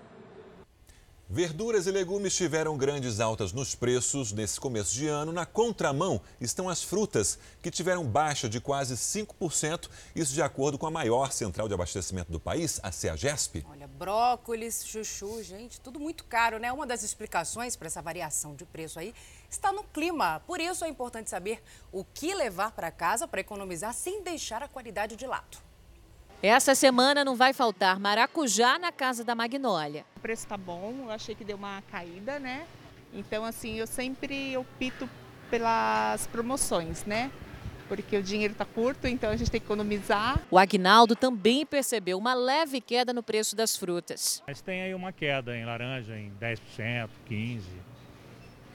Verduras 1.30 1.86
e 1.88 1.92
legumes 1.92 2.34
tiveram 2.34 2.78
grandes 2.78 3.20
altas 3.20 3.52
nos 3.52 3.76
preços 3.76 4.32
nesse 4.32 4.58
começo 4.62 4.94
de 4.94 5.10
ano. 5.10 5.34
Na 5.34 5.46
contramão 5.46 6.22
estão 6.40 6.70
as 6.70 6.82
frutas, 6.82 7.38
que 7.62 7.70
tiveram 7.70 8.06
baixa 8.06 8.48
de 8.48 8.62
quase 8.62 8.96
5%, 8.96 9.90
isso 10.16 10.34
de 10.34 10.42
acordo 10.42 10.78
com 10.78 10.88
a 10.88 10.92
maior 10.92 11.34
central 11.34 11.68
de 11.68 11.74
abastecimento 11.74 12.32
do 12.32 12.40
país, 12.40 12.80
a 12.82 12.94
CEAGESP. 12.94 13.66
Olha, 13.70 13.90
brócolis, 13.90 14.86
chuchu, 14.88 15.44
gente, 15.44 15.82
tudo 15.82 16.00
muito 16.00 16.24
caro, 16.24 16.60
né? 16.60 16.72
Uma 16.72 16.88
das 16.88 17.04
explicações 17.04 17.76
para 17.76 17.88
essa 17.88 18.02
variação 18.02 18.56
de 18.56 18.64
preço 18.64 18.98
aí 18.98 19.14
está 19.50 19.74
no 19.74 19.84
clima. 19.84 20.42
Por 20.48 20.62
isso 20.62 20.86
é 20.86 20.88
importante 20.88 21.30
saber 21.30 21.62
o 21.92 22.06
que 22.06 22.34
levar 22.34 22.72
para 22.72 22.90
casa 22.90 23.28
para 23.28 23.42
economizar 23.42 23.94
sem 23.94 24.24
deixar 24.24 24.64
a 24.64 24.68
qualidade 24.70 25.18
de 25.18 25.28
lado. 25.28 25.67
Essa 26.42 26.76
semana 26.76 27.26
não 27.26 27.36
vai 27.36 27.52
faltar 27.52 28.00
maracujá 28.00 28.78
na 28.78 28.92
casa 28.92 29.24
da 29.24 29.34
Magnólia. 29.34 30.06
O 30.18 30.20
preço 30.20 30.44
está 30.44 30.56
bom, 30.56 30.94
eu 31.06 31.12
achei 31.12 31.34
que 31.34 31.44
deu 31.44 31.58
uma 31.58 31.82
caída, 31.90 32.38
né? 32.38 32.68
Então, 33.12 33.44
assim, 33.44 33.80
eu 33.80 33.88
sempre 33.88 34.56
opto 34.56 35.10
pelas 35.50 36.28
promoções, 36.28 37.06
né? 37.06 37.32
Porque 37.88 38.18
o 38.18 38.22
dinheiro 38.22 38.52
está 38.52 38.66
curto, 38.66 39.08
então 39.08 39.32
a 39.32 39.36
gente 39.36 39.50
tem 39.50 39.60
que 39.60 39.66
economizar. 39.66 40.40
O 40.52 40.60
Agnaldo 40.60 41.16
também 41.16 41.66
percebeu 41.66 42.20
uma 42.20 42.36
leve 42.36 42.82
queda 42.82 43.12
no 43.14 43.24
preço 43.24 43.56
das 43.56 43.76
frutas. 43.76 44.44
Mas 44.46 44.62
tem 44.62 44.84
aí 44.84 44.94
uma 44.94 45.12
queda 45.12 45.58
em 45.58 45.66
laranja 45.66 46.16
em 46.20 46.32
10%, 46.40 47.10
15%. 47.28 47.62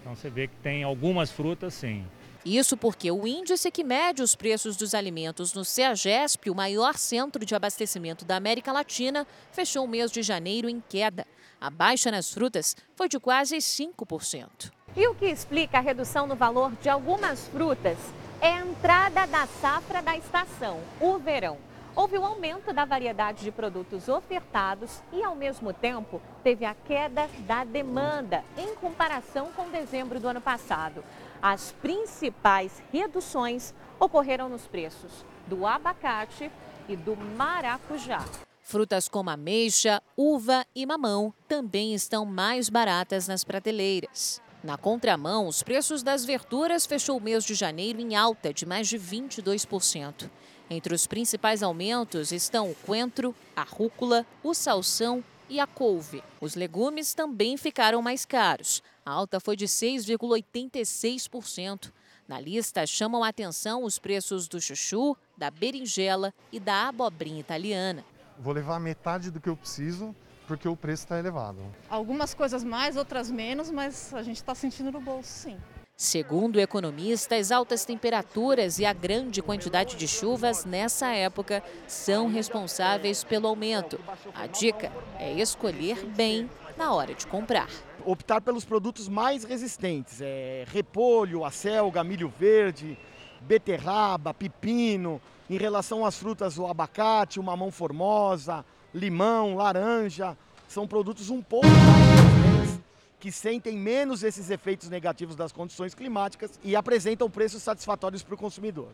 Então 0.00 0.16
você 0.16 0.28
vê 0.28 0.48
que 0.48 0.56
tem 0.56 0.82
algumas 0.82 1.30
frutas 1.30 1.74
sim. 1.74 2.04
Isso 2.44 2.76
porque 2.76 3.10
o 3.10 3.24
índice 3.24 3.70
que 3.70 3.84
mede 3.84 4.20
os 4.20 4.34
preços 4.34 4.76
dos 4.76 4.94
alimentos 4.94 5.52
no 5.52 5.64
CEAGESP, 5.64 6.50
o 6.50 6.54
maior 6.54 6.96
centro 6.96 7.46
de 7.46 7.54
abastecimento 7.54 8.24
da 8.24 8.34
América 8.34 8.72
Latina, 8.72 9.24
fechou 9.52 9.84
o 9.84 9.88
mês 9.88 10.10
de 10.10 10.22
janeiro 10.22 10.68
em 10.68 10.82
queda. 10.88 11.24
A 11.60 11.70
baixa 11.70 12.10
nas 12.10 12.32
frutas 12.32 12.76
foi 12.96 13.08
de 13.08 13.20
quase 13.20 13.56
5%. 13.58 14.72
E 14.96 15.06
o 15.06 15.14
que 15.14 15.26
explica 15.26 15.78
a 15.78 15.80
redução 15.80 16.26
no 16.26 16.34
valor 16.34 16.72
de 16.82 16.88
algumas 16.88 17.46
frutas 17.46 17.96
é 18.40 18.48
a 18.48 18.66
entrada 18.66 19.24
da 19.24 19.46
safra 19.46 20.02
da 20.02 20.16
estação, 20.16 20.80
o 21.00 21.18
verão. 21.18 21.58
Houve 21.94 22.18
um 22.18 22.24
aumento 22.24 22.72
da 22.72 22.86
variedade 22.86 23.44
de 23.44 23.52
produtos 23.52 24.08
ofertados 24.08 25.02
e, 25.12 25.22
ao 25.22 25.36
mesmo 25.36 25.74
tempo, 25.74 26.22
teve 26.42 26.64
a 26.64 26.74
queda 26.74 27.28
da 27.40 27.64
demanda 27.64 28.42
em 28.56 28.74
comparação 28.74 29.52
com 29.54 29.68
dezembro 29.68 30.18
do 30.18 30.26
ano 30.26 30.40
passado. 30.40 31.04
As 31.42 31.72
principais 31.82 32.80
reduções 32.92 33.74
ocorreram 33.98 34.48
nos 34.48 34.68
preços 34.68 35.24
do 35.48 35.66
abacate 35.66 36.48
e 36.88 36.94
do 36.94 37.16
maracujá. 37.16 38.24
Frutas 38.62 39.08
como 39.08 39.28
ameixa, 39.28 40.00
uva 40.16 40.64
e 40.72 40.86
mamão 40.86 41.34
também 41.48 41.94
estão 41.94 42.24
mais 42.24 42.68
baratas 42.68 43.26
nas 43.26 43.42
prateleiras. 43.42 44.40
Na 44.62 44.78
contramão, 44.78 45.48
os 45.48 45.64
preços 45.64 46.04
das 46.04 46.24
verduras 46.24 46.86
fechou 46.86 47.16
o 47.16 47.20
mês 47.20 47.44
de 47.44 47.54
janeiro 47.54 48.00
em 48.00 48.14
alta 48.14 48.54
de 48.54 48.64
mais 48.64 48.86
de 48.86 48.96
22%. 48.96 50.30
Entre 50.70 50.94
os 50.94 51.08
principais 51.08 51.60
aumentos 51.60 52.30
estão 52.30 52.70
o 52.70 52.74
coentro, 52.86 53.34
a 53.56 53.64
rúcula, 53.64 54.24
o 54.44 54.54
salsão 54.54 55.24
e 55.50 55.58
a 55.58 55.66
couve. 55.66 56.22
Os 56.40 56.54
legumes 56.54 57.14
também 57.14 57.56
ficaram 57.56 58.00
mais 58.00 58.24
caros. 58.24 58.80
A 59.04 59.10
alta 59.10 59.40
foi 59.40 59.56
de 59.56 59.66
6,86%. 59.66 61.90
Na 62.28 62.38
lista 62.38 62.86
chamam 62.86 63.24
a 63.24 63.28
atenção 63.28 63.82
os 63.82 63.98
preços 63.98 64.46
do 64.46 64.60
chuchu, 64.60 65.16
da 65.36 65.50
berinjela 65.50 66.32
e 66.52 66.60
da 66.60 66.88
abobrinha 66.88 67.40
italiana. 67.40 68.04
Vou 68.38 68.52
levar 68.52 68.78
metade 68.78 69.28
do 69.30 69.40
que 69.40 69.48
eu 69.48 69.56
preciso 69.56 70.14
porque 70.46 70.68
o 70.68 70.76
preço 70.76 71.04
está 71.04 71.18
elevado. 71.18 71.58
Algumas 71.88 72.32
coisas 72.32 72.62
mais, 72.62 72.96
outras 72.96 73.30
menos, 73.30 73.70
mas 73.70 74.14
a 74.14 74.22
gente 74.22 74.36
está 74.36 74.54
sentindo 74.54 74.92
no 74.92 75.00
bolso, 75.00 75.28
sim. 75.28 75.58
Segundo 75.96 76.58
economistas, 76.58 77.52
altas 77.52 77.84
temperaturas 77.84 78.78
e 78.78 78.84
a 78.84 78.92
grande 78.92 79.40
quantidade 79.40 79.96
de 79.96 80.08
chuvas 80.08 80.64
nessa 80.64 81.12
época 81.12 81.62
são 81.86 82.28
responsáveis 82.28 83.22
pelo 83.22 83.46
aumento. 83.46 84.00
A 84.34 84.46
dica 84.46 84.90
é 85.18 85.32
escolher 85.32 86.04
bem 86.06 86.50
na 86.76 86.92
hora 86.92 87.14
de 87.14 87.26
comprar. 87.26 87.68
Optar 88.04 88.40
pelos 88.40 88.64
produtos 88.64 89.08
mais 89.08 89.44
resistentes, 89.44 90.20
é, 90.20 90.64
repolho, 90.68 91.44
acelga, 91.44 92.02
milho 92.02 92.32
verde, 92.38 92.98
beterraba, 93.40 94.34
pepino. 94.34 95.20
Em 95.48 95.56
relação 95.56 96.04
às 96.04 96.16
frutas, 96.16 96.58
o 96.58 96.66
abacate, 96.66 97.38
o 97.38 97.42
mamão 97.42 97.70
formosa, 97.70 98.64
limão, 98.94 99.56
laranja, 99.56 100.36
são 100.68 100.86
produtos 100.86 101.30
um 101.30 101.42
pouco 101.42 101.66
mais 101.66 102.80
que 103.20 103.30
sentem 103.30 103.76
menos 103.76 104.24
esses 104.24 104.50
efeitos 104.50 104.88
negativos 104.88 105.36
das 105.36 105.52
condições 105.52 105.94
climáticas 105.94 106.58
e 106.64 106.74
apresentam 106.74 107.30
preços 107.30 107.62
satisfatórios 107.62 108.20
para 108.24 108.34
o 108.34 108.38
consumidor. 108.38 108.88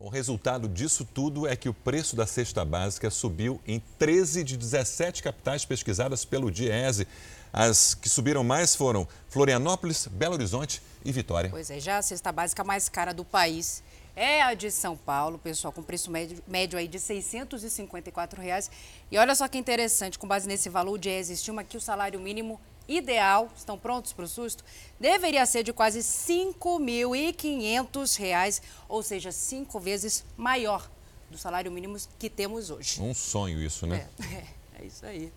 O 0.00 0.08
resultado 0.08 0.66
disso 0.66 1.04
tudo 1.04 1.46
é 1.46 1.54
que 1.54 1.68
o 1.68 1.74
preço 1.74 2.16
da 2.16 2.26
cesta 2.26 2.64
básica 2.64 3.10
subiu 3.10 3.60
em 3.66 3.82
13 3.98 4.42
de 4.42 4.56
17 4.56 5.22
capitais 5.22 5.66
pesquisadas 5.66 6.24
pelo 6.24 6.50
DIESE. 6.50 7.06
As 7.52 7.92
que 7.92 8.08
subiram 8.08 8.42
mais 8.42 8.74
foram 8.74 9.06
Florianópolis, 9.28 10.06
Belo 10.06 10.36
Horizonte 10.36 10.80
e 11.04 11.12
Vitória. 11.12 11.50
Pois 11.50 11.70
é, 11.70 11.78
já 11.78 11.98
a 11.98 12.02
cesta 12.02 12.32
básica 12.32 12.64
mais 12.64 12.88
cara 12.88 13.12
do 13.12 13.26
país 13.26 13.82
é 14.16 14.40
a 14.40 14.54
de 14.54 14.70
São 14.70 14.96
Paulo, 14.96 15.38
pessoal, 15.38 15.70
com 15.70 15.82
preço 15.82 16.10
médio, 16.10 16.42
médio 16.48 16.78
aí 16.78 16.88
de 16.88 16.98
654 16.98 18.40
reais. 18.40 18.70
E 19.10 19.18
olha 19.18 19.34
só 19.34 19.46
que 19.48 19.58
interessante, 19.58 20.18
com 20.18 20.26
base 20.26 20.48
nesse 20.48 20.70
valor, 20.70 20.92
o 20.92 20.98
DIESE 20.98 21.34
estima 21.34 21.62
que 21.62 21.76
o 21.76 21.80
salário 21.80 22.18
mínimo 22.18 22.58
ideal, 22.90 23.48
estão 23.56 23.78
prontos 23.78 24.12
para 24.12 24.24
o 24.24 24.28
susto? 24.28 24.64
Deveria 24.98 25.46
ser 25.46 25.62
de 25.62 25.72
quase 25.72 25.98
R$ 25.98 26.04
5.500, 26.04 28.60
ou 28.88 29.00
seja, 29.02 29.30
cinco 29.30 29.78
vezes 29.78 30.24
maior 30.36 30.90
do 31.30 31.38
salário 31.38 31.70
mínimo 31.70 31.96
que 32.18 32.28
temos 32.28 32.70
hoje. 32.70 33.00
Um 33.00 33.14
sonho 33.14 33.62
isso, 33.62 33.86
né? 33.86 34.08
É, 34.20 34.24
é, 34.24 34.44
é 34.82 34.84
isso 34.84 35.06
aí. 35.06 35.32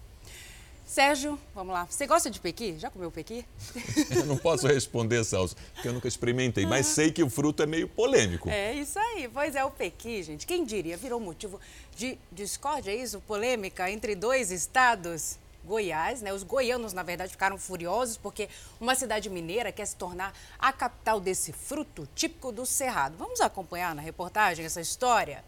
Sérgio, 0.86 1.40
vamos 1.56 1.74
lá. 1.74 1.88
Você 1.90 2.06
gosta 2.06 2.30
de 2.30 2.40
pequi? 2.40 2.78
Já 2.78 2.90
comeu 2.90 3.10
pequi? 3.10 3.46
eu 4.16 4.26
não 4.26 4.38
posso 4.38 4.68
responder, 4.68 5.24
Celso, 5.24 5.56
porque 5.74 5.88
eu 5.88 5.94
nunca 5.94 6.08
experimentei, 6.08 6.66
mas 6.66 6.88
sei 6.88 7.12
que 7.12 7.24
o 7.24 7.30
fruto 7.30 7.64
é 7.64 7.66
meio 7.66 7.88
polêmico. 7.88 8.50
É 8.50 8.74
isso 8.74 9.00
aí. 9.00 9.30
Pois 9.32 9.56
é, 9.56 9.64
o 9.64 9.72
pequi, 9.72 10.22
gente, 10.22 10.46
quem 10.46 10.66
diria, 10.66 10.98
virou 10.98 11.20
motivo 11.20 11.60
de 11.96 12.18
discórdia, 12.32 12.92
é 12.92 12.96
isso? 12.96 13.22
Polêmica 13.22 13.90
entre 13.90 14.16
dois 14.16 14.52
estados? 14.52 15.38
Goiás, 15.64 16.22
né? 16.22 16.34
Os 16.34 16.44
goianos, 16.44 16.94
na 16.94 17.04
verdade, 17.04 17.32
ficaram 17.32 17.58
furiosos 17.58 18.18
porque 18.18 18.50
uma 18.80 18.96
cidade 18.96 19.30
mineira 19.30 19.72
quer 19.72 19.86
se 19.86 19.96
tornar 19.96 20.34
a 20.60 20.74
capital 20.74 21.20
desse 21.20 21.54
fruto 21.54 22.08
típico 22.14 22.52
do 22.52 22.66
Cerrado. 22.66 23.18
Vamos 23.18 23.42
acompanhar 23.42 23.96
na 23.96 24.02
reportagem 24.02 24.66
essa 24.66 24.82
história? 24.82 25.44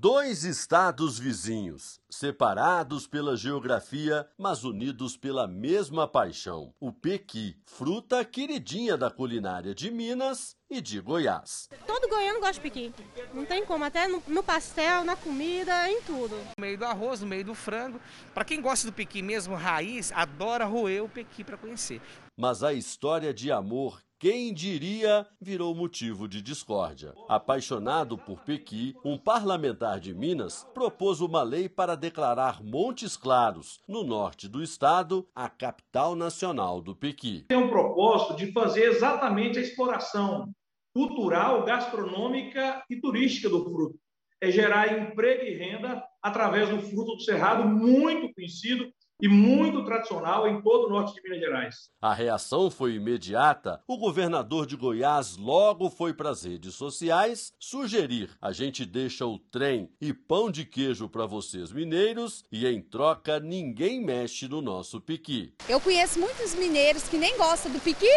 Dois 0.00 0.44
estados 0.44 1.18
vizinhos, 1.18 2.00
separados 2.08 3.08
pela 3.08 3.36
geografia, 3.36 4.28
mas 4.38 4.62
unidos 4.62 5.16
pela 5.16 5.48
mesma 5.48 6.06
paixão. 6.06 6.72
O 6.78 6.92
pequi, 6.92 7.56
fruta 7.66 8.24
queridinha 8.24 8.96
da 8.96 9.10
culinária 9.10 9.74
de 9.74 9.90
Minas 9.90 10.54
e 10.70 10.80
de 10.80 11.00
Goiás. 11.00 11.68
Todo 11.84 12.08
goiano 12.08 12.38
gosta 12.38 12.52
de 12.52 12.60
pequi. 12.60 12.94
Não 13.34 13.44
tem 13.44 13.66
como, 13.66 13.84
até 13.84 14.06
no, 14.06 14.22
no 14.28 14.40
pastel, 14.40 15.02
na 15.02 15.16
comida, 15.16 15.90
em 15.90 16.00
tudo. 16.02 16.36
No 16.36 16.60
meio 16.60 16.78
do 16.78 16.84
arroz, 16.84 17.20
no 17.20 17.26
meio 17.26 17.46
do 17.46 17.54
frango. 17.56 18.00
Para 18.32 18.44
quem 18.44 18.62
gosta 18.62 18.86
do 18.86 18.92
pequi 18.92 19.20
mesmo 19.20 19.56
raiz, 19.56 20.12
adora 20.12 20.64
roer 20.64 21.02
o 21.02 21.08
pequi 21.08 21.42
para 21.42 21.56
conhecer. 21.56 22.00
Mas 22.36 22.62
a 22.62 22.72
história 22.72 23.34
de 23.34 23.50
amor 23.50 24.00
quem 24.18 24.52
diria, 24.52 25.24
virou 25.40 25.72
motivo 25.76 26.26
de 26.26 26.42
discórdia. 26.42 27.14
Apaixonado 27.28 28.18
por 28.18 28.40
Pequi, 28.40 28.96
um 29.04 29.16
parlamentar 29.16 30.00
de 30.00 30.12
Minas 30.12 30.66
propôs 30.74 31.20
uma 31.20 31.44
lei 31.44 31.68
para 31.68 31.96
declarar 31.96 32.60
Montes 32.60 33.16
Claros, 33.16 33.80
no 33.86 34.02
norte 34.02 34.48
do 34.48 34.60
estado, 34.60 35.28
a 35.32 35.48
capital 35.48 36.16
nacional 36.16 36.80
do 36.80 36.96
Pequi. 36.96 37.44
Tem 37.48 37.58
um 37.58 37.68
propósito 37.68 38.34
de 38.34 38.50
fazer 38.50 38.90
exatamente 38.90 39.56
a 39.56 39.62
exploração 39.62 40.52
cultural, 40.92 41.64
gastronômica 41.64 42.82
e 42.90 43.00
turística 43.00 43.48
do 43.48 43.64
fruto. 43.64 44.00
É 44.40 44.50
gerar 44.50 45.00
emprego 45.00 45.44
e 45.44 45.54
renda 45.54 46.02
através 46.20 46.68
do 46.68 46.80
fruto 46.80 47.14
do 47.14 47.22
cerrado, 47.22 47.68
muito 47.68 48.34
conhecido 48.34 48.92
e 49.20 49.28
muito 49.28 49.84
tradicional 49.84 50.46
em 50.46 50.62
todo 50.62 50.86
o 50.86 50.90
norte 50.90 51.14
de 51.14 51.22
Minas 51.22 51.40
Gerais. 51.40 51.90
A 52.00 52.14
reação 52.14 52.70
foi 52.70 52.94
imediata. 52.94 53.82
O 53.86 53.98
governador 53.98 54.66
de 54.66 54.76
Goiás 54.76 55.36
logo 55.36 55.90
foi 55.90 56.14
para 56.14 56.30
as 56.30 56.44
redes 56.44 56.74
sociais 56.74 57.52
sugerir: 57.58 58.30
a 58.40 58.52
gente 58.52 58.84
deixa 58.84 59.26
o 59.26 59.38
trem 59.38 59.90
e 60.00 60.12
pão 60.12 60.50
de 60.50 60.64
queijo 60.64 61.08
para 61.08 61.26
vocês 61.26 61.72
mineiros 61.72 62.44
e 62.52 62.66
em 62.66 62.80
troca 62.80 63.40
ninguém 63.40 64.04
mexe 64.04 64.46
no 64.48 64.62
nosso 64.62 65.00
piqui. 65.00 65.54
Eu 65.68 65.80
conheço 65.80 66.20
muitos 66.20 66.54
mineiros 66.54 67.08
que 67.08 67.18
nem 67.18 67.36
gostam 67.36 67.72
do 67.72 67.80
piqui. 67.80 68.10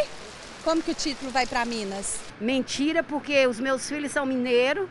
Como 0.63 0.83
que 0.83 0.91
o 0.91 0.95
título 0.95 1.31
vai 1.31 1.47
para 1.47 1.65
Minas? 1.65 2.19
Mentira, 2.39 3.01
porque 3.01 3.47
os 3.47 3.59
meus 3.59 3.89
filhos 3.89 4.11
são 4.11 4.27
mineiros 4.27 4.87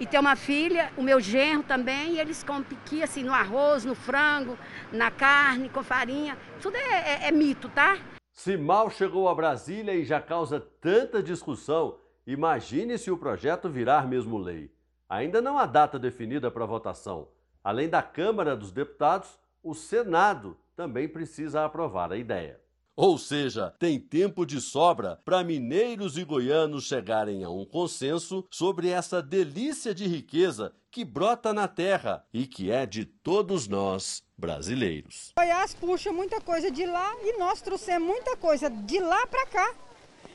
e 0.00 0.06
tem 0.06 0.20
uma 0.20 0.36
filha, 0.36 0.92
o 0.96 1.02
meu 1.02 1.20
genro 1.20 1.62
também, 1.62 2.14
e 2.14 2.20
eles 2.20 2.42
comem 2.44 2.62
piqui 2.62 3.02
assim 3.02 3.22
no 3.22 3.32
arroz, 3.32 3.84
no 3.84 3.94
frango, 3.94 4.56
na 4.92 5.10
carne, 5.10 5.68
com 5.68 5.82
farinha. 5.82 6.36
Tudo 6.60 6.76
é, 6.76 7.24
é, 7.24 7.28
é 7.28 7.30
mito, 7.30 7.68
tá? 7.68 7.98
Se 8.32 8.56
mal 8.56 8.88
chegou 8.88 9.28
a 9.28 9.34
Brasília 9.34 9.94
e 9.94 10.04
já 10.04 10.20
causa 10.20 10.60
tanta 10.80 11.22
discussão, 11.22 11.98
imagine 12.26 12.96
se 12.96 13.10
o 13.10 13.18
projeto 13.18 13.68
virar 13.68 14.06
mesmo 14.06 14.38
lei. 14.38 14.70
Ainda 15.08 15.40
não 15.40 15.58
há 15.58 15.66
data 15.66 15.98
definida 15.98 16.50
para 16.50 16.64
votação. 16.64 17.28
Além 17.64 17.88
da 17.88 18.02
Câmara 18.02 18.56
dos 18.56 18.70
Deputados, 18.70 19.38
o 19.62 19.74
Senado 19.74 20.56
também 20.76 21.08
precisa 21.08 21.64
aprovar 21.64 22.12
a 22.12 22.16
ideia. 22.16 22.60
Ou 23.00 23.16
seja, 23.16 23.72
tem 23.78 24.00
tempo 24.00 24.44
de 24.44 24.60
sobra 24.60 25.20
para 25.24 25.44
mineiros 25.44 26.18
e 26.18 26.24
goianos 26.24 26.82
chegarem 26.82 27.44
a 27.44 27.48
um 27.48 27.64
consenso 27.64 28.44
sobre 28.50 28.88
essa 28.88 29.22
delícia 29.22 29.94
de 29.94 30.08
riqueza 30.08 30.72
que 30.90 31.04
brota 31.04 31.52
na 31.52 31.68
terra 31.68 32.26
e 32.34 32.44
que 32.44 32.72
é 32.72 32.84
de 32.84 33.04
todos 33.04 33.68
nós 33.68 34.24
brasileiros. 34.36 35.30
Goiás 35.38 35.74
puxa 35.74 36.12
muita 36.12 36.40
coisa 36.40 36.72
de 36.72 36.84
lá 36.86 37.14
e 37.22 37.38
nós 37.38 37.62
trouxemos 37.62 38.08
muita 38.08 38.36
coisa 38.36 38.68
de 38.68 38.98
lá 38.98 39.28
para 39.28 39.46
cá. 39.46 39.74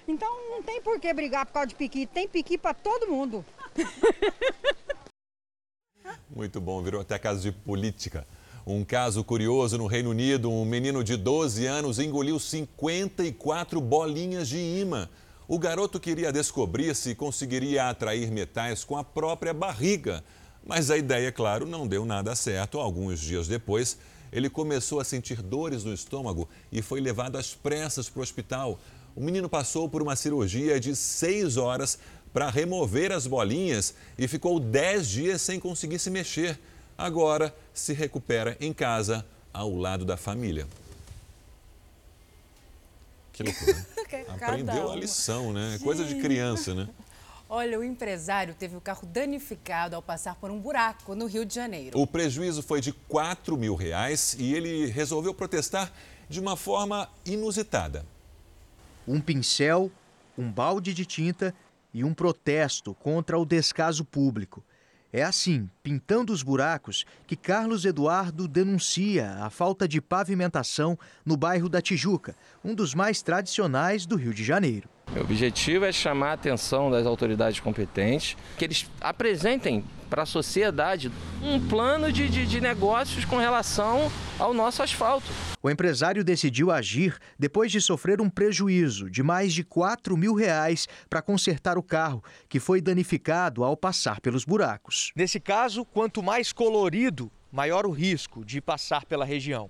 Então 0.08 0.30
não 0.50 0.64
tem 0.64 0.82
por 0.82 0.98
que 1.02 1.14
brigar 1.14 1.46
por 1.46 1.52
causa 1.52 1.68
de 1.68 1.76
piqui, 1.76 2.06
tem 2.06 2.30
piqui 2.30 2.58
para 2.58 2.74
todo 2.74 3.12
mundo. 3.12 3.44
Muito 6.34 6.62
bom, 6.62 6.82
virou 6.82 7.02
até 7.02 7.20
caso 7.20 7.42
de 7.42 7.52
política. 7.52 8.26
Um 8.66 8.86
caso 8.86 9.26
curioso 9.26 9.78
no 9.78 9.88
Reino 9.88 10.12
Unido: 10.12 10.50
um 10.50 10.64
menino 10.64 11.04
de 11.04 11.18
12 11.18 11.66
anos 11.66 12.00
engoliu 12.00 12.40
54 12.40 13.82
bolinhas 13.82 14.48
de 14.48 14.58
imã. 14.58 15.10
O 15.50 15.60
garoto 15.60 16.00
queria 16.00 16.32
descobrir 16.32 16.96
se 16.96 17.14
conseguiria 17.14 17.90
atrair 17.90 18.32
metais 18.32 18.86
com 18.86 18.98
a 18.98 19.04
própria 19.04 19.54
barriga. 19.54 20.24
Mas 20.66 20.90
a 20.90 20.98
ideia, 20.98 21.30
claro, 21.30 21.66
não 21.66 21.86
deu 21.86 22.06
nada 22.06 22.34
certo. 22.36 22.80
Alguns 22.80 23.20
dias 23.20 23.50
depois, 23.50 23.98
ele 24.32 24.50
começou 24.50 25.02
a 25.02 25.04
sentir 25.04 25.42
dores 25.42 25.84
no 25.84 25.94
estômago 25.94 26.48
e 26.72 26.82
foi 26.82 27.02
levado 27.02 27.38
às 27.38 27.54
pressas 27.54 28.10
para 28.10 28.22
o 28.22 28.24
hospital. 28.24 28.80
O 29.14 29.20
menino 29.20 29.50
passou 29.50 29.90
por 29.90 30.02
uma 30.02 30.16
cirurgia 30.16 30.80
de 30.80 30.96
seis 30.96 31.58
horas 31.58 32.00
para 32.32 32.50
remover 32.50 33.12
as 33.12 33.28
bolinhas 33.28 33.94
e 34.18 34.26
ficou 34.26 34.58
dez 34.58 35.10
dias 35.10 35.42
sem 35.42 35.60
conseguir 35.60 36.00
se 36.00 36.10
mexer 36.10 36.58
agora 36.98 37.54
se 37.74 37.94
recupera 37.94 38.58
em 38.60 38.74
casa 38.74 39.26
ao 39.54 39.76
lado 39.76 40.06
da 40.06 40.18
família. 40.18 40.68
Que 43.32 43.44
loucura. 43.44 43.74
Né? 43.74 43.86
Aprendeu 44.30 44.92
a 44.92 44.96
lição, 44.96 45.52
né? 45.52 45.80
Coisa 45.84 46.06
de 46.06 46.22
criança, 46.22 46.74
né? 46.76 46.88
Olha, 47.50 47.80
o 47.80 47.84
empresário 47.84 48.56
teve 48.56 48.76
o 48.76 48.82
carro 48.82 49.08
danificado 49.08 49.96
ao 49.96 50.02
passar 50.02 50.36
por 50.36 50.50
um 50.50 50.60
buraco 50.60 51.14
no 51.14 51.28
Rio 51.28 51.46
de 51.46 51.54
Janeiro. 51.54 52.00
O 52.00 52.08
prejuízo 52.08 52.64
foi 52.64 52.82
de 52.82 52.92
4 52.92 53.56
mil 53.58 53.76
reais 53.76 54.36
e 54.40 54.54
ele 54.54 54.88
resolveu 54.88 55.34
protestar 55.34 55.92
de 56.28 56.40
uma 56.40 56.56
forma 56.56 57.08
inusitada. 57.26 58.06
Um 59.08 59.22
pincel, 59.22 59.92
um 60.38 60.52
balde 60.52 60.94
de 60.94 61.06
tinta 61.06 61.54
e 61.94 62.04
um 62.04 62.14
protesto 62.14 62.96
contra 62.96 63.38
o 63.38 63.46
descaso 63.46 64.04
público. 64.04 64.64
É 65.16 65.22
assim, 65.22 65.70
pintando 65.84 66.34
os 66.34 66.42
buracos, 66.42 67.06
que 67.28 67.36
Carlos 67.36 67.86
Eduardo 67.86 68.48
denuncia 68.48 69.36
a 69.42 69.50
falta 69.52 69.88
de 69.88 70.02
pavimentação 70.02 70.98
no 71.24 71.38
bairro 71.38 71.70
da 71.70 71.80
Tijuca, 71.80 72.36
um 72.66 72.74
dos 72.74 72.96
mais 72.96 73.22
tradicionais 73.22 74.08
do 74.08 74.16
Rio 74.16 74.34
de 74.34 74.44
Janeiro. 74.44 74.90
O 75.16 75.20
objetivo 75.22 75.86
é 75.86 75.92
chamar 75.92 76.30
a 76.30 76.34
atenção 76.34 76.90
das 76.90 77.06
autoridades 77.06 77.60
competentes, 77.60 78.36
que 78.58 78.66
eles 78.66 78.90
apresentem 79.00 79.84
para 80.10 80.24
a 80.24 80.26
sociedade 80.26 81.12
um 81.42 81.60
plano 81.68 82.12
de, 82.12 82.28
de, 82.28 82.48
de, 82.48 82.60
negócios 82.60 83.24
com 83.24 83.38
relação 83.38 84.12
ao 84.40 84.56
nosso 84.56 84.82
asfalto. 84.82 85.28
O 85.62 85.70
empresário 85.70 86.24
decidiu 86.24 86.72
agir 86.72 87.18
depois 87.38 87.72
de 87.72 87.80
sofrer 87.80 88.22
um 88.22 88.30
prejuízo 88.30 89.10
de 89.10 89.22
mais 89.22 89.54
de 89.54 89.64
4 89.64 90.18
mil 90.18 90.34
reais 90.34 90.88
para 91.08 91.22
consertar 91.22 91.78
o 91.78 91.84
carro, 91.84 92.24
que 92.50 92.60
foi 92.60 92.82
danificado 92.82 93.64
ao 93.64 93.78
passar 93.78 94.20
pelos 94.20 94.46
buracos. 94.46 95.12
Nesse 95.16 95.40
caso, 95.40 95.86
quanto 95.86 96.24
mais 96.24 96.52
colorido, 96.52 97.32
maior 97.52 97.86
o 97.86 97.92
risco 97.92 98.44
de 98.44 98.60
passar 98.60 99.06
pela 99.06 99.26
região. 99.26 99.70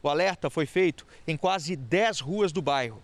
O 0.00 0.08
alerta 0.08 0.48
foi 0.48 0.66
feito 0.66 1.04
em 1.26 1.36
quase 1.36 1.74
10 1.74 2.20
ruas 2.20 2.52
do 2.52 2.62
bairro. 2.62 3.02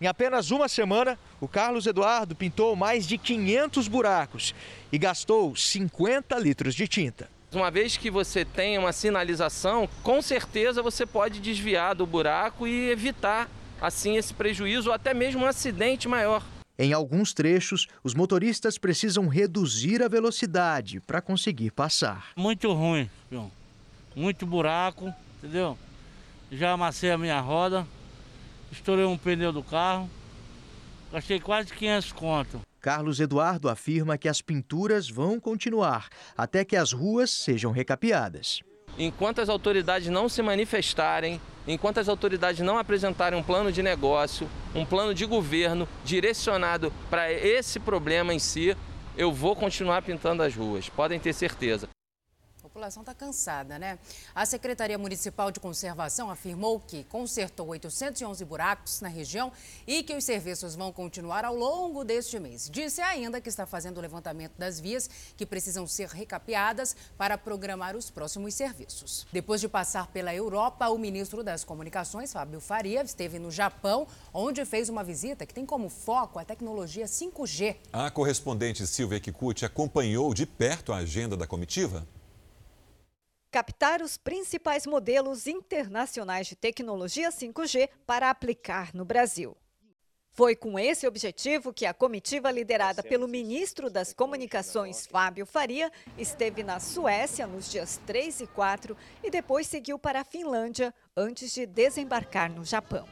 Em 0.00 0.06
apenas 0.06 0.50
uma 0.50 0.66
semana, 0.66 1.18
o 1.38 1.46
Carlos 1.46 1.86
Eduardo 1.86 2.34
pintou 2.34 2.74
mais 2.74 3.06
de 3.06 3.18
500 3.18 3.86
buracos 3.86 4.54
e 4.90 4.96
gastou 4.96 5.54
50 5.54 6.38
litros 6.38 6.74
de 6.74 6.88
tinta. 6.88 7.28
Uma 7.52 7.70
vez 7.70 7.98
que 7.98 8.10
você 8.10 8.42
tem 8.42 8.78
uma 8.78 8.92
sinalização, 8.92 9.86
com 10.02 10.22
certeza 10.22 10.82
você 10.82 11.04
pode 11.04 11.38
desviar 11.38 11.94
do 11.94 12.06
buraco 12.06 12.66
e 12.66 12.88
evitar 12.88 13.50
assim 13.78 14.16
esse 14.16 14.32
prejuízo 14.32 14.88
ou 14.88 14.94
até 14.94 15.12
mesmo 15.12 15.42
um 15.42 15.46
acidente 15.46 16.08
maior. 16.08 16.42
Em 16.78 16.94
alguns 16.94 17.34
trechos, 17.34 17.86
os 18.02 18.14
motoristas 18.14 18.78
precisam 18.78 19.28
reduzir 19.28 20.02
a 20.02 20.08
velocidade 20.08 20.98
para 21.00 21.20
conseguir 21.20 21.72
passar. 21.72 22.28
Muito 22.36 22.72
ruim, 22.72 23.10
muito 24.16 24.46
buraco, 24.46 25.12
entendeu? 25.38 25.76
Já 26.50 26.72
amassei 26.72 27.10
a 27.10 27.18
minha 27.18 27.38
roda, 27.38 27.86
estourei 28.70 29.04
um 29.04 29.16
pneu 29.16 29.52
do 29.52 29.62
carro, 29.62 30.08
gastei 31.12 31.40
quase 31.40 31.72
500 31.72 32.12
conto. 32.12 32.60
Carlos 32.80 33.20
Eduardo 33.20 33.68
afirma 33.68 34.16
que 34.16 34.28
as 34.28 34.40
pinturas 34.40 35.08
vão 35.08 35.38
continuar 35.38 36.08
até 36.36 36.64
que 36.64 36.76
as 36.76 36.92
ruas 36.92 37.30
sejam 37.30 37.72
recapeadas. 37.72 38.60
Enquanto 38.98 39.40
as 39.40 39.48
autoridades 39.48 40.08
não 40.08 40.28
se 40.28 40.42
manifestarem, 40.42 41.40
enquanto 41.66 41.98
as 41.98 42.08
autoridades 42.08 42.60
não 42.64 42.78
apresentarem 42.78 43.38
um 43.38 43.42
plano 43.42 43.70
de 43.70 43.82
negócio, 43.82 44.48
um 44.74 44.84
plano 44.84 45.14
de 45.14 45.26
governo 45.26 45.86
direcionado 46.04 46.92
para 47.08 47.30
esse 47.30 47.78
problema 47.78 48.32
em 48.32 48.38
si, 48.38 48.76
eu 49.16 49.32
vou 49.32 49.54
continuar 49.54 50.02
pintando 50.02 50.42
as 50.42 50.54
ruas, 50.54 50.88
podem 50.88 51.20
ter 51.20 51.32
certeza 51.32 51.88
população 52.80 53.02
está 53.02 53.14
cansada, 53.14 53.78
né? 53.78 53.98
A 54.34 54.46
Secretaria 54.46 54.96
Municipal 54.96 55.50
de 55.50 55.60
Conservação 55.60 56.30
afirmou 56.30 56.80
que 56.80 57.04
consertou 57.04 57.68
811 57.68 58.42
buracos 58.46 59.02
na 59.02 59.08
região 59.08 59.52
e 59.86 60.02
que 60.02 60.14
os 60.14 60.24
serviços 60.24 60.74
vão 60.74 60.90
continuar 60.90 61.44
ao 61.44 61.54
longo 61.54 62.02
deste 62.04 62.40
mês. 62.40 62.70
Disse 62.70 63.02
ainda 63.02 63.38
que 63.38 63.50
está 63.50 63.66
fazendo 63.66 63.98
o 63.98 64.00
levantamento 64.00 64.54
das 64.56 64.80
vias 64.80 65.10
que 65.36 65.44
precisam 65.44 65.86
ser 65.86 66.08
recapeadas 66.08 66.96
para 67.18 67.36
programar 67.36 67.94
os 67.94 68.10
próximos 68.10 68.54
serviços. 68.54 69.26
Depois 69.30 69.60
de 69.60 69.68
passar 69.68 70.06
pela 70.06 70.34
Europa, 70.34 70.88
o 70.88 70.96
ministro 70.96 71.44
das 71.44 71.64
Comunicações, 71.64 72.32
Fábio 72.32 72.60
Faria, 72.60 73.02
esteve 73.02 73.38
no 73.38 73.50
Japão, 73.50 74.06
onde 74.32 74.64
fez 74.64 74.88
uma 74.88 75.04
visita 75.04 75.44
que 75.44 75.52
tem 75.52 75.66
como 75.66 75.90
foco 75.90 76.38
a 76.38 76.44
tecnologia 76.46 77.04
5G. 77.04 77.76
A 77.92 78.10
correspondente 78.10 78.86
Silvia 78.86 79.20
Kikuchi 79.20 79.66
acompanhou 79.66 80.32
de 80.32 80.46
perto 80.46 80.94
a 80.94 80.96
agenda 80.96 81.36
da 81.36 81.46
comitiva? 81.46 82.06
Captar 83.50 84.00
os 84.00 84.16
principais 84.16 84.86
modelos 84.86 85.46
internacionais 85.46 86.46
de 86.46 86.54
tecnologia 86.54 87.30
5G 87.30 87.88
para 88.06 88.30
aplicar 88.30 88.94
no 88.94 89.04
Brasil. 89.04 89.56
Foi 90.32 90.54
com 90.54 90.78
esse 90.78 91.08
objetivo 91.08 91.72
que 91.72 91.84
a 91.84 91.92
comitiva 91.92 92.52
liderada 92.52 93.02
pelo 93.02 93.26
ministro 93.26 93.90
das 93.90 94.12
Comunicações, 94.12 95.04
Fábio 95.04 95.44
Faria, 95.44 95.90
esteve 96.16 96.62
na 96.62 96.78
Suécia 96.78 97.48
nos 97.48 97.68
dias 97.68 98.00
3 98.06 98.42
e 98.42 98.46
4 98.46 98.96
e 99.24 99.30
depois 99.30 99.66
seguiu 99.66 99.98
para 99.98 100.20
a 100.20 100.24
Finlândia 100.24 100.94
antes 101.16 101.52
de 101.52 101.66
desembarcar 101.66 102.50
no 102.50 102.64
Japão. 102.64 103.06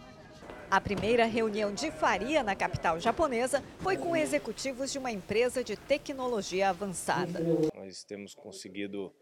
A 0.71 0.81
primeira 0.81 1.25
reunião 1.25 1.75
de 1.75 1.91
faria 1.91 2.43
na 2.43 2.55
capital 2.55 3.01
japonesa 3.01 3.65
foi 3.81 3.97
com 3.97 4.15
executivos 4.15 4.93
de 4.93 4.99
uma 4.99 5.11
empresa 5.11 5.65
de 5.65 5.77
tecnologia 5.77 6.69
avançada. 6.69 7.41
Nós 7.75 8.05
temos 8.05 8.35
conseguido 8.35 9.13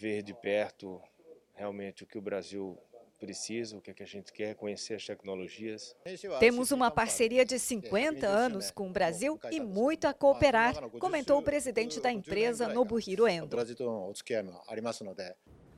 ver 0.00 0.22
de 0.22 0.32
perto 0.32 1.00
realmente 1.54 2.04
o 2.04 2.06
que 2.06 2.16
o 2.16 2.22
Brasil 2.22 2.78
precisa, 3.18 3.76
o 3.76 3.82
que, 3.82 3.90
é 3.90 3.94
que 3.94 4.02
a 4.02 4.06
gente 4.06 4.32
quer, 4.32 4.54
conhecer 4.54 4.94
as 4.94 5.04
tecnologias. 5.04 5.94
Temos 6.38 6.70
uma 6.70 6.90
parceria 6.90 7.44
de 7.44 7.58
50 7.58 8.26
anos 8.26 8.70
com 8.70 8.88
o 8.88 8.92
Brasil 8.92 9.38
e 9.50 9.60
muito 9.60 10.06
a 10.06 10.14
cooperar, 10.14 10.88
comentou 10.92 11.38
o 11.38 11.42
presidente 11.42 12.00
da 12.00 12.10
empresa, 12.10 12.68
Nobuhiro 12.68 13.28
Endo. 13.28 13.54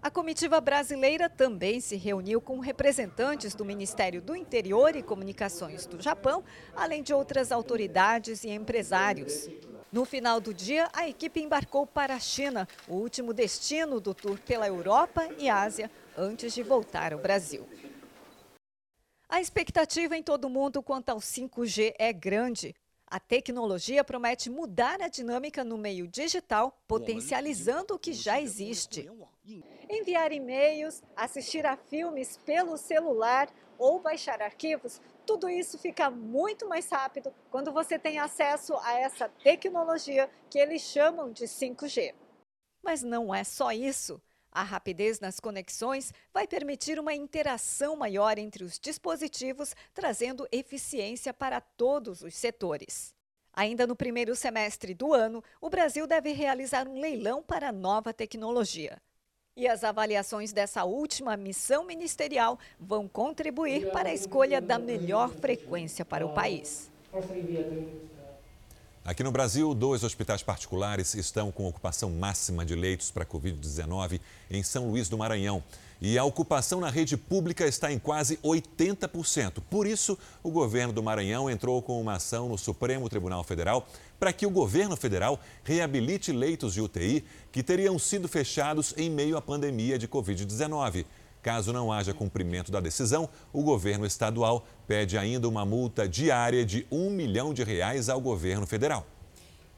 A 0.00 0.10
comitiva 0.10 0.60
brasileira 0.60 1.28
também 1.28 1.80
se 1.80 1.96
reuniu 1.96 2.40
com 2.40 2.58
representantes 2.60 3.54
do 3.54 3.64
Ministério 3.64 4.22
do 4.22 4.36
Interior 4.36 4.94
e 4.94 5.02
Comunicações 5.02 5.86
do 5.86 6.00
Japão, 6.00 6.44
além 6.74 7.02
de 7.02 7.12
outras 7.12 7.50
autoridades 7.50 8.44
e 8.44 8.50
empresários. 8.50 9.48
No 9.92 10.06
final 10.06 10.40
do 10.40 10.54
dia, 10.54 10.88
a 10.94 11.06
equipe 11.06 11.38
embarcou 11.38 11.86
para 11.86 12.14
a 12.14 12.18
China, 12.18 12.66
o 12.88 12.94
último 12.94 13.34
destino 13.34 14.00
do 14.00 14.14
tour 14.14 14.38
pela 14.40 14.66
Europa 14.66 15.28
e 15.38 15.50
Ásia, 15.50 15.90
antes 16.16 16.54
de 16.54 16.62
voltar 16.62 17.12
ao 17.12 17.18
Brasil. 17.18 17.68
A 19.28 19.38
expectativa 19.38 20.16
em 20.16 20.22
todo 20.22 20.46
o 20.46 20.50
mundo 20.50 20.82
quanto 20.82 21.10
ao 21.10 21.18
5G 21.18 21.94
é 21.98 22.10
grande. 22.10 22.74
A 23.06 23.20
tecnologia 23.20 24.02
promete 24.02 24.48
mudar 24.48 25.02
a 25.02 25.08
dinâmica 25.08 25.62
no 25.62 25.76
meio 25.76 26.08
digital, 26.08 26.74
potencializando 26.88 27.94
o 27.94 27.98
que 27.98 28.14
já 28.14 28.40
existe. 28.40 29.06
Enviar 29.90 30.32
e-mails, 30.32 31.02
assistir 31.14 31.66
a 31.66 31.76
filmes 31.76 32.38
pelo 32.38 32.78
celular 32.78 33.50
ou 33.78 34.00
baixar 34.00 34.40
arquivos, 34.40 35.02
tudo 35.26 35.48
isso 35.48 35.78
fica 35.78 36.10
muito 36.10 36.68
mais 36.68 36.88
rápido 36.90 37.32
quando 37.50 37.72
você 37.72 37.98
tem 37.98 38.18
acesso 38.18 38.74
a 38.78 38.94
essa 38.94 39.28
tecnologia 39.28 40.30
que 40.50 40.58
eles 40.58 40.82
chamam 40.82 41.32
de 41.32 41.44
5G. 41.44 42.14
Mas 42.82 43.02
não 43.02 43.34
é 43.34 43.44
só 43.44 43.72
isso. 43.72 44.20
A 44.50 44.62
rapidez 44.62 45.18
nas 45.18 45.40
conexões 45.40 46.12
vai 46.32 46.46
permitir 46.46 46.98
uma 46.98 47.14
interação 47.14 47.96
maior 47.96 48.36
entre 48.38 48.64
os 48.64 48.78
dispositivos, 48.78 49.74
trazendo 49.94 50.46
eficiência 50.52 51.32
para 51.32 51.60
todos 51.60 52.20
os 52.22 52.34
setores. 52.34 53.14
Ainda 53.54 53.86
no 53.86 53.96
primeiro 53.96 54.34
semestre 54.34 54.94
do 54.94 55.14
ano, 55.14 55.42
o 55.60 55.70
Brasil 55.70 56.06
deve 56.06 56.32
realizar 56.32 56.86
um 56.86 56.98
leilão 56.98 57.42
para 57.42 57.68
a 57.68 57.72
nova 57.72 58.12
tecnologia. 58.12 59.00
E 59.54 59.68
as 59.68 59.84
avaliações 59.84 60.50
dessa 60.50 60.82
última 60.84 61.36
missão 61.36 61.84
ministerial 61.84 62.58
vão 62.80 63.06
contribuir 63.06 63.90
para 63.90 64.08
a 64.08 64.14
escolha 64.14 64.62
da 64.62 64.78
melhor 64.78 65.28
frequência 65.28 66.06
para 66.06 66.24
o 66.24 66.30
país. 66.30 66.90
Aqui 69.04 69.22
no 69.22 69.30
Brasil, 69.30 69.74
dois 69.74 70.04
hospitais 70.04 70.42
particulares 70.42 71.14
estão 71.14 71.52
com 71.52 71.68
ocupação 71.68 72.08
máxima 72.08 72.64
de 72.64 72.74
leitos 72.74 73.10
para 73.10 73.26
Covid-19 73.26 74.22
em 74.50 74.62
São 74.62 74.88
Luís 74.88 75.10
do 75.10 75.18
Maranhão. 75.18 75.62
E 76.00 76.16
a 76.16 76.24
ocupação 76.24 76.80
na 76.80 76.88
rede 76.88 77.16
pública 77.16 77.66
está 77.66 77.92
em 77.92 77.98
quase 77.98 78.38
80%. 78.38 79.62
Por 79.68 79.86
isso, 79.86 80.18
o 80.42 80.50
governo 80.50 80.94
do 80.94 81.02
Maranhão 81.02 81.50
entrou 81.50 81.82
com 81.82 82.00
uma 82.00 82.14
ação 82.14 82.48
no 82.48 82.56
Supremo 82.56 83.08
Tribunal 83.08 83.44
Federal 83.44 83.86
para 84.22 84.32
que 84.32 84.46
o 84.46 84.50
governo 84.50 84.96
federal 84.96 85.40
reabilite 85.64 86.30
leitos 86.30 86.74
de 86.74 86.80
UTI 86.80 87.24
que 87.50 87.60
teriam 87.60 87.98
sido 87.98 88.28
fechados 88.28 88.94
em 88.96 89.10
meio 89.10 89.36
à 89.36 89.42
pandemia 89.42 89.98
de 89.98 90.06
Covid-19. 90.06 91.04
Caso 91.42 91.72
não 91.72 91.92
haja 91.92 92.14
cumprimento 92.14 92.70
da 92.70 92.78
decisão, 92.78 93.28
o 93.52 93.64
governo 93.64 94.06
estadual 94.06 94.64
pede 94.86 95.18
ainda 95.18 95.48
uma 95.48 95.66
multa 95.66 96.08
diária 96.08 96.64
de 96.64 96.86
um 96.88 97.10
milhão 97.10 97.52
de 97.52 97.64
reais 97.64 98.08
ao 98.08 98.20
governo 98.20 98.64
federal. 98.64 99.04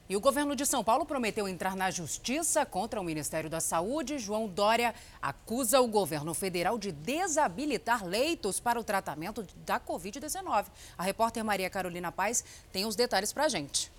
E 0.07 0.15
o 0.15 0.19
governo 0.19 0.55
de 0.55 0.63
São 0.63 0.83
Paulo 0.83 1.07
prometeu 1.07 1.47
entrar 1.47 1.75
na 1.75 1.89
justiça 1.89 2.63
contra 2.67 3.01
o 3.01 3.03
Ministério 3.03 3.49
da 3.49 3.59
Saúde. 3.59 4.19
João 4.19 4.47
Dória 4.47 4.93
acusa 5.19 5.81
o 5.81 5.87
governo 5.87 6.35
federal 6.35 6.77
de 6.77 6.91
desabilitar 6.91 8.05
leitos 8.05 8.59
para 8.59 8.79
o 8.79 8.83
tratamento 8.83 9.43
da 9.65 9.79
Covid-19. 9.79 10.67
A 10.95 11.01
repórter 11.01 11.43
Maria 11.43 11.67
Carolina 11.67 12.11
Paz 12.11 12.45
tem 12.71 12.85
os 12.85 12.95
detalhes 12.95 13.33
para 13.33 13.45
a 13.45 13.49
gente. 13.49 13.94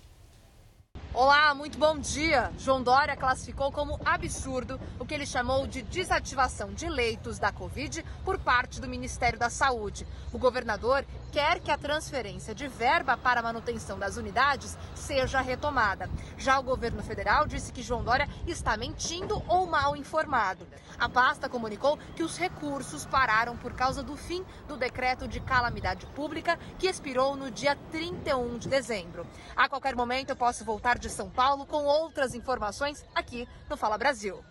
Olá, 1.13 1.53
muito 1.55 1.79
bom 1.79 1.97
dia. 1.97 2.51
João 2.59 2.83
Dória 2.83 3.15
classificou 3.15 3.71
como 3.71 3.99
absurdo 4.05 4.79
o 4.99 5.05
que 5.05 5.15
ele 5.15 5.25
chamou 5.25 5.65
de 5.65 5.81
desativação 5.81 6.71
de 6.73 6.87
leitos 6.87 7.39
da 7.39 7.51
Covid 7.51 8.05
por 8.23 8.37
parte 8.37 8.79
do 8.79 8.87
Ministério 8.87 9.39
da 9.39 9.49
Saúde. 9.49 10.05
O 10.31 10.37
governador 10.37 11.03
quer 11.31 11.59
que 11.59 11.71
a 11.71 11.77
transferência 11.77 12.53
de 12.53 12.67
verba 12.67 13.17
para 13.17 13.39
a 13.39 13.43
manutenção 13.43 13.97
das 13.97 14.15
unidades 14.15 14.77
seja 14.93 15.41
retomada. 15.41 16.07
Já 16.37 16.59
o 16.59 16.63
governo 16.63 17.01
federal 17.01 17.47
disse 17.47 17.73
que 17.73 17.81
João 17.81 18.03
Dória 18.03 18.29
está 18.45 18.77
mentindo 18.77 19.41
ou 19.47 19.65
mal 19.65 19.95
informado. 19.95 20.67
A 20.99 21.07
pasta 21.07 21.47
comunicou 21.47 21.97
que 22.15 22.23
os 22.23 22.37
recursos 22.37 23.05
pararam 23.05 23.55
por 23.55 23.73
causa 23.73 24.01
do 24.01 24.17
fim 24.17 24.43
do 24.67 24.75
decreto 24.75 25.27
de 25.27 25.39
calamidade 25.39 26.07
pública 26.07 26.57
que 26.79 26.87
expirou 26.87 27.35
no 27.35 27.51
dia 27.51 27.75
31 27.91 28.57
de 28.57 28.67
dezembro. 28.67 29.25
A 29.55 29.69
qualquer 29.69 29.95
momento 29.95 30.31
eu 30.31 30.35
posso 30.35 30.65
voltar 30.65 30.97
de 30.97 31.09
São 31.09 31.29
Paulo 31.29 31.67
com 31.67 31.85
outras 31.85 32.33
informações 32.33 33.05
aqui 33.13 33.47
no 33.69 33.77
Fala 33.77 33.97
Brasil. 33.97 34.43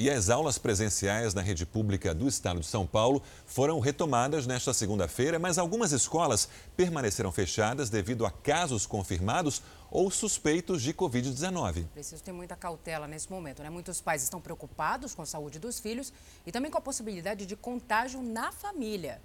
E 0.00 0.08
as 0.08 0.30
aulas 0.30 0.56
presenciais 0.56 1.34
na 1.34 1.42
rede 1.42 1.66
pública 1.66 2.14
do 2.14 2.26
estado 2.26 2.60
de 2.60 2.64
São 2.66 2.86
Paulo 2.86 3.22
foram 3.44 3.78
retomadas 3.80 4.46
nesta 4.46 4.72
segunda-feira, 4.72 5.38
mas 5.38 5.58
algumas 5.58 5.92
escolas 5.92 6.48
permaneceram 6.74 7.30
fechadas 7.30 7.90
devido 7.90 8.24
a 8.24 8.30
casos 8.30 8.86
confirmados 8.86 9.60
ou 9.90 10.10
suspeitos 10.10 10.80
de 10.80 10.94
Covid-19. 10.94 11.86
Preciso 11.92 12.22
ter 12.22 12.32
muita 12.32 12.56
cautela 12.56 13.06
nesse 13.06 13.30
momento, 13.30 13.62
né? 13.62 13.68
Muitos 13.68 14.00
pais 14.00 14.22
estão 14.22 14.40
preocupados 14.40 15.14
com 15.14 15.20
a 15.20 15.26
saúde 15.26 15.58
dos 15.58 15.78
filhos 15.78 16.14
e 16.46 16.50
também 16.50 16.70
com 16.70 16.78
a 16.78 16.80
possibilidade 16.80 17.44
de 17.44 17.54
contágio 17.54 18.22
na 18.22 18.50
família. 18.50 19.20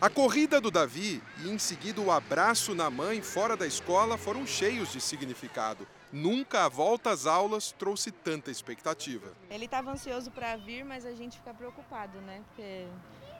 A 0.00 0.08
corrida 0.08 0.60
do 0.60 0.70
Davi 0.70 1.20
e 1.42 1.48
em 1.48 1.58
seguida 1.58 2.00
o 2.00 2.12
abraço 2.12 2.72
na 2.72 2.88
mãe 2.88 3.20
fora 3.20 3.56
da 3.56 3.66
escola 3.66 4.16
foram 4.16 4.46
cheios 4.46 4.92
de 4.92 5.00
significado. 5.00 5.88
Nunca 6.16 6.64
a 6.64 6.68
volta 6.70 7.10
às 7.10 7.26
aulas 7.26 7.72
trouxe 7.72 8.10
tanta 8.10 8.50
expectativa. 8.50 9.34
Ele 9.50 9.66
estava 9.66 9.90
ansioso 9.90 10.30
para 10.30 10.56
vir, 10.56 10.82
mas 10.82 11.04
a 11.04 11.12
gente 11.12 11.36
fica 11.36 11.52
preocupado, 11.52 12.18
né? 12.22 12.40
Porque, 12.48 12.86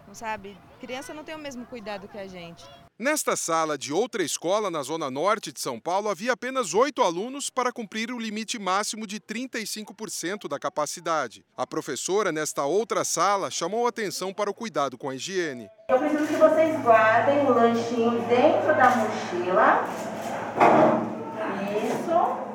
não 0.06 0.14
sabe, 0.14 0.54
criança 0.78 1.14
não 1.14 1.24
tem 1.24 1.34
o 1.34 1.38
mesmo 1.38 1.64
cuidado 1.64 2.06
que 2.06 2.18
a 2.18 2.26
gente. 2.28 2.62
Nesta 2.98 3.34
sala 3.34 3.78
de 3.78 3.94
outra 3.94 4.22
escola 4.22 4.70
na 4.70 4.82
zona 4.82 5.10
norte 5.10 5.50
de 5.50 5.58
São 5.58 5.80
Paulo, 5.80 6.10
havia 6.10 6.34
apenas 6.34 6.74
oito 6.74 7.02
alunos 7.02 7.48
para 7.48 7.72
cumprir 7.72 8.12
o 8.12 8.18
limite 8.18 8.58
máximo 8.58 9.06
de 9.06 9.20
35% 9.20 10.46
da 10.46 10.58
capacidade. 10.58 11.46
A 11.56 11.66
professora, 11.66 12.30
nesta 12.30 12.66
outra 12.66 13.04
sala, 13.04 13.50
chamou 13.50 13.86
atenção 13.86 14.34
para 14.34 14.50
o 14.50 14.54
cuidado 14.54 14.98
com 14.98 15.08
a 15.08 15.14
higiene. 15.14 15.66
Eu 15.88 15.98
preciso 15.98 16.26
que 16.26 16.36
vocês 16.36 16.78
guardem 16.82 17.38
o 17.46 17.54
lanchinho 17.54 18.20
dentro 18.28 18.76
da 18.76 18.96
mochila. 18.96 19.88
Isso. 21.72 22.46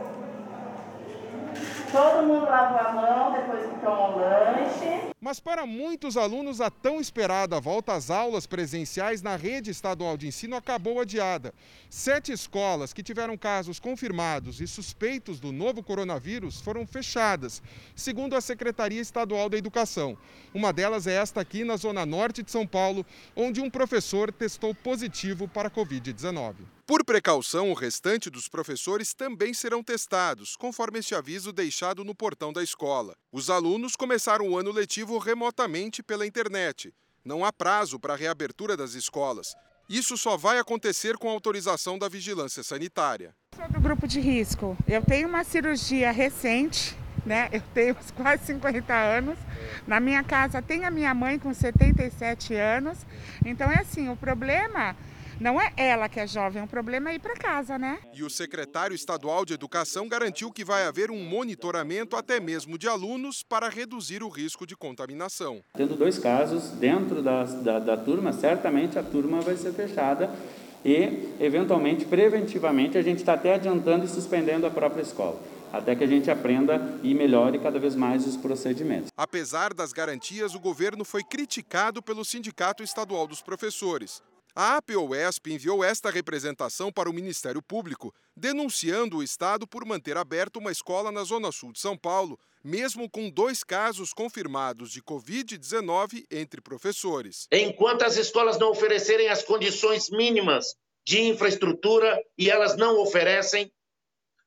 Todo 1.91 2.25
mundo 2.25 2.45
lavou 2.45 2.79
a 2.79 2.91
mão 2.93 3.33
depois 3.33 3.69
que 3.69 3.79
toma 3.81 4.07
o 4.07 4.19
lanche. 4.19 5.11
Mas 5.19 5.39
para 5.41 5.65
muitos 5.65 6.15
alunos, 6.15 6.61
a 6.61 6.71
tão 6.71 7.01
esperada 7.01 7.59
volta 7.59 7.93
às 7.93 8.09
aulas 8.09 8.47
presenciais 8.47 9.21
na 9.21 9.35
rede 9.35 9.69
estadual 9.69 10.15
de 10.15 10.25
ensino 10.25 10.55
acabou 10.55 11.01
adiada. 11.01 11.53
Sete 11.89 12.31
escolas 12.31 12.93
que 12.93 13.03
tiveram 13.03 13.37
casos 13.37 13.79
confirmados 13.79 14.61
e 14.61 14.67
suspeitos 14.67 15.39
do 15.39 15.51
novo 15.51 15.83
coronavírus 15.83 16.61
foram 16.61 16.87
fechadas, 16.87 17.61
segundo 17.93 18.35
a 18.35 18.41
Secretaria 18.41 19.01
Estadual 19.01 19.49
da 19.49 19.57
Educação. 19.57 20.17
Uma 20.53 20.71
delas 20.71 21.05
é 21.05 21.13
esta 21.13 21.41
aqui 21.41 21.63
na 21.63 21.75
zona 21.75 22.05
norte 22.05 22.41
de 22.41 22.49
São 22.49 22.65
Paulo, 22.65 23.05
onde 23.35 23.61
um 23.61 23.69
professor 23.69 24.31
testou 24.31 24.73
positivo 24.73 25.47
para 25.47 25.67
a 25.67 25.71
Covid-19. 25.71 26.55
Por 26.91 27.05
precaução, 27.05 27.71
o 27.71 27.73
restante 27.73 28.29
dos 28.29 28.49
professores 28.49 29.13
também 29.13 29.53
serão 29.53 29.81
testados, 29.81 30.57
conforme 30.57 30.99
este 30.99 31.15
aviso 31.15 31.53
deixado 31.53 32.03
no 32.03 32.13
portão 32.13 32.51
da 32.51 32.61
escola. 32.61 33.15
Os 33.31 33.49
alunos 33.49 33.95
começaram 33.95 34.49
o 34.49 34.57
ano 34.57 34.73
letivo 34.73 35.17
remotamente 35.17 36.03
pela 36.03 36.27
internet. 36.27 36.93
Não 37.23 37.45
há 37.45 37.53
prazo 37.53 37.97
para 37.97 38.13
a 38.13 38.17
reabertura 38.17 38.75
das 38.75 38.93
escolas. 38.93 39.55
Isso 39.87 40.17
só 40.17 40.35
vai 40.35 40.59
acontecer 40.59 41.15
com 41.15 41.29
autorização 41.29 41.97
da 41.97 42.09
vigilância 42.09 42.61
sanitária. 42.61 43.33
Sou 43.55 43.69
do 43.69 43.79
grupo 43.79 44.05
de 44.05 44.19
risco. 44.19 44.77
Eu 44.85 45.01
tenho 45.01 45.29
uma 45.29 45.45
cirurgia 45.45 46.11
recente, 46.11 46.93
né? 47.25 47.47
Eu 47.53 47.61
tenho 47.73 47.95
quase 48.17 48.47
50 48.47 48.93
anos. 48.93 49.39
Na 49.87 50.01
minha 50.01 50.25
casa 50.25 50.61
tem 50.61 50.83
a 50.83 50.91
minha 50.91 51.13
mãe 51.13 51.39
com 51.39 51.53
77 51.53 52.53
anos. 52.53 52.97
Então 53.45 53.71
é 53.71 53.79
assim, 53.79 54.09
o 54.09 54.17
problema 54.17 54.93
Não 55.41 55.59
é 55.59 55.73
ela 55.75 56.07
que 56.07 56.19
é 56.19 56.27
jovem, 56.27 56.61
o 56.61 56.67
problema 56.67 57.09
é 57.09 57.15
ir 57.15 57.19
para 57.19 57.33
casa, 57.33 57.75
né? 57.75 57.97
E 58.13 58.21
o 58.21 58.29
secretário 58.29 58.93
estadual 58.93 59.43
de 59.43 59.55
Educação 59.55 60.07
garantiu 60.07 60.51
que 60.51 60.63
vai 60.63 60.85
haver 60.85 61.09
um 61.09 61.17
monitoramento 61.17 62.15
até 62.15 62.39
mesmo 62.39 62.77
de 62.77 62.87
alunos 62.87 63.41
para 63.41 63.67
reduzir 63.67 64.21
o 64.21 64.29
risco 64.29 64.67
de 64.67 64.75
contaminação. 64.75 65.63
Tendo 65.73 65.95
dois 65.95 66.19
casos 66.19 66.69
dentro 66.73 67.23
da, 67.23 67.45
da, 67.45 67.79
da 67.79 67.97
turma, 67.97 68.31
certamente 68.31 68.99
a 68.99 69.03
turma 69.03 69.41
vai 69.41 69.55
ser 69.57 69.73
fechada 69.73 70.29
e, 70.85 71.33
eventualmente, 71.39 72.05
preventivamente, 72.05 72.95
a 72.95 73.01
gente 73.01 73.17
está 73.17 73.33
até 73.33 73.55
adiantando 73.55 74.05
e 74.05 74.09
suspendendo 74.09 74.67
a 74.67 74.69
própria 74.69 75.01
escola 75.01 75.39
até 75.73 75.95
que 75.95 76.03
a 76.03 76.07
gente 76.07 76.29
aprenda 76.29 76.99
e 77.01 77.15
melhore 77.15 77.57
cada 77.57 77.79
vez 77.79 77.95
mais 77.95 78.27
os 78.27 78.35
procedimentos. 78.35 79.09
Apesar 79.15 79.73
das 79.73 79.93
garantias, 79.93 80.53
o 80.53 80.59
governo 80.59 81.05
foi 81.05 81.23
criticado 81.23 82.01
pelo 82.01 82.25
Sindicato 82.25 82.83
Estadual 82.83 83.25
dos 83.25 83.41
Professores. 83.41 84.21
A 84.53 84.77
APOESP 84.77 85.53
enviou 85.53 85.81
esta 85.81 86.09
representação 86.09 86.91
para 86.91 87.09
o 87.09 87.13
Ministério 87.13 87.61
Público, 87.61 88.13
denunciando 88.35 89.17
o 89.17 89.23
Estado 89.23 89.65
por 89.65 89.85
manter 89.85 90.17
aberta 90.17 90.59
uma 90.59 90.71
escola 90.71 91.09
na 91.09 91.23
Zona 91.23 91.51
Sul 91.53 91.71
de 91.71 91.79
São 91.79 91.97
Paulo, 91.97 92.37
mesmo 92.61 93.09
com 93.09 93.29
dois 93.29 93.63
casos 93.63 94.13
confirmados 94.13 94.91
de 94.91 95.01
Covid-19 95.01 96.25
entre 96.29 96.59
professores. 96.59 97.47
Enquanto 97.49 98.03
as 98.03 98.17
escolas 98.17 98.59
não 98.59 98.71
oferecerem 98.71 99.29
as 99.29 99.41
condições 99.41 100.09
mínimas 100.09 100.75
de 101.05 101.21
infraestrutura 101.21 102.21
e 102.37 102.49
elas 102.49 102.75
não 102.75 102.99
oferecem, 103.01 103.71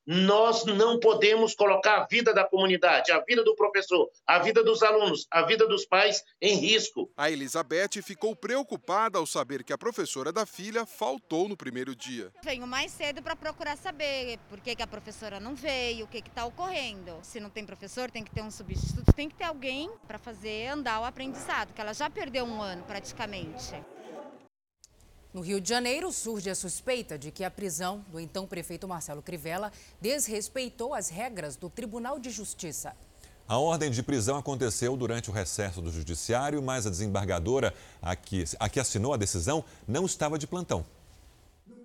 nós 0.07 0.65
não 0.65 0.99
podemos 0.99 1.55
colocar 1.55 2.03
a 2.03 2.07
vida 2.07 2.33
da 2.35 2.45
comunidade, 2.45 3.11
a 3.11 3.21
vida 3.21 3.43
do 3.43 3.55
professor, 3.55 4.11
a 4.27 4.39
vida 4.39 4.63
dos 4.63 4.83
alunos, 4.83 5.27
a 5.31 5.43
vida 5.43 5.67
dos 5.67 5.87
pais 5.87 6.23
em 6.41 6.57
risco. 6.57 7.11
A 7.17 7.31
Elizabeth 7.31 8.03
ficou 8.03 8.37
preocupada 8.37 9.19
ao 9.19 9.27
saber 9.27 9.65
que 9.65 9.73
a 9.73 9.79
professora 9.79 10.33
da 10.33 10.45
filha 10.45 10.85
faltou 10.85 11.49
no 11.49 11.57
primeiro 11.57 11.95
dia. 11.95 12.31
Venho 12.43 12.67
mais 12.67 12.93
cedo 12.93 13.23
para 13.23 13.35
procurar 13.35 13.77
saber 13.77 14.39
por 14.49 14.61
que, 14.61 14.77
que 14.77 14.83
a 14.83 14.87
professora 14.87 15.41
não 15.41 15.55
veio, 15.55 16.05
o 16.05 16.09
que 16.09 16.19
está 16.19 16.45
ocorrendo. 16.45 17.19
Se 17.23 17.41
não 17.41 17.51
tem 17.51 17.65
professor, 17.65 18.11
tem 18.11 18.23
que 18.23 18.31
ter 18.31 18.43
um 18.43 18.51
substituto, 18.51 19.13
tem 19.13 19.29
que 19.29 19.35
ter 19.35 19.45
alguém 19.45 19.91
para 20.07 20.19
fazer 20.19 20.69
andar 20.69 21.01
o 21.01 21.05
aprendizado, 21.05 21.73
que 21.73 21.81
ela 21.81 21.95
já 21.95 22.11
perdeu 22.11 22.45
um 22.45 22.61
ano 22.61 22.85
praticamente. 22.85 23.75
No 25.35 25.41
Rio 25.41 25.61
de 25.61 25.69
Janeiro, 25.69 26.13
surge 26.13 26.49
a 26.49 26.55
suspeita 26.55 27.19
de 27.19 27.33
que 27.33 27.43
a 27.43 27.51
prisão 27.51 28.05
do 28.13 28.21
então 28.21 28.47
prefeito 28.47 28.87
Marcelo 28.87 29.21
Crivella 29.21 29.73
desrespeitou 30.01 30.95
as 30.95 31.09
regras 31.09 31.57
do 31.57 31.69
Tribunal 31.69 32.21
de 32.21 32.31
Justiça. 32.31 32.95
A 33.49 33.59
ordem 33.59 33.91
de 33.91 34.01
prisão 34.01 34.37
aconteceu 34.37 34.97
durante 34.97 35.31
o 35.31 35.33
recesso 35.33 35.83
do 35.83 35.91
Judiciário, 35.91 36.63
mas 36.63 36.87
a 36.87 36.91
desembargadora, 36.91 37.75
a 38.01 38.15
que, 38.15 38.45
a 38.61 38.69
que 38.69 38.79
assinou 38.79 39.13
a 39.13 39.17
decisão, 39.17 39.65
não 39.89 40.07
estava 40.07 40.39
de 40.39 40.47
plantão. 40.47 40.87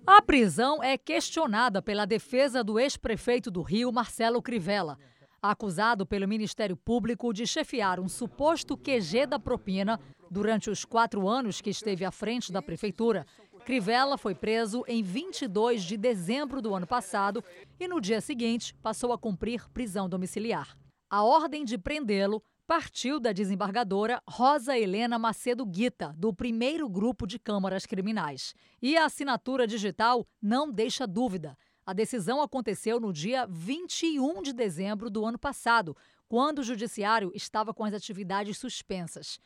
A 0.06 0.22
prisão 0.22 0.80
é 0.80 0.96
questionada 0.96 1.82
pela 1.82 2.06
defesa 2.06 2.62
do 2.62 2.78
ex-prefeito 2.78 3.50
do 3.50 3.62
Rio, 3.62 3.90
Marcelo 3.90 4.40
Crivella. 4.40 4.96
Acusado 5.42 6.06
pelo 6.06 6.28
Ministério 6.28 6.76
Público 6.76 7.32
de 7.32 7.48
chefiar 7.48 7.98
um 7.98 8.08
suposto 8.08 8.76
QG 8.76 9.26
da 9.26 9.40
propina 9.40 9.98
Durante 10.30 10.70
os 10.70 10.84
quatro 10.84 11.26
anos 11.26 11.60
que 11.60 11.70
esteve 11.70 12.04
à 12.04 12.12
frente 12.12 12.52
da 12.52 12.62
prefeitura, 12.62 13.26
Crivella 13.64 14.16
foi 14.16 14.32
preso 14.32 14.84
em 14.86 15.02
22 15.02 15.82
de 15.82 15.96
dezembro 15.96 16.62
do 16.62 16.72
ano 16.72 16.86
passado 16.86 17.42
e 17.80 17.88
no 17.88 18.00
dia 18.00 18.20
seguinte 18.20 18.72
passou 18.76 19.12
a 19.12 19.18
cumprir 19.18 19.68
prisão 19.70 20.08
domiciliar. 20.08 20.78
A 21.10 21.24
ordem 21.24 21.64
de 21.64 21.76
prendê-lo 21.76 22.40
partiu 22.64 23.18
da 23.18 23.32
desembargadora 23.32 24.22
Rosa 24.24 24.78
Helena 24.78 25.18
Macedo 25.18 25.66
Guita, 25.66 26.14
do 26.16 26.32
primeiro 26.32 26.88
grupo 26.88 27.26
de 27.26 27.36
câmaras 27.36 27.84
criminais. 27.84 28.54
E 28.80 28.96
a 28.96 29.06
assinatura 29.06 29.66
digital 29.66 30.24
não 30.40 30.70
deixa 30.70 31.08
dúvida. 31.08 31.58
A 31.84 31.92
decisão 31.92 32.40
aconteceu 32.40 33.00
no 33.00 33.12
dia 33.12 33.48
21 33.50 34.42
de 34.42 34.52
dezembro 34.52 35.10
do 35.10 35.26
ano 35.26 35.40
passado, 35.40 35.96
quando 36.28 36.60
o 36.60 36.62
judiciário 36.62 37.32
estava 37.34 37.74
com 37.74 37.82
as 37.82 37.92
atividades 37.92 38.56
suspensas 38.56 39.40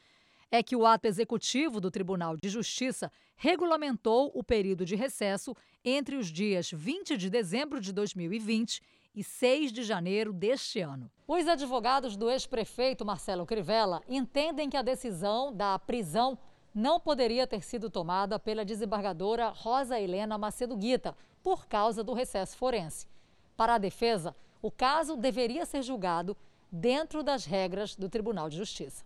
é 0.51 0.63
que 0.63 0.77
o 0.77 0.87
ato 0.87 1.07
executivo 1.07 1.81
do 1.81 1.91
Tribunal 1.91 2.37
de 2.37 2.49
Justiça 2.49 3.11
regulamentou 3.37 4.31
o 4.35 4.43
período 4.43 4.85
de 4.85 4.95
recesso 4.95 5.57
entre 5.85 6.17
os 6.17 6.29
dias 6.29 6.71
20 6.71 7.17
de 7.17 7.29
dezembro 7.29 7.81
de 7.81 7.93
2020 7.93 8.83
e 9.15 9.23
6 9.23 9.73
de 9.73 9.83
janeiro 9.83 10.33
deste 10.33 10.81
ano. 10.81 11.11
Os 11.27 11.47
advogados 11.47 12.17
do 12.17 12.31
ex-prefeito 12.31 13.05
Marcelo 13.05 13.47
Crivella 13.47 14.03
entendem 14.09 14.69
que 14.69 14.77
a 14.77 14.83
decisão 14.83 15.53
da 15.53 15.79
prisão 15.79 16.39
não 16.75 16.99
poderia 16.99 17.47
ter 17.47 17.63
sido 17.63 17.89
tomada 17.89 18.39
pela 18.39 18.65
desembargadora 18.65 19.49
Rosa 19.51 20.01
Helena 20.01 20.37
Macedo 20.37 20.77
Guita, 20.77 21.17
por 21.43 21.67
causa 21.67 22.03
do 22.03 22.13
recesso 22.13 22.57
forense. 22.57 23.07
Para 23.57 23.75
a 23.75 23.79
defesa, 23.79 24.35
o 24.61 24.71
caso 24.71 25.17
deveria 25.17 25.65
ser 25.67 25.83
julgado 25.83 26.37
dentro 26.73 27.23
das 27.23 27.45
regras 27.45 27.95
do 27.95 28.09
Tribunal 28.09 28.49
de 28.49 28.57
Justiça. 28.57 29.05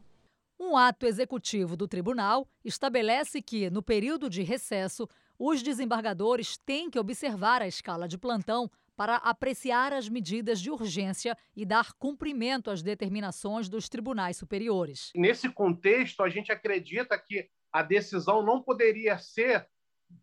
Um 0.60 0.76
ato 0.76 1.06
executivo 1.06 1.76
do 1.76 1.86
tribunal 1.86 2.48
estabelece 2.64 3.40
que, 3.40 3.70
no 3.70 3.80
período 3.80 4.28
de 4.28 4.42
recesso, 4.42 5.08
os 5.38 5.62
desembargadores 5.62 6.58
têm 6.58 6.90
que 6.90 6.98
observar 6.98 7.62
a 7.62 7.68
escala 7.68 8.08
de 8.08 8.18
plantão 8.18 8.68
para 8.96 9.16
apreciar 9.16 9.92
as 9.92 10.08
medidas 10.08 10.60
de 10.60 10.68
urgência 10.68 11.38
e 11.54 11.64
dar 11.64 11.92
cumprimento 11.92 12.72
às 12.72 12.82
determinações 12.82 13.68
dos 13.68 13.88
tribunais 13.88 14.36
superiores. 14.36 15.12
Nesse 15.14 15.48
contexto, 15.48 16.24
a 16.24 16.28
gente 16.28 16.50
acredita 16.50 17.16
que 17.16 17.48
a 17.72 17.80
decisão 17.80 18.42
não 18.42 18.60
poderia 18.60 19.16
ser 19.16 19.68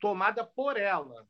tomada 0.02 0.44
por 0.44 0.76
ela, 0.76 1.26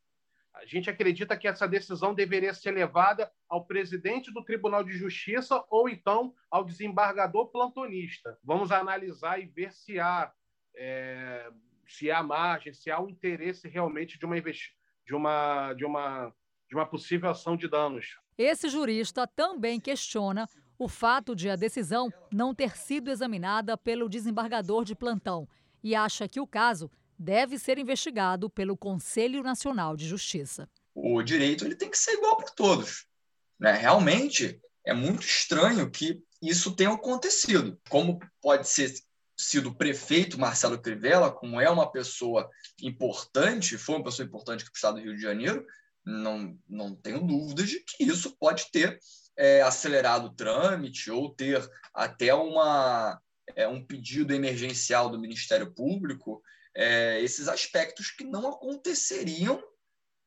a 0.56 0.66
gente 0.66 0.90
acredita 0.90 1.36
que 1.38 1.48
essa 1.48 1.68
decisão 1.68 2.14
deveria 2.14 2.54
ser 2.54 2.72
levada 2.72 3.30
ao 3.50 3.66
presidente 3.66 4.32
do 4.32 4.44
Tribunal 4.44 4.84
de 4.84 4.94
Justiça 4.94 5.64
ou 5.70 5.90
então 5.90 6.34
ao 6.50 6.64
desembargador 6.64 7.48
plantonista. 7.48 8.38
Vamos 8.44 8.72
analisar 8.72 9.40
e 9.40 9.46
ver 9.46 9.72
se 9.74 10.00
há, 10.00 10.32
é, 10.76 11.50
se 11.88 12.10
há 12.10 12.24
margem, 12.24 12.74
se 12.74 12.90
há 12.90 13.00
o 13.02 13.10
interesse 13.10 13.68
realmente 13.68 14.18
de 14.18 14.26
uma, 14.26 14.40
de, 14.40 15.14
uma, 15.14 15.74
de, 15.74 15.86
uma, 15.86 16.34
de 16.70 16.76
uma 16.76 16.86
possível 16.86 17.30
ação 17.30 17.58
de 17.58 17.68
danos. 17.68 18.18
Esse 18.38 18.70
jurista 18.70 19.28
também 19.28 19.80
questiona 19.80 20.48
o 20.80 20.88
fato 20.88 21.36
de 21.36 21.50
a 21.50 21.56
decisão 21.56 22.12
não 22.32 22.56
ter 22.56 22.78
sido 22.78 23.12
examinada 23.12 23.78
pelo 23.78 24.10
desembargador 24.10 24.84
de 24.86 24.96
plantão 24.96 25.48
e 25.84 25.94
acha 25.94 26.28
que 26.28 26.40
o 26.40 26.48
caso 26.48 26.90
deve 27.18 27.58
ser 27.58 27.78
investigado 27.78 28.50
pelo 28.50 28.78
Conselho 28.78 29.44
Nacional 29.44 29.96
de 29.96 30.08
Justiça. 30.08 30.70
O 30.94 31.22
direito 31.22 31.66
ele 31.66 31.76
tem 31.76 31.90
que 31.90 31.98
ser 31.98 32.14
igual 32.14 32.38
para 32.38 32.52
todos. 32.52 33.06
Né? 33.60 33.74
Realmente 33.74 34.60
é 34.86 34.94
muito 34.94 35.26
estranho 35.26 35.90
que 35.90 36.22
isso 36.42 36.76
tenha 36.76 36.92
acontecido. 36.92 37.80
Como 37.90 38.20
pode 38.42 38.68
ser 38.68 38.94
sido 39.38 39.76
prefeito 39.76 40.40
Marcelo 40.40 40.80
Crivella, 40.82 41.32
como 41.32 41.60
é 41.60 41.70
uma 41.70 41.92
pessoa 41.92 42.50
importante, 42.82 43.78
foi 43.78 43.96
uma 43.96 44.04
pessoa 44.04 44.26
importante 44.26 44.64
para 44.64 44.72
o 44.72 44.76
estado 44.76 44.96
do 44.96 45.02
Rio 45.02 45.16
de 45.16 45.22
Janeiro, 45.22 45.66
não, 46.06 46.58
não 46.70 46.96
tenho 46.96 47.26
dúvidas 47.26 47.70
de 47.70 47.80
que 47.80 48.04
isso 48.04 48.36
pode 48.38 48.72
ter 48.72 49.00
é, 49.38 49.62
acelerado 49.62 50.28
o 50.28 50.34
trâmite 50.34 51.12
ou 51.12 51.34
ter 51.34 51.68
até 51.94 52.34
uma, 52.34 53.20
é, 53.56 53.68
um 53.68 53.84
pedido 53.84 54.34
emergencial 54.34 55.10
do 55.10 55.20
Ministério 55.20 55.74
Público 55.74 56.42
é, 56.76 57.22
esses 57.22 57.48
aspectos 57.48 58.12
que 58.12 58.24
não 58.24 58.50
aconteceriam 58.50 59.64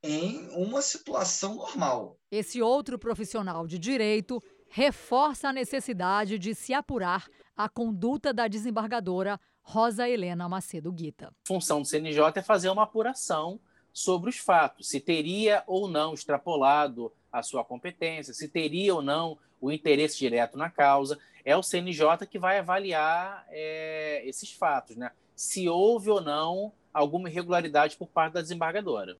em 0.02 0.48
uma 0.50 0.80
situação 0.80 1.56
normal. 1.56 2.18
Esse 2.30 2.62
outro 2.62 2.98
profissional 2.98 3.66
de 3.66 3.78
direito 3.78 4.42
reforça 4.68 5.48
a 5.48 5.52
necessidade 5.52 6.38
de 6.38 6.54
se 6.54 6.72
apurar 6.72 7.28
a 7.56 7.68
conduta 7.68 8.32
da 8.32 8.46
desembargadora 8.46 9.38
Rosa 9.60 10.08
Helena 10.08 10.48
Macedo 10.48 10.90
Guita. 10.92 11.26
A 11.26 11.48
função 11.48 11.82
do 11.82 11.86
CNJ 11.86 12.22
é 12.36 12.42
fazer 12.42 12.70
uma 12.70 12.84
apuração 12.84 13.60
sobre 13.92 14.30
os 14.30 14.38
fatos, 14.38 14.88
se 14.88 15.00
teria 15.00 15.64
ou 15.66 15.88
não 15.88 16.14
extrapolado 16.14 17.12
a 17.32 17.42
sua 17.42 17.64
competência, 17.64 18.32
se 18.32 18.48
teria 18.48 18.94
ou 18.94 19.02
não 19.02 19.36
o 19.60 19.72
interesse 19.72 20.16
direto 20.18 20.56
na 20.56 20.70
causa. 20.70 21.18
É 21.44 21.56
o 21.56 21.62
CNJ 21.62 22.26
que 22.30 22.38
vai 22.38 22.58
avaliar 22.58 23.44
é, 23.50 24.22
esses 24.24 24.52
fatos, 24.52 24.96
né? 24.96 25.10
Se 25.38 25.68
houve 25.68 26.10
ou 26.10 26.20
não 26.20 26.72
alguma 26.92 27.30
irregularidade 27.30 27.96
por 27.96 28.08
parte 28.08 28.32
da 28.32 28.42
desembargadora. 28.42 29.16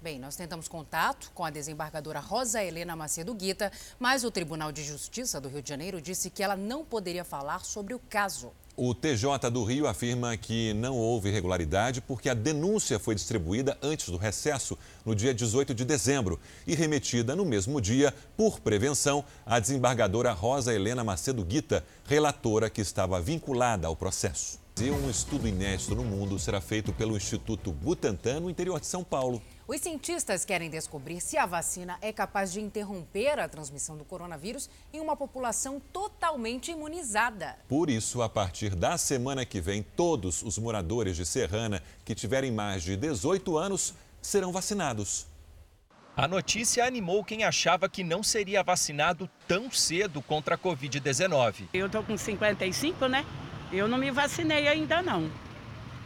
Bem, 0.00 0.18
nós 0.18 0.36
tentamos 0.36 0.68
contato 0.68 1.30
com 1.34 1.44
a 1.44 1.50
desembargadora 1.50 2.18
Rosa 2.18 2.64
Helena 2.64 2.96
Macedo 2.96 3.34
Guita, 3.34 3.70
mas 3.98 4.24
o 4.24 4.30
Tribunal 4.30 4.72
de 4.72 4.82
Justiça 4.82 5.38
do 5.38 5.50
Rio 5.50 5.60
de 5.60 5.68
Janeiro 5.68 6.00
disse 6.00 6.30
que 6.30 6.42
ela 6.42 6.56
não 6.56 6.82
poderia 6.82 7.24
falar 7.24 7.62
sobre 7.62 7.92
o 7.92 7.98
caso. 7.98 8.52
O 8.74 8.94
TJ 8.94 9.50
do 9.50 9.64
Rio 9.64 9.86
afirma 9.86 10.34
que 10.34 10.72
não 10.72 10.96
houve 10.96 11.28
irregularidade 11.28 12.00
porque 12.00 12.30
a 12.30 12.34
denúncia 12.34 12.98
foi 12.98 13.14
distribuída 13.14 13.76
antes 13.82 14.08
do 14.08 14.16
recesso, 14.16 14.78
no 15.04 15.14
dia 15.14 15.34
18 15.34 15.74
de 15.74 15.84
dezembro, 15.84 16.40
e 16.66 16.74
remetida 16.74 17.36
no 17.36 17.44
mesmo 17.44 17.82
dia, 17.82 18.14
por 18.34 18.60
prevenção, 18.60 19.22
à 19.44 19.58
desembargadora 19.58 20.32
Rosa 20.32 20.74
Helena 20.74 21.04
Macedo 21.04 21.44
Guita, 21.44 21.84
relatora 22.06 22.70
que 22.70 22.80
estava 22.80 23.20
vinculada 23.20 23.86
ao 23.86 23.96
processo. 23.96 24.64
E 24.78 24.90
um 24.90 25.08
estudo 25.08 25.48
inédito 25.48 25.94
no 25.94 26.04
mundo 26.04 26.38
será 26.38 26.60
feito 26.60 26.92
pelo 26.92 27.16
Instituto 27.16 27.72
Butantan, 27.72 28.40
no 28.40 28.50
interior 28.50 28.78
de 28.78 28.84
São 28.84 29.02
Paulo. 29.02 29.40
Os 29.66 29.80
cientistas 29.80 30.44
querem 30.44 30.68
descobrir 30.68 31.18
se 31.22 31.38
a 31.38 31.46
vacina 31.46 31.96
é 32.02 32.12
capaz 32.12 32.52
de 32.52 32.60
interromper 32.60 33.38
a 33.38 33.48
transmissão 33.48 33.96
do 33.96 34.04
coronavírus 34.04 34.68
em 34.92 35.00
uma 35.00 35.16
população 35.16 35.80
totalmente 35.94 36.72
imunizada. 36.72 37.56
Por 37.66 37.88
isso, 37.88 38.20
a 38.20 38.28
partir 38.28 38.74
da 38.74 38.98
semana 38.98 39.46
que 39.46 39.62
vem, 39.62 39.82
todos 39.82 40.42
os 40.42 40.58
moradores 40.58 41.16
de 41.16 41.24
Serrana 41.24 41.82
que 42.04 42.14
tiverem 42.14 42.52
mais 42.52 42.82
de 42.82 42.98
18 42.98 43.56
anos 43.56 43.94
serão 44.20 44.52
vacinados. 44.52 45.26
A 46.14 46.28
notícia 46.28 46.84
animou 46.84 47.24
quem 47.24 47.44
achava 47.44 47.88
que 47.88 48.04
não 48.04 48.22
seria 48.22 48.62
vacinado 48.62 49.28
tão 49.48 49.70
cedo 49.70 50.20
contra 50.20 50.54
a 50.54 50.58
Covid-19. 50.58 51.68
Eu 51.72 51.88
tô 51.88 52.02
com 52.02 52.16
55, 52.16 53.06
né? 53.06 53.24
Eu 53.72 53.88
não 53.88 53.98
me 53.98 54.10
vacinei 54.10 54.68
ainda 54.68 55.02
não. 55.02 55.30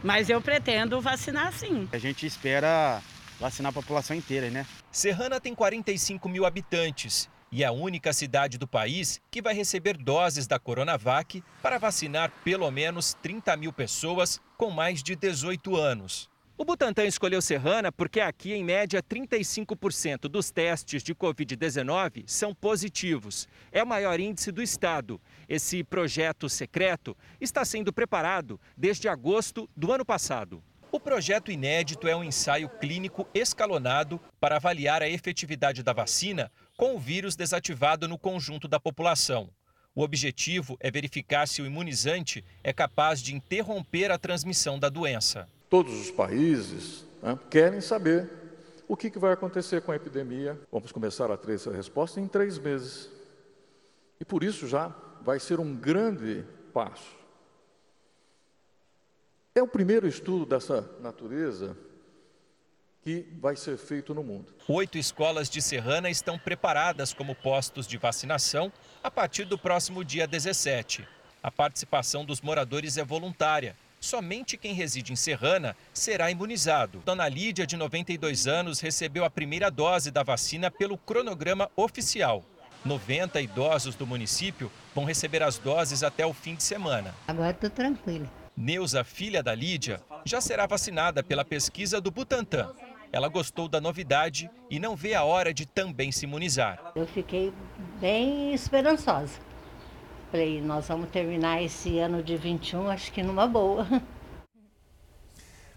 Mas 0.03 0.29
eu 0.29 0.41
pretendo 0.41 0.99
vacinar 0.99 1.53
sim. 1.53 1.87
A 1.91 1.97
gente 1.97 2.25
espera 2.25 3.01
vacinar 3.39 3.69
a 3.69 3.73
população 3.73 4.15
inteira, 4.15 4.49
né? 4.49 4.65
Serrana 4.91 5.39
tem 5.39 5.53
45 5.53 6.27
mil 6.27 6.45
habitantes 6.45 7.29
e 7.51 7.63
é 7.63 7.67
a 7.67 7.71
única 7.71 8.13
cidade 8.13 8.57
do 8.57 8.67
país 8.67 9.21
que 9.29 9.41
vai 9.41 9.53
receber 9.53 9.97
doses 9.97 10.47
da 10.47 10.57
Coronavac 10.57 11.43
para 11.61 11.77
vacinar 11.77 12.31
pelo 12.43 12.69
menos 12.71 13.13
30 13.21 13.57
mil 13.57 13.73
pessoas 13.73 14.39
com 14.57 14.69
mais 14.71 15.03
de 15.03 15.15
18 15.15 15.75
anos. 15.75 16.30
O 16.61 16.63
Butantan 16.63 17.05
escolheu 17.05 17.41
Serrana 17.41 17.91
porque 17.91 18.19
aqui, 18.19 18.53
em 18.53 18.63
média, 18.63 19.01
35% 19.01 20.29
dos 20.29 20.51
testes 20.51 21.01
de 21.01 21.15
Covid-19 21.15 22.25
são 22.27 22.53
positivos. 22.53 23.47
É 23.71 23.81
o 23.81 23.87
maior 23.87 24.19
índice 24.19 24.51
do 24.51 24.61
estado. 24.61 25.19
Esse 25.49 25.83
projeto 25.83 26.47
secreto 26.47 27.17
está 27.41 27.65
sendo 27.65 27.91
preparado 27.91 28.61
desde 28.77 29.09
agosto 29.09 29.67
do 29.75 29.91
ano 29.91 30.05
passado. 30.05 30.63
O 30.91 30.99
projeto 30.99 31.51
inédito 31.51 32.07
é 32.07 32.15
um 32.15 32.23
ensaio 32.23 32.69
clínico 32.69 33.27
escalonado 33.33 34.21
para 34.39 34.57
avaliar 34.57 35.01
a 35.01 35.09
efetividade 35.09 35.81
da 35.81 35.93
vacina 35.93 36.51
com 36.77 36.95
o 36.95 36.99
vírus 36.99 37.35
desativado 37.35 38.07
no 38.07 38.19
conjunto 38.19 38.67
da 38.67 38.79
população. 38.79 39.49
O 39.95 40.03
objetivo 40.03 40.77
é 40.79 40.91
verificar 40.91 41.47
se 41.47 41.59
o 41.59 41.65
imunizante 41.65 42.45
é 42.63 42.71
capaz 42.71 43.19
de 43.19 43.33
interromper 43.33 44.11
a 44.11 44.19
transmissão 44.19 44.77
da 44.77 44.89
doença. 44.89 45.49
Todos 45.71 45.93
os 45.93 46.11
países 46.11 47.05
né, 47.23 47.39
querem 47.49 47.79
saber 47.79 48.29
o 48.89 48.97
que, 48.97 49.09
que 49.09 49.17
vai 49.17 49.31
acontecer 49.31 49.81
com 49.81 49.93
a 49.93 49.95
epidemia. 49.95 50.59
Vamos 50.69 50.91
começar 50.91 51.31
a 51.31 51.37
ter 51.37 51.53
essa 51.53 51.71
resposta 51.71 52.19
em 52.19 52.27
três 52.27 52.59
meses. 52.59 53.09
E 54.19 54.25
por 54.25 54.43
isso 54.43 54.67
já 54.67 54.93
vai 55.21 55.39
ser 55.39 55.61
um 55.61 55.73
grande 55.73 56.43
passo. 56.73 57.15
É 59.55 59.63
o 59.63 59.67
primeiro 59.67 60.05
estudo 60.09 60.45
dessa 60.45 60.81
natureza 60.99 61.77
que 63.01 63.25
vai 63.39 63.55
ser 63.55 63.77
feito 63.77 64.13
no 64.13 64.23
mundo. 64.23 64.53
Oito 64.67 64.97
escolas 64.97 65.49
de 65.49 65.61
Serrana 65.61 66.09
estão 66.09 66.37
preparadas 66.37 67.13
como 67.13 67.33
postos 67.33 67.87
de 67.87 67.97
vacinação 67.97 68.73
a 69.01 69.09
partir 69.09 69.45
do 69.45 69.57
próximo 69.57 70.03
dia 70.03 70.27
17. 70.27 71.07
A 71.41 71.49
participação 71.49 72.25
dos 72.25 72.41
moradores 72.41 72.97
é 72.97 73.05
voluntária 73.05 73.73
somente 74.01 74.57
quem 74.57 74.73
reside 74.73 75.13
em 75.13 75.15
Serrana 75.15 75.77
será 75.93 76.29
imunizado. 76.31 77.01
Dona 77.05 77.29
Lídia, 77.29 77.65
de 77.65 77.77
92 77.77 78.47
anos, 78.47 78.79
recebeu 78.79 79.23
a 79.23 79.29
primeira 79.29 79.69
dose 79.69 80.09
da 80.09 80.23
vacina 80.23 80.71
pelo 80.71 80.97
cronograma 80.97 81.69
oficial. 81.75 82.43
90 82.83 83.39
idosos 83.39 83.95
do 83.95 84.07
município 84.07 84.71
vão 84.95 85.05
receber 85.05 85.43
as 85.43 85.59
doses 85.59 86.01
até 86.01 86.25
o 86.25 86.33
fim 86.33 86.55
de 86.55 86.63
semana. 86.63 87.13
Agora 87.27 87.51
estou 87.51 87.69
tranquila. 87.69 88.27
Neuza, 88.57 89.03
filha 89.03 89.43
da 89.43 89.53
Lídia, 89.53 90.01
já 90.25 90.41
será 90.41 90.65
vacinada 90.65 91.23
pela 91.23 91.45
pesquisa 91.45 92.01
do 92.01 92.09
Butantan. 92.09 92.73
Ela 93.13 93.27
gostou 93.27 93.67
da 93.67 93.79
novidade 93.79 94.49
e 94.69 94.79
não 94.79 94.95
vê 94.95 95.13
a 95.13 95.23
hora 95.23 95.53
de 95.53 95.65
também 95.65 96.11
se 96.11 96.25
imunizar. 96.25 96.91
Eu 96.95 97.05
fiquei 97.05 97.53
bem 97.99 98.53
esperançosa. 98.53 99.50
Falei, 100.31 100.61
nós 100.61 100.87
vamos 100.87 101.09
terminar 101.09 101.61
esse 101.61 101.99
ano 101.99 102.23
de 102.23 102.37
21, 102.37 102.89
acho 102.89 103.11
que 103.11 103.21
numa 103.21 103.45
boa. 103.45 103.85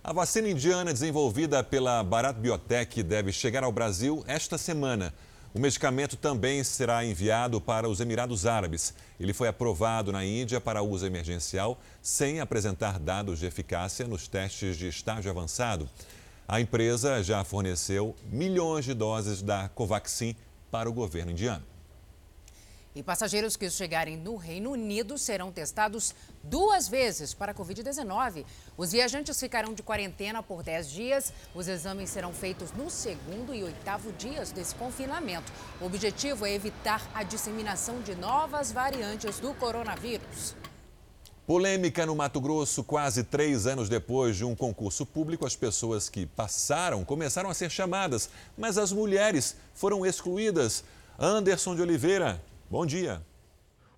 A 0.05 0.13
vacina 0.13 0.49
indiana 0.49 0.93
desenvolvida 0.93 1.65
pela 1.65 2.05
Bharat 2.05 2.39
Biotech 2.39 3.03
deve 3.03 3.33
chegar 3.33 3.65
ao 3.65 3.73
Brasil 3.73 4.23
esta 4.29 4.57
semana. 4.57 5.13
O 5.53 5.59
medicamento 5.59 6.17
também 6.17 6.63
será 6.63 7.05
enviado 7.05 7.61
para 7.61 7.89
os 7.89 8.01
Emirados 8.01 8.47
Árabes. 8.47 8.95
Ele 9.19 9.33
foi 9.33 9.49
aprovado 9.49 10.13
na 10.13 10.25
Índia 10.25 10.61
para 10.61 10.83
uso 10.83 11.05
emergencial, 11.05 11.81
sem 12.01 12.39
apresentar 12.39 13.01
dados 13.01 13.41
de 13.41 13.47
eficácia 13.47 14.07
nos 14.07 14.29
testes 14.29 14.77
de 14.77 14.87
estágio 14.87 15.33
avançado. 15.33 15.89
A 16.47 16.61
empresa 16.61 17.25
já 17.25 17.43
forneceu 17.43 18.15
milhões 18.31 18.85
de 18.85 18.95
doses 18.95 19.43
da 19.43 19.69
Covaxin 19.71 20.37
para 20.71 20.89
o 20.89 20.93
governo 20.93 21.33
indiano. 21.33 21.74
E 22.95 23.03
passageiros 23.03 23.57
que 23.57 23.69
chegarem 23.69 24.17
no 24.17 24.37
Reino 24.37 24.71
Unido 24.71 25.19
serão 25.19 25.51
testados 25.51 26.15
duas 26.45 26.87
vezes 26.87 27.35
para 27.35 27.51
a 27.51 27.55
Covid-19. 27.55 28.45
Os 28.77 28.93
viajantes 28.93 29.41
ficarão 29.41 29.75
de 29.75 29.83
quarentena 29.83 30.45
por 30.45 30.63
10 30.63 30.91
dias. 30.91 31.33
Os 31.53 31.67
exames 31.67 32.09
serão 32.11 32.33
feitos 32.33 32.71
no 32.71 32.89
segundo 32.89 33.53
e 33.53 33.65
oitavo 33.65 34.13
dias 34.13 34.53
desse 34.53 34.77
confinamento. 34.77 35.53
O 35.81 35.87
objetivo 35.87 36.47
é 36.47 36.53
evitar 36.53 37.03
a 37.13 37.25
disseminação 37.25 38.01
de 38.01 38.15
novas 38.15 38.71
variantes 38.71 39.41
do 39.41 39.53
coronavírus. 39.55 40.55
Polêmica 41.49 42.07
no 42.07 42.15
Mato 42.15 42.41
Grosso, 42.41 42.85
quase 42.85 43.25
três 43.25 43.67
anos 43.67 43.89
depois 43.89 44.37
de 44.37 44.45
um 44.45 44.55
concurso 44.55 45.05
público, 45.05 45.45
as 45.45 45.57
pessoas 45.57 46.09
que 46.09 46.27
passaram 46.27 47.05
começaram 47.05 47.51
a 47.51 47.55
ser 47.55 47.71
chamadas, 47.71 48.31
mas 48.57 48.79
as 48.79 48.93
mulheres 48.93 49.57
foram 49.75 50.07
excluídas. 50.07 50.85
Anderson 51.19 51.75
de 51.75 51.83
Oliveira 51.83 52.41
Bom 52.71 52.87
dia. 52.87 53.23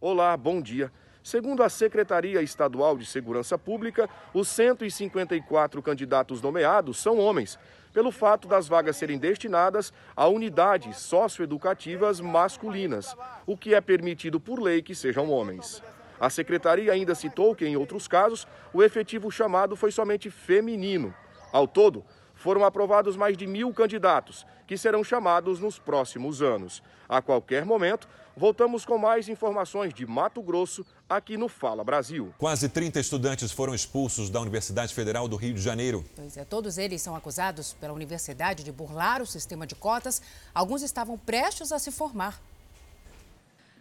Olá, 0.01 0.37
bom 0.37 0.61
dia. 0.61 0.93
Segundo 1.23 1.63
a 1.63 1.69
Secretaria 1.69 2.43
Estadual 2.43 2.99
de 2.99 3.07
Segurança 3.07 3.57
Pública, 3.57 4.11
os 4.35 4.49
154 4.49 5.81
candidatos 5.81 6.43
nomeados 6.43 6.99
são 6.99 7.19
homens, 7.19 7.59
pelo 7.93 8.11
fato 8.11 8.47
das 8.49 8.67
vagas 8.67 8.97
serem 8.97 9.19
destinadas 9.19 9.93
a 10.17 10.27
unidades 10.27 10.99
socioeducativas 10.99 12.21
masculinas, 12.21 13.17
o 13.47 13.57
que 13.57 13.73
é 13.73 13.81
permitido 13.81 14.41
por 14.41 14.61
lei 14.61 14.83
que 14.83 14.95
sejam 14.95 15.31
homens. 15.31 15.83
A 16.19 16.29
secretaria 16.29 16.93
ainda 16.93 17.15
citou 17.15 17.55
que, 17.55 17.67
em 17.67 17.77
outros 17.77 18.09
casos, 18.09 18.47
o 18.73 18.83
efetivo 18.83 19.31
chamado 19.31 19.77
foi 19.77 19.93
somente 19.93 20.29
feminino. 20.29 21.15
Ao 21.53 21.69
todo, 21.69 22.05
foram 22.35 22.65
aprovados 22.65 23.17
mais 23.17 23.37
de 23.37 23.47
mil 23.47 23.73
candidatos, 23.73 24.47
que 24.67 24.77
serão 24.77 25.03
chamados 25.03 25.59
nos 25.59 25.79
próximos 25.79 26.43
anos. 26.43 26.83
A 27.09 27.23
qualquer 27.23 27.65
momento, 27.65 28.07
voltamos 28.37 28.85
com 28.85 28.99
mais 28.99 29.29
informações 29.29 29.95
de 29.95 30.07
Mato 30.07 30.43
Grosso, 30.43 30.85
aqui 31.09 31.39
no 31.39 31.49
Fala 31.49 31.83
Brasil. 31.83 32.35
Quase 32.37 32.69
30 32.69 33.01
estudantes 33.01 33.51
foram 33.51 33.75
expulsos 33.75 34.29
da 34.29 34.41
Universidade 34.41 34.93
Federal 34.95 35.27
do 35.27 35.37
Rio 35.37 35.55
de 35.55 35.63
Janeiro. 35.63 36.05
Pois 36.15 36.37
é, 36.37 36.45
todos 36.45 36.77
eles 36.77 37.01
são 37.01 37.17
acusados 37.17 37.73
pela 37.73 37.95
universidade 37.95 38.63
de 38.63 38.71
burlar 38.71 39.23
o 39.23 39.27
sistema 39.27 39.67
de 39.67 39.75
cotas. 39.75 40.21
Alguns 40.55 40.83
estavam 40.83 41.17
prestes 41.17 41.73
a 41.73 41.79
se 41.79 41.91
formar. 41.91 42.41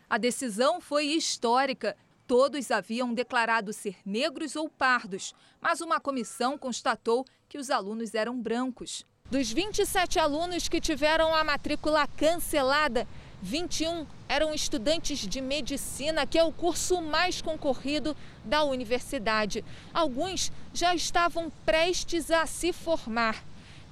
A 0.09 0.17
decisão 0.17 0.79
foi 0.79 1.07
histórica. 1.07 1.97
Todos 2.25 2.71
haviam 2.71 3.13
declarado 3.13 3.73
ser 3.73 3.97
negros 4.05 4.55
ou 4.55 4.69
pardos, 4.69 5.35
mas 5.61 5.81
uma 5.81 5.99
comissão 5.99 6.57
constatou 6.57 7.25
que 7.47 7.57
os 7.57 7.69
alunos 7.69 8.15
eram 8.15 8.41
brancos. 8.41 9.05
Dos 9.29 9.51
27 9.51 10.19
alunos 10.19 10.69
que 10.69 10.79
tiveram 10.79 11.33
a 11.33 11.43
matrícula 11.43 12.07
cancelada, 12.07 13.07
21 13.41 14.05
eram 14.27 14.53
estudantes 14.53 15.19
de 15.19 15.41
medicina, 15.41 16.25
que 16.25 16.37
é 16.37 16.43
o 16.43 16.51
curso 16.51 17.01
mais 17.01 17.41
concorrido 17.41 18.15
da 18.43 18.63
universidade. 18.63 19.63
Alguns 19.93 20.51
já 20.73 20.95
estavam 20.95 21.51
prestes 21.65 22.31
a 22.31 22.45
se 22.45 22.73
formar. 22.73 23.43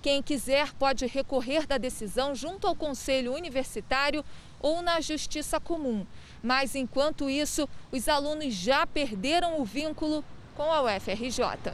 Quem 0.01 0.21
quiser 0.21 0.73
pode 0.73 1.05
recorrer 1.05 1.65
da 1.65 1.77
decisão 1.77 2.35
junto 2.35 2.67
ao 2.67 2.75
Conselho 2.75 3.33
Universitário 3.33 4.25
ou 4.59 4.81
na 4.81 4.99
Justiça 4.99 5.59
Comum. 5.59 6.05
Mas 6.41 6.75
enquanto 6.75 7.29
isso, 7.29 7.69
os 7.91 8.09
alunos 8.09 8.53
já 8.53 8.85
perderam 8.85 9.61
o 9.61 9.65
vínculo 9.65 10.23
com 10.55 10.71
a 10.71 10.81
UFRJ. 10.81 11.73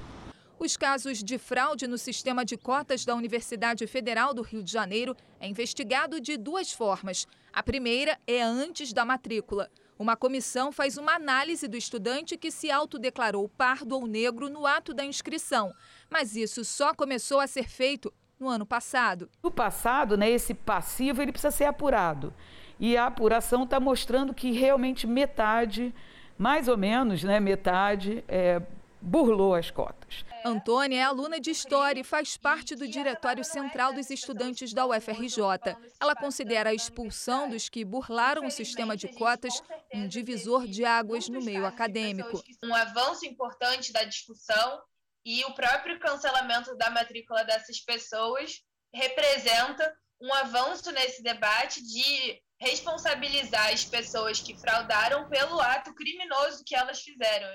Os 0.59 0.75
casos 0.75 1.23
de 1.23 1.37
fraude 1.37 1.87
no 1.87 1.97
sistema 1.97 2.43
de 2.43 2.57
cotas 2.57 3.05
da 3.05 3.15
Universidade 3.15 3.87
Federal 3.87 4.33
do 4.33 4.41
Rio 4.41 4.61
de 4.61 4.69
Janeiro 4.69 5.15
é 5.39 5.47
investigado 5.47 6.19
de 6.19 6.35
duas 6.35 6.73
formas. 6.73 7.25
A 7.53 7.63
primeira 7.63 8.19
é 8.27 8.41
antes 8.41 8.91
da 8.91 9.05
matrícula. 9.05 9.71
Uma 9.97 10.17
comissão 10.17 10.69
faz 10.69 10.97
uma 10.97 11.15
análise 11.15 11.65
do 11.65 11.77
estudante 11.77 12.35
que 12.35 12.51
se 12.51 12.69
autodeclarou 12.69 13.47
pardo 13.47 13.95
ou 13.95 14.05
negro 14.05 14.49
no 14.49 14.67
ato 14.67 14.93
da 14.93 15.05
inscrição. 15.05 15.73
Mas 16.09 16.35
isso 16.35 16.65
só 16.65 16.93
começou 16.93 17.39
a 17.39 17.47
ser 17.47 17.69
feito 17.69 18.13
no 18.37 18.49
ano 18.49 18.65
passado. 18.65 19.29
No 19.41 19.51
passado, 19.51 20.17
né, 20.17 20.29
esse 20.29 20.53
passivo 20.53 21.21
ele 21.21 21.31
precisa 21.31 21.51
ser 21.51 21.65
apurado. 21.65 22.33
E 22.77 22.97
a 22.97 23.05
apuração 23.05 23.63
está 23.63 23.79
mostrando 23.79 24.33
que 24.33 24.51
realmente 24.51 25.07
metade, 25.07 25.95
mais 26.37 26.67
ou 26.67 26.77
menos, 26.77 27.23
né, 27.23 27.39
metade, 27.39 28.25
é, 28.27 28.61
burlou 29.01 29.55
as 29.55 29.71
cotas. 29.71 30.25
Antônia 30.45 30.99
é 30.99 31.03
aluna 31.03 31.39
de 31.39 31.51
História 31.51 32.01
e 32.01 32.03
faz 32.03 32.37
parte 32.37 32.75
do 32.75 32.87
Diretório 32.87 33.43
Central 33.43 33.93
dos 33.93 34.09
Estudantes 34.09 34.73
da 34.73 34.85
UFRJ. 34.85 35.75
Ela 35.99 36.15
considera 36.15 36.69
a 36.69 36.73
expulsão 36.73 37.49
dos 37.49 37.69
que 37.69 37.83
burlaram 37.83 38.45
o 38.45 38.51
sistema 38.51 38.95
de 38.95 39.07
cotas 39.09 39.61
um 39.93 40.07
divisor 40.07 40.67
de 40.67 40.85
águas 40.85 41.27
no 41.27 41.41
meio 41.41 41.65
acadêmico. 41.65 42.41
Um 42.63 42.73
avanço 42.73 43.25
importante 43.25 43.91
da 43.91 44.03
discussão 44.03 44.81
e 45.25 45.43
o 45.45 45.53
próprio 45.53 45.99
cancelamento 45.99 46.75
da 46.77 46.89
matrícula 46.89 47.43
dessas 47.43 47.79
pessoas 47.79 48.61
representa 48.93 49.93
um 50.21 50.33
avanço 50.33 50.91
nesse 50.91 51.21
debate 51.21 51.81
de 51.81 52.41
responsabilizar 52.59 53.71
as 53.71 53.85
pessoas 53.85 54.41
que 54.41 54.57
fraudaram 54.57 55.29
pelo 55.29 55.59
ato 55.61 55.93
criminoso 55.93 56.63
que 56.65 56.75
elas 56.75 57.01
fizeram. 57.01 57.47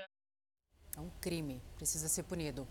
É 0.97 1.01
um 1.01 1.09
crime, 1.19 1.61
precisa 1.75 2.07
ser 2.07 2.23
punido. 2.23 2.65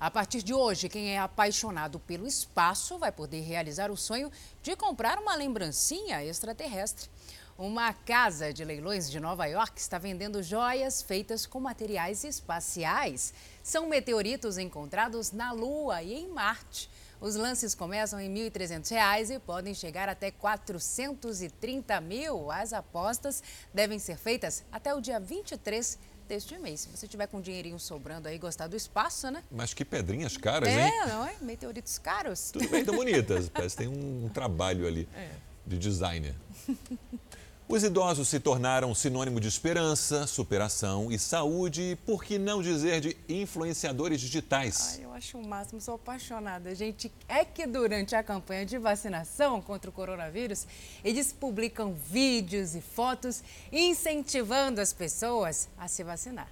A 0.00 0.10
partir 0.10 0.42
de 0.42 0.52
hoje, 0.52 0.88
quem 0.88 1.14
é 1.14 1.18
apaixonado 1.18 2.00
pelo 2.00 2.26
espaço 2.26 2.98
vai 2.98 3.12
poder 3.12 3.40
realizar 3.40 3.90
o 3.90 3.96
sonho 3.96 4.32
de 4.62 4.74
comprar 4.74 5.18
uma 5.18 5.36
lembrancinha 5.36 6.24
extraterrestre. 6.24 7.08
Uma 7.56 7.92
casa 7.92 8.52
de 8.52 8.64
leilões 8.64 9.10
de 9.10 9.18
Nova 9.18 9.44
York 9.46 9.80
está 9.80 9.98
vendendo 9.98 10.42
joias 10.42 11.02
feitas 11.02 11.46
com 11.46 11.58
materiais 11.58 12.22
espaciais. 12.22 13.34
São 13.62 13.88
meteoritos 13.88 14.58
encontrados 14.58 15.32
na 15.32 15.50
Lua 15.50 16.02
e 16.02 16.14
em 16.14 16.28
Marte. 16.28 16.88
Os 17.20 17.34
lances 17.34 17.74
começam 17.74 18.20
em 18.20 18.32
R$ 18.32 18.50
1.300 18.50 19.34
e 19.34 19.38
podem 19.40 19.74
chegar 19.74 20.08
até 20.08 20.26
R$ 20.26 20.34
430 20.38 22.00
mil. 22.00 22.48
As 22.48 22.72
apostas 22.72 23.42
devem 23.74 23.98
ser 23.98 24.16
feitas 24.16 24.64
até 24.70 24.94
o 24.94 25.00
dia 25.00 25.18
23 25.18 25.98
deste 26.28 26.56
mês. 26.58 26.80
Se 26.80 26.88
você 26.88 27.08
tiver 27.08 27.26
com 27.26 27.38
um 27.38 27.40
dinheirinho 27.40 27.78
sobrando 27.78 28.28
aí, 28.28 28.38
gostar 28.38 28.66
do 28.66 28.76
espaço, 28.76 29.30
né? 29.30 29.42
Mas 29.50 29.74
que 29.74 29.84
pedrinhas 29.84 30.36
caras, 30.36 30.68
é, 30.68 30.86
hein? 30.86 30.92
É, 31.02 31.06
não 31.06 31.26
é? 31.26 31.34
Meteoritos 31.40 31.98
caros. 31.98 32.50
Tudo 32.52 32.68
bem, 32.68 32.84
tão 32.84 32.94
bonitas. 32.96 33.48
Parece 33.48 33.76
que 33.76 33.84
tem 33.84 33.92
um 33.92 34.28
trabalho 34.28 34.86
ali 34.86 35.08
é. 35.16 35.30
de 35.66 35.78
designer. 35.78 36.34
Os 37.70 37.84
idosos 37.84 38.28
se 38.28 38.40
tornaram 38.40 38.94
sinônimo 38.94 39.38
de 39.38 39.46
esperança, 39.46 40.26
superação 40.26 41.12
e 41.12 41.18
saúde, 41.18 41.98
por 42.06 42.24
que 42.24 42.38
não 42.38 42.62
dizer 42.62 42.98
de 42.98 43.14
influenciadores 43.28 44.22
digitais? 44.22 44.94
Ai, 44.96 45.04
eu 45.04 45.12
acho 45.12 45.36
o 45.36 45.46
máximo, 45.46 45.78
sou 45.78 45.96
apaixonada. 45.96 46.74
Gente, 46.74 47.12
é 47.28 47.44
que 47.44 47.66
durante 47.66 48.16
a 48.16 48.22
campanha 48.22 48.64
de 48.64 48.78
vacinação 48.78 49.60
contra 49.60 49.90
o 49.90 49.92
coronavírus, 49.92 50.66
eles 51.04 51.30
publicam 51.30 51.92
vídeos 51.92 52.74
e 52.74 52.80
fotos 52.80 53.44
incentivando 53.70 54.80
as 54.80 54.94
pessoas 54.94 55.68
a 55.76 55.86
se 55.88 56.02
vacinar. 56.02 56.48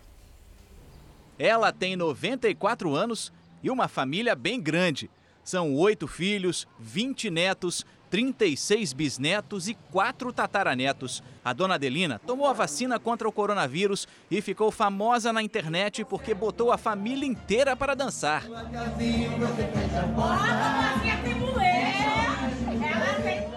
Ela 1.39 1.73
tem 1.73 1.97
94 1.97 2.95
anos 2.95 3.33
e 3.63 3.71
uma 3.71 3.89
família 3.89 4.35
bem 4.35 4.61
grande. 4.61 5.09
São 5.43 5.75
oito 5.77 6.07
filhos, 6.07 6.69
20 6.79 7.31
netos 7.31 7.87
36 8.17 8.95
bisnetos 8.95 9.69
e 9.69 9.75
4 9.93 10.33
tataranetos. 10.33 11.23
A 11.45 11.53
dona 11.53 11.75
Adelina 11.75 12.19
tomou 12.27 12.47
a 12.47 12.55
vacina 12.55 12.99
contra 12.99 13.29
o 13.29 13.33
coronavírus 13.33 14.09
e 14.31 14.41
ficou 14.41 14.71
famosa 14.71 15.35
na 15.35 15.43
internet 15.43 16.03
porque 16.03 16.33
botou 16.33 16.73
a 16.73 16.79
família 16.79 17.27
inteira 17.27 17.77
para 17.77 17.95
dançar. 17.95 18.45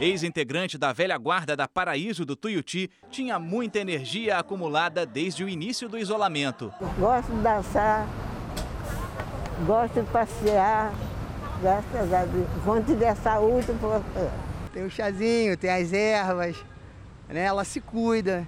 Ex-integrante 0.02 0.78
da 0.78 0.92
velha 0.92 1.18
guarda 1.18 1.56
da 1.56 1.66
Paraíso 1.66 2.26
do 2.26 2.36
Tuiuti, 2.36 2.92
tinha 3.10 3.40
muita 3.40 3.80
energia 3.80 4.40
acumulada 4.40 5.06
desde 5.06 5.42
o 5.42 5.48
início 5.48 5.88
do 5.88 5.98
isolamento. 5.98 6.70
Gosto 7.00 7.32
de 7.32 7.42
dançar, 7.42 8.06
gosto 9.66 10.02
de 10.02 10.10
passear, 10.12 10.92
graças 11.62 12.14
a 12.14 12.26
Deus. 12.26 12.48
Quando 12.66 12.86
tiver 12.86 13.16
saúde, 13.16 13.68
tem 14.74 14.86
o 14.86 14.90
chazinho, 14.90 15.58
tem 15.58 15.70
as 15.70 15.92
ervas, 15.94 16.58
né? 17.28 17.44
Ela 17.44 17.64
se 17.64 17.82
cuida, 17.82 18.48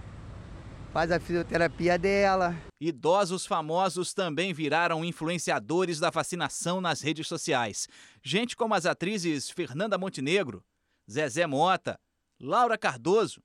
faz 0.93 1.11
a 1.11 1.19
fisioterapia 1.19 1.97
dela. 1.97 2.55
Idosos 2.79 3.45
famosos 3.45 4.13
também 4.13 4.53
viraram 4.53 5.05
influenciadores 5.05 5.99
da 5.99 6.09
vacinação 6.09 6.81
nas 6.81 7.01
redes 7.01 7.27
sociais. 7.27 7.87
Gente 8.23 8.55
como 8.55 8.73
as 8.73 8.85
atrizes 8.85 9.49
Fernanda 9.49 9.97
Montenegro, 9.97 10.63
Zezé 11.09 11.45
Mota, 11.45 11.99
Laura 12.39 12.77
Cardoso, 12.77 13.41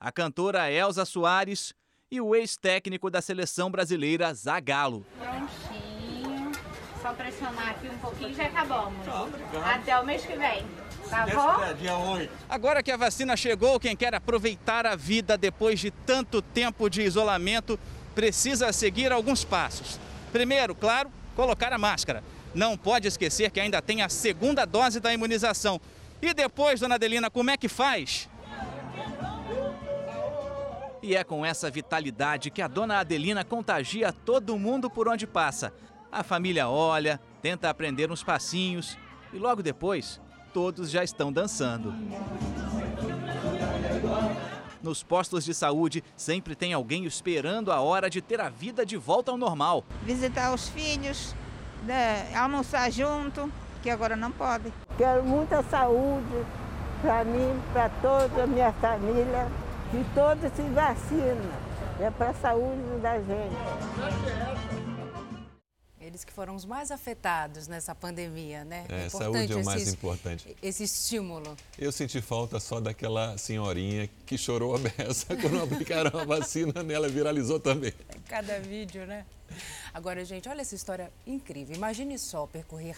a 0.00 0.10
cantora 0.10 0.70
Elza 0.70 1.04
Soares 1.04 1.72
e 2.10 2.20
o 2.20 2.34
ex-técnico 2.34 3.08
da 3.08 3.22
seleção 3.22 3.70
brasileira 3.70 4.34
Zagallo. 4.34 5.06
Prontinho, 5.16 6.52
só 7.00 7.14
pressionar 7.14 7.70
aqui 7.70 7.88
um 7.88 7.98
pouquinho 7.98 8.30
e 8.30 8.34
já 8.34 8.46
acabamos. 8.46 9.06
Até 9.64 9.98
o 9.98 10.04
mês 10.04 10.26
que 10.26 10.36
vem. 10.36 10.66
Tá 11.08 11.26
bom? 11.26 11.74
Dia 11.74 11.96
8. 11.96 12.32
Agora 12.48 12.82
que 12.82 12.90
a 12.90 12.96
vacina 12.96 13.36
chegou, 13.36 13.78
quem 13.78 13.96
quer 13.96 14.14
aproveitar 14.14 14.86
a 14.86 14.96
vida 14.96 15.36
depois 15.36 15.78
de 15.80 15.90
tanto 15.90 16.40
tempo 16.40 16.88
de 16.88 17.02
isolamento 17.02 17.78
precisa 18.14 18.72
seguir 18.72 19.12
alguns 19.12 19.44
passos. 19.44 19.98
Primeiro, 20.32 20.74
claro, 20.74 21.10
colocar 21.34 21.72
a 21.72 21.78
máscara. 21.78 22.22
Não 22.54 22.76
pode 22.76 23.08
esquecer 23.08 23.50
que 23.50 23.60
ainda 23.60 23.80
tem 23.80 24.02
a 24.02 24.08
segunda 24.08 24.64
dose 24.64 25.00
da 25.00 25.12
imunização. 25.12 25.80
E 26.20 26.32
depois, 26.32 26.80
dona 26.80 26.94
Adelina, 26.94 27.30
como 27.30 27.50
é 27.50 27.56
que 27.56 27.68
faz? 27.68 28.28
E 31.02 31.16
é 31.16 31.24
com 31.24 31.44
essa 31.44 31.68
vitalidade 31.68 32.50
que 32.50 32.62
a 32.62 32.68
dona 32.68 33.00
Adelina 33.00 33.44
contagia 33.44 34.12
todo 34.12 34.56
mundo 34.56 34.88
por 34.88 35.08
onde 35.08 35.26
passa. 35.26 35.72
A 36.12 36.22
família 36.22 36.68
olha, 36.68 37.20
tenta 37.40 37.68
aprender 37.68 38.12
uns 38.12 38.22
passinhos 38.22 38.96
e 39.32 39.38
logo 39.38 39.62
depois 39.62 40.20
todos 40.52 40.90
já 40.90 41.02
estão 41.02 41.32
dançando. 41.32 41.94
Nos 44.82 45.02
postos 45.02 45.44
de 45.44 45.54
saúde, 45.54 46.02
sempre 46.16 46.54
tem 46.54 46.72
alguém 46.72 47.04
esperando 47.04 47.70
a 47.70 47.80
hora 47.80 48.10
de 48.10 48.20
ter 48.20 48.40
a 48.40 48.48
vida 48.48 48.84
de 48.84 48.96
volta 48.96 49.30
ao 49.30 49.36
normal. 49.36 49.84
Visitar 50.02 50.52
os 50.52 50.68
filhos, 50.68 51.34
né, 51.84 52.34
almoçar 52.36 52.90
junto, 52.90 53.50
que 53.82 53.88
agora 53.88 54.16
não 54.16 54.32
pode. 54.32 54.72
Quero 54.98 55.22
muita 55.22 55.62
saúde 55.62 56.44
para 57.00 57.24
mim, 57.24 57.60
para 57.72 57.88
toda 58.00 58.44
a 58.44 58.46
minha 58.46 58.72
família, 58.72 59.48
que 59.90 60.04
todos 60.14 60.52
se 60.52 60.62
vacinam. 60.62 61.62
É 62.00 62.10
para 62.10 62.30
a 62.30 62.34
saúde 62.34 63.00
da 63.00 63.18
gente. 63.18 64.81
Eles 66.02 66.24
que 66.24 66.32
foram 66.32 66.56
os 66.56 66.64
mais 66.64 66.90
afetados 66.90 67.68
nessa 67.68 67.94
pandemia, 67.94 68.64
né? 68.64 68.84
É, 68.88 69.06
é 69.06 69.08
saúde 69.08 69.52
é 69.52 69.56
o 69.56 69.64
mais 69.64 69.82
esse, 69.82 69.92
importante. 69.92 70.56
Esse 70.60 70.82
estímulo. 70.82 71.56
Eu 71.78 71.92
senti 71.92 72.20
falta 72.20 72.58
só 72.58 72.80
daquela 72.80 73.38
senhorinha 73.38 74.10
que 74.26 74.36
chorou 74.36 74.74
a 74.74 74.78
beça 74.78 75.34
quando 75.40 75.62
aplicaram 75.62 76.18
a 76.18 76.24
vacina 76.24 76.82
nela, 76.82 77.08
viralizou 77.08 77.60
também. 77.60 77.92
Cada 78.28 78.58
vídeo, 78.58 79.06
né? 79.06 79.24
Agora, 79.94 80.24
gente, 80.24 80.48
olha 80.48 80.62
essa 80.62 80.74
história 80.74 81.12
incrível. 81.24 81.76
Imagine 81.76 82.18
só 82.18 82.46
percorrer 82.46 82.96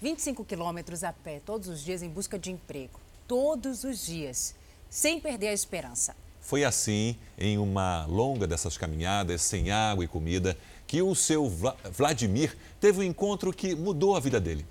25 0.00 0.42
quilômetros 0.44 1.04
a 1.04 1.12
pé 1.12 1.40
todos 1.44 1.68
os 1.68 1.84
dias 1.84 2.02
em 2.02 2.08
busca 2.08 2.38
de 2.38 2.50
emprego. 2.50 2.98
Todos 3.28 3.84
os 3.84 4.06
dias, 4.06 4.54
sem 4.88 5.20
perder 5.20 5.48
a 5.48 5.52
esperança. 5.52 6.16
Foi 6.40 6.64
assim, 6.64 7.16
em 7.36 7.58
uma 7.58 8.06
longa 8.06 8.46
dessas 8.46 8.78
caminhadas, 8.78 9.42
sem 9.42 9.72
água 9.72 10.04
e 10.04 10.08
comida, 10.08 10.56
que 10.86 11.02
o 11.02 11.14
seu 11.14 11.50
Vladimir 11.92 12.56
teve 12.80 13.00
um 13.00 13.02
encontro 13.02 13.52
que 13.52 13.74
mudou 13.74 14.16
a 14.16 14.20
vida 14.20 14.40
dele. 14.40 14.66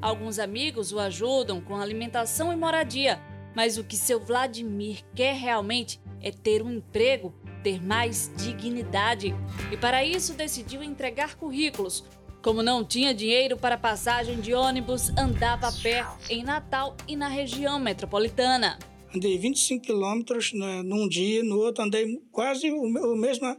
Alguns 0.00 0.38
amigos 0.38 0.92
o 0.92 0.98
ajudam 0.98 1.60
com 1.60 1.76
alimentação 1.76 2.52
e 2.52 2.56
moradia, 2.56 3.20
mas 3.54 3.78
o 3.78 3.84
que 3.84 3.96
seu 3.96 4.18
Vladimir 4.18 5.04
quer 5.14 5.34
realmente 5.34 6.00
é 6.20 6.32
ter 6.32 6.62
um 6.62 6.72
emprego, 6.72 7.32
ter 7.62 7.80
mais 7.80 8.30
dignidade. 8.36 9.34
E 9.70 9.76
para 9.76 10.04
isso 10.04 10.34
decidiu 10.34 10.82
entregar 10.82 11.36
currículos. 11.36 12.04
Como 12.42 12.60
não 12.60 12.84
tinha 12.84 13.14
dinheiro 13.14 13.56
para 13.56 13.78
passagem 13.78 14.40
de 14.40 14.52
ônibus, 14.52 15.10
andava 15.10 15.68
a 15.68 15.72
pé 15.72 16.04
em 16.28 16.42
Natal 16.42 16.96
e 17.06 17.14
na 17.14 17.28
região 17.28 17.78
metropolitana. 17.78 18.80
Andei 19.14 19.38
25 19.38 19.84
quilômetros 19.84 20.52
né, 20.52 20.82
num 20.82 21.08
dia, 21.08 21.44
no 21.44 21.58
outro 21.58 21.84
andei 21.84 22.18
quase 22.32 22.68
o, 22.72 22.82
o 22.82 23.16
mesmo, 23.16 23.56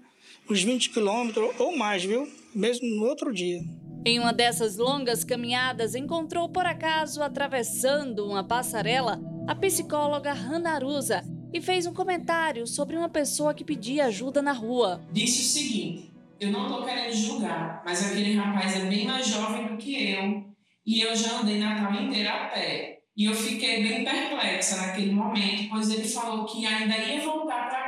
uns 0.50 0.64
20 0.64 0.90
quilômetros 0.90 1.50
ou 1.60 1.78
mais, 1.78 2.04
viu? 2.04 2.28
Mesmo 2.54 2.88
no 2.96 3.06
outro 3.06 3.34
dia. 3.34 3.62
Em 4.06 4.20
uma 4.20 4.34
dessas 4.34 4.78
longas 4.78 5.24
caminhadas, 5.24 5.96
encontrou 5.96 6.50
por 6.50 6.66
acaso, 6.66 7.24
atravessando 7.24 8.28
uma 8.28 8.44
passarela, 8.44 9.22
a 9.48 9.56
psicóloga 9.56 10.32
Hanarusa 10.32 11.24
e 11.54 11.62
fez 11.62 11.86
um 11.86 11.94
comentário 11.94 12.68
sobre 12.68 12.98
uma 12.98 13.08
pessoa 13.08 13.54
que 13.54 13.64
pedia 13.64 14.06
ajuda 14.06 14.42
na 14.42 14.52
rua. 14.52 15.02
Disse 15.12 15.42
o 15.42 15.46
seguinte: 15.46 16.12
Eu 16.40 16.52
não 16.52 16.68
tô 16.68 16.84
querendo 16.84 17.14
julgar, 17.14 17.82
mas 17.86 18.12
aquele 18.12 18.34
rapaz 18.34 18.76
é 18.76 18.86
bem 18.86 19.06
mais 19.06 19.26
jovem 19.28 19.68
do 19.68 19.78
que 19.78 20.12
eu 20.12 20.54
e 20.86 21.00
eu 21.00 21.16
já 21.16 21.40
andei 21.40 21.60
Natal 21.60 21.94
inteiro 21.94 22.30
a 22.30 22.48
pé. 22.48 23.00
E 23.16 23.26
eu 23.26 23.34
fiquei 23.36 23.84
bem 23.84 24.04
perplexa 24.04 24.76
naquele 24.76 25.12
momento, 25.12 25.70
pois 25.70 25.90
ele 25.92 26.08
falou 26.08 26.46
que 26.46 26.66
ainda 26.66 26.98
ia 26.98 27.22
voltar 27.22 27.43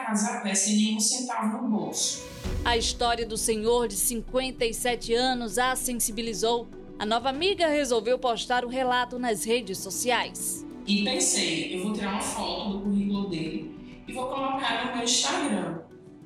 casa 0.05 0.37
a 0.37 0.41
pé 0.41 0.53
sem 0.53 0.75
nenhum 0.77 0.99
centavo 0.99 1.61
no 1.61 1.69
bolso. 1.69 2.23
A 2.63 2.77
história 2.77 3.25
do 3.25 3.37
senhor 3.37 3.87
de 3.87 3.95
57 3.95 5.13
anos 5.13 5.57
a 5.57 5.75
sensibilizou. 5.75 6.67
A 6.97 7.05
nova 7.05 7.29
amiga 7.29 7.67
resolveu 7.67 8.17
postar 8.17 8.63
o 8.63 8.69
relato 8.69 9.19
nas 9.19 9.43
redes 9.43 9.79
sociais. 9.79 10.65
E 10.85 11.03
pensei, 11.03 11.75
eu 11.75 11.83
vou 11.83 11.93
tirar 11.93 12.13
uma 12.13 12.21
foto 12.21 12.69
do 12.69 12.81
currículo 12.81 13.29
dele 13.29 13.75
e 14.07 14.13
vou 14.13 14.27
colocar 14.27 14.85
no 14.85 14.95
meu 14.95 15.03
Instagram. 15.03 15.79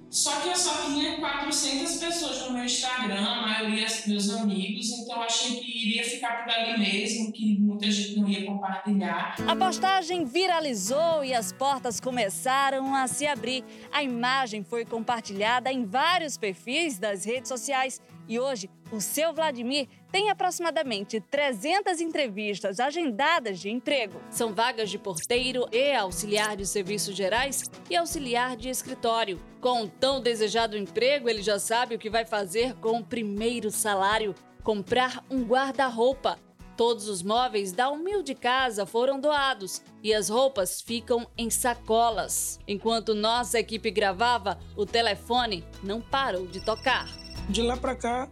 Só 0.10 0.40
que 0.42 0.50
eu 0.50 0.56
só 0.56 0.86
tinha 0.86 1.20
400 1.20 1.98
pessoas 1.98 2.48
no 2.48 2.54
meu 2.54 2.66
Instagram, 2.66 3.24
a 3.24 3.42
maioria 3.42 3.88
meus 4.08 4.30
amigos, 4.32 4.90
então 4.90 5.22
achei 5.22 5.60
que 5.60 5.88
iria 5.88 6.04
ficar 6.04 6.44
por 6.44 6.52
ali 6.52 6.80
mesmo, 6.80 7.32
que 7.32 7.60
muita 7.60 7.90
gente 7.92 8.20
não 8.20 8.28
ia 8.28 8.46
compartilhar. 8.46 9.36
A 9.48 9.56
postagem 9.56 10.26
viralizou 10.26 11.24
e 11.24 11.34
as 11.34 11.54
portas 11.54 12.00
começaram 12.00 12.96
a 12.96 13.08
se 13.08 13.28
abrir. 13.28 13.64
A 13.92 14.02
imagem 14.02 14.64
foi 14.64 14.84
compartilhada 14.84 15.72
em 15.72 15.86
vários 15.86 16.38
perfis 16.38 16.98
das 16.98 17.24
redes 17.24 17.50
sociais 17.50 18.02
e 18.28 18.40
hoje 18.40 18.70
o 18.92 19.00
seu 19.00 19.34
Vladimir 19.34 19.88
tem 20.12 20.30
aproximadamente 20.30 21.20
300 21.20 22.02
entrevistas 22.02 22.80
agendadas 22.80 23.60
de 23.60 23.70
emprego. 23.70 24.20
São 24.30 24.54
vagas 24.54 24.90
de 24.90 24.98
porteiro 24.98 25.68
e 25.72 25.94
auxiliar 25.94 26.56
de 26.56 26.66
serviços 26.66 27.16
gerais 27.16 27.64
e 27.90 27.96
auxiliar 27.96 28.56
de 28.56 28.70
escritório. 28.70 29.40
Com 29.62 29.84
o 29.84 29.88
tão 29.88 30.22
desejado 30.22 30.78
emprego, 30.78 31.30
ele 31.30 31.42
já 31.42 31.60
sabe 31.60 31.96
o 31.96 32.00
que 32.00 32.10
vai 32.10 32.26
fazer 32.26 32.74
com 32.76 33.00
o 33.00 33.06
primeiro 33.06 33.70
salário: 33.72 34.34
comprar 34.64 35.24
um 35.30 35.44
guarda-roupa. 35.44 36.40
Todos 36.76 37.10
os 37.10 37.22
móveis 37.22 37.74
da 37.74 37.90
humilde 37.90 38.34
casa 38.34 38.86
foram 38.86 39.20
doados 39.20 39.82
e 40.02 40.14
as 40.14 40.30
roupas 40.30 40.82
ficam 40.82 41.28
em 41.38 41.50
sacolas. 41.50 42.58
Enquanto 42.66 43.14
nossa 43.14 43.60
equipe 43.60 43.92
gravava, 43.92 44.58
o 44.78 44.86
telefone 44.86 45.66
não 45.84 46.00
parou 46.00 46.48
de 46.48 46.62
tocar. 46.62 47.10
De 47.50 47.62
lá 47.62 47.76
para 47.76 47.96
cá, 47.96 48.30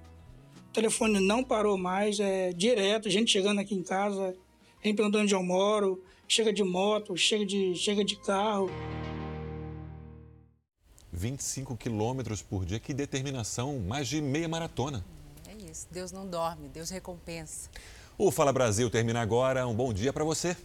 telefone 0.78 1.20
não 1.20 1.44
parou 1.44 1.76
mais, 1.76 2.20
é 2.20 2.54
direto, 2.54 3.10
gente 3.10 3.32
chegando 3.32 3.60
aqui 3.60 3.74
em 3.74 3.82
casa, 3.82 4.36
vem 4.84 4.96
perguntando 4.96 5.24
onde 5.24 5.34
eu 5.34 5.42
moro, 5.42 6.04
chega 6.28 6.54
de 6.54 6.64
moto, 6.64 7.18
chega 7.18 7.44
de, 7.44 7.74
chega 7.74 8.06
de 8.06 8.16
carro. 8.18 8.70
25 11.12 11.76
quilômetros 11.76 12.44
por 12.44 12.64
dia, 12.64 12.80
que 12.80 12.94
determinação, 12.94 13.80
mais 13.80 14.08
de 14.08 14.22
meia 14.22 14.48
maratona. 14.48 15.04
É 15.48 15.72
isso, 15.72 15.88
Deus 15.90 16.12
não 16.12 16.28
dorme, 16.28 16.70
Deus 16.70 16.92
recompensa. 16.92 17.72
O 18.16 18.30
Fala 18.30 18.52
Brasil 18.52 18.88
termina 18.90 19.22
agora. 19.22 19.68
Um 19.68 19.76
bom 19.76 19.94
dia 19.94 20.12
para 20.12 20.24
você. 20.24 20.58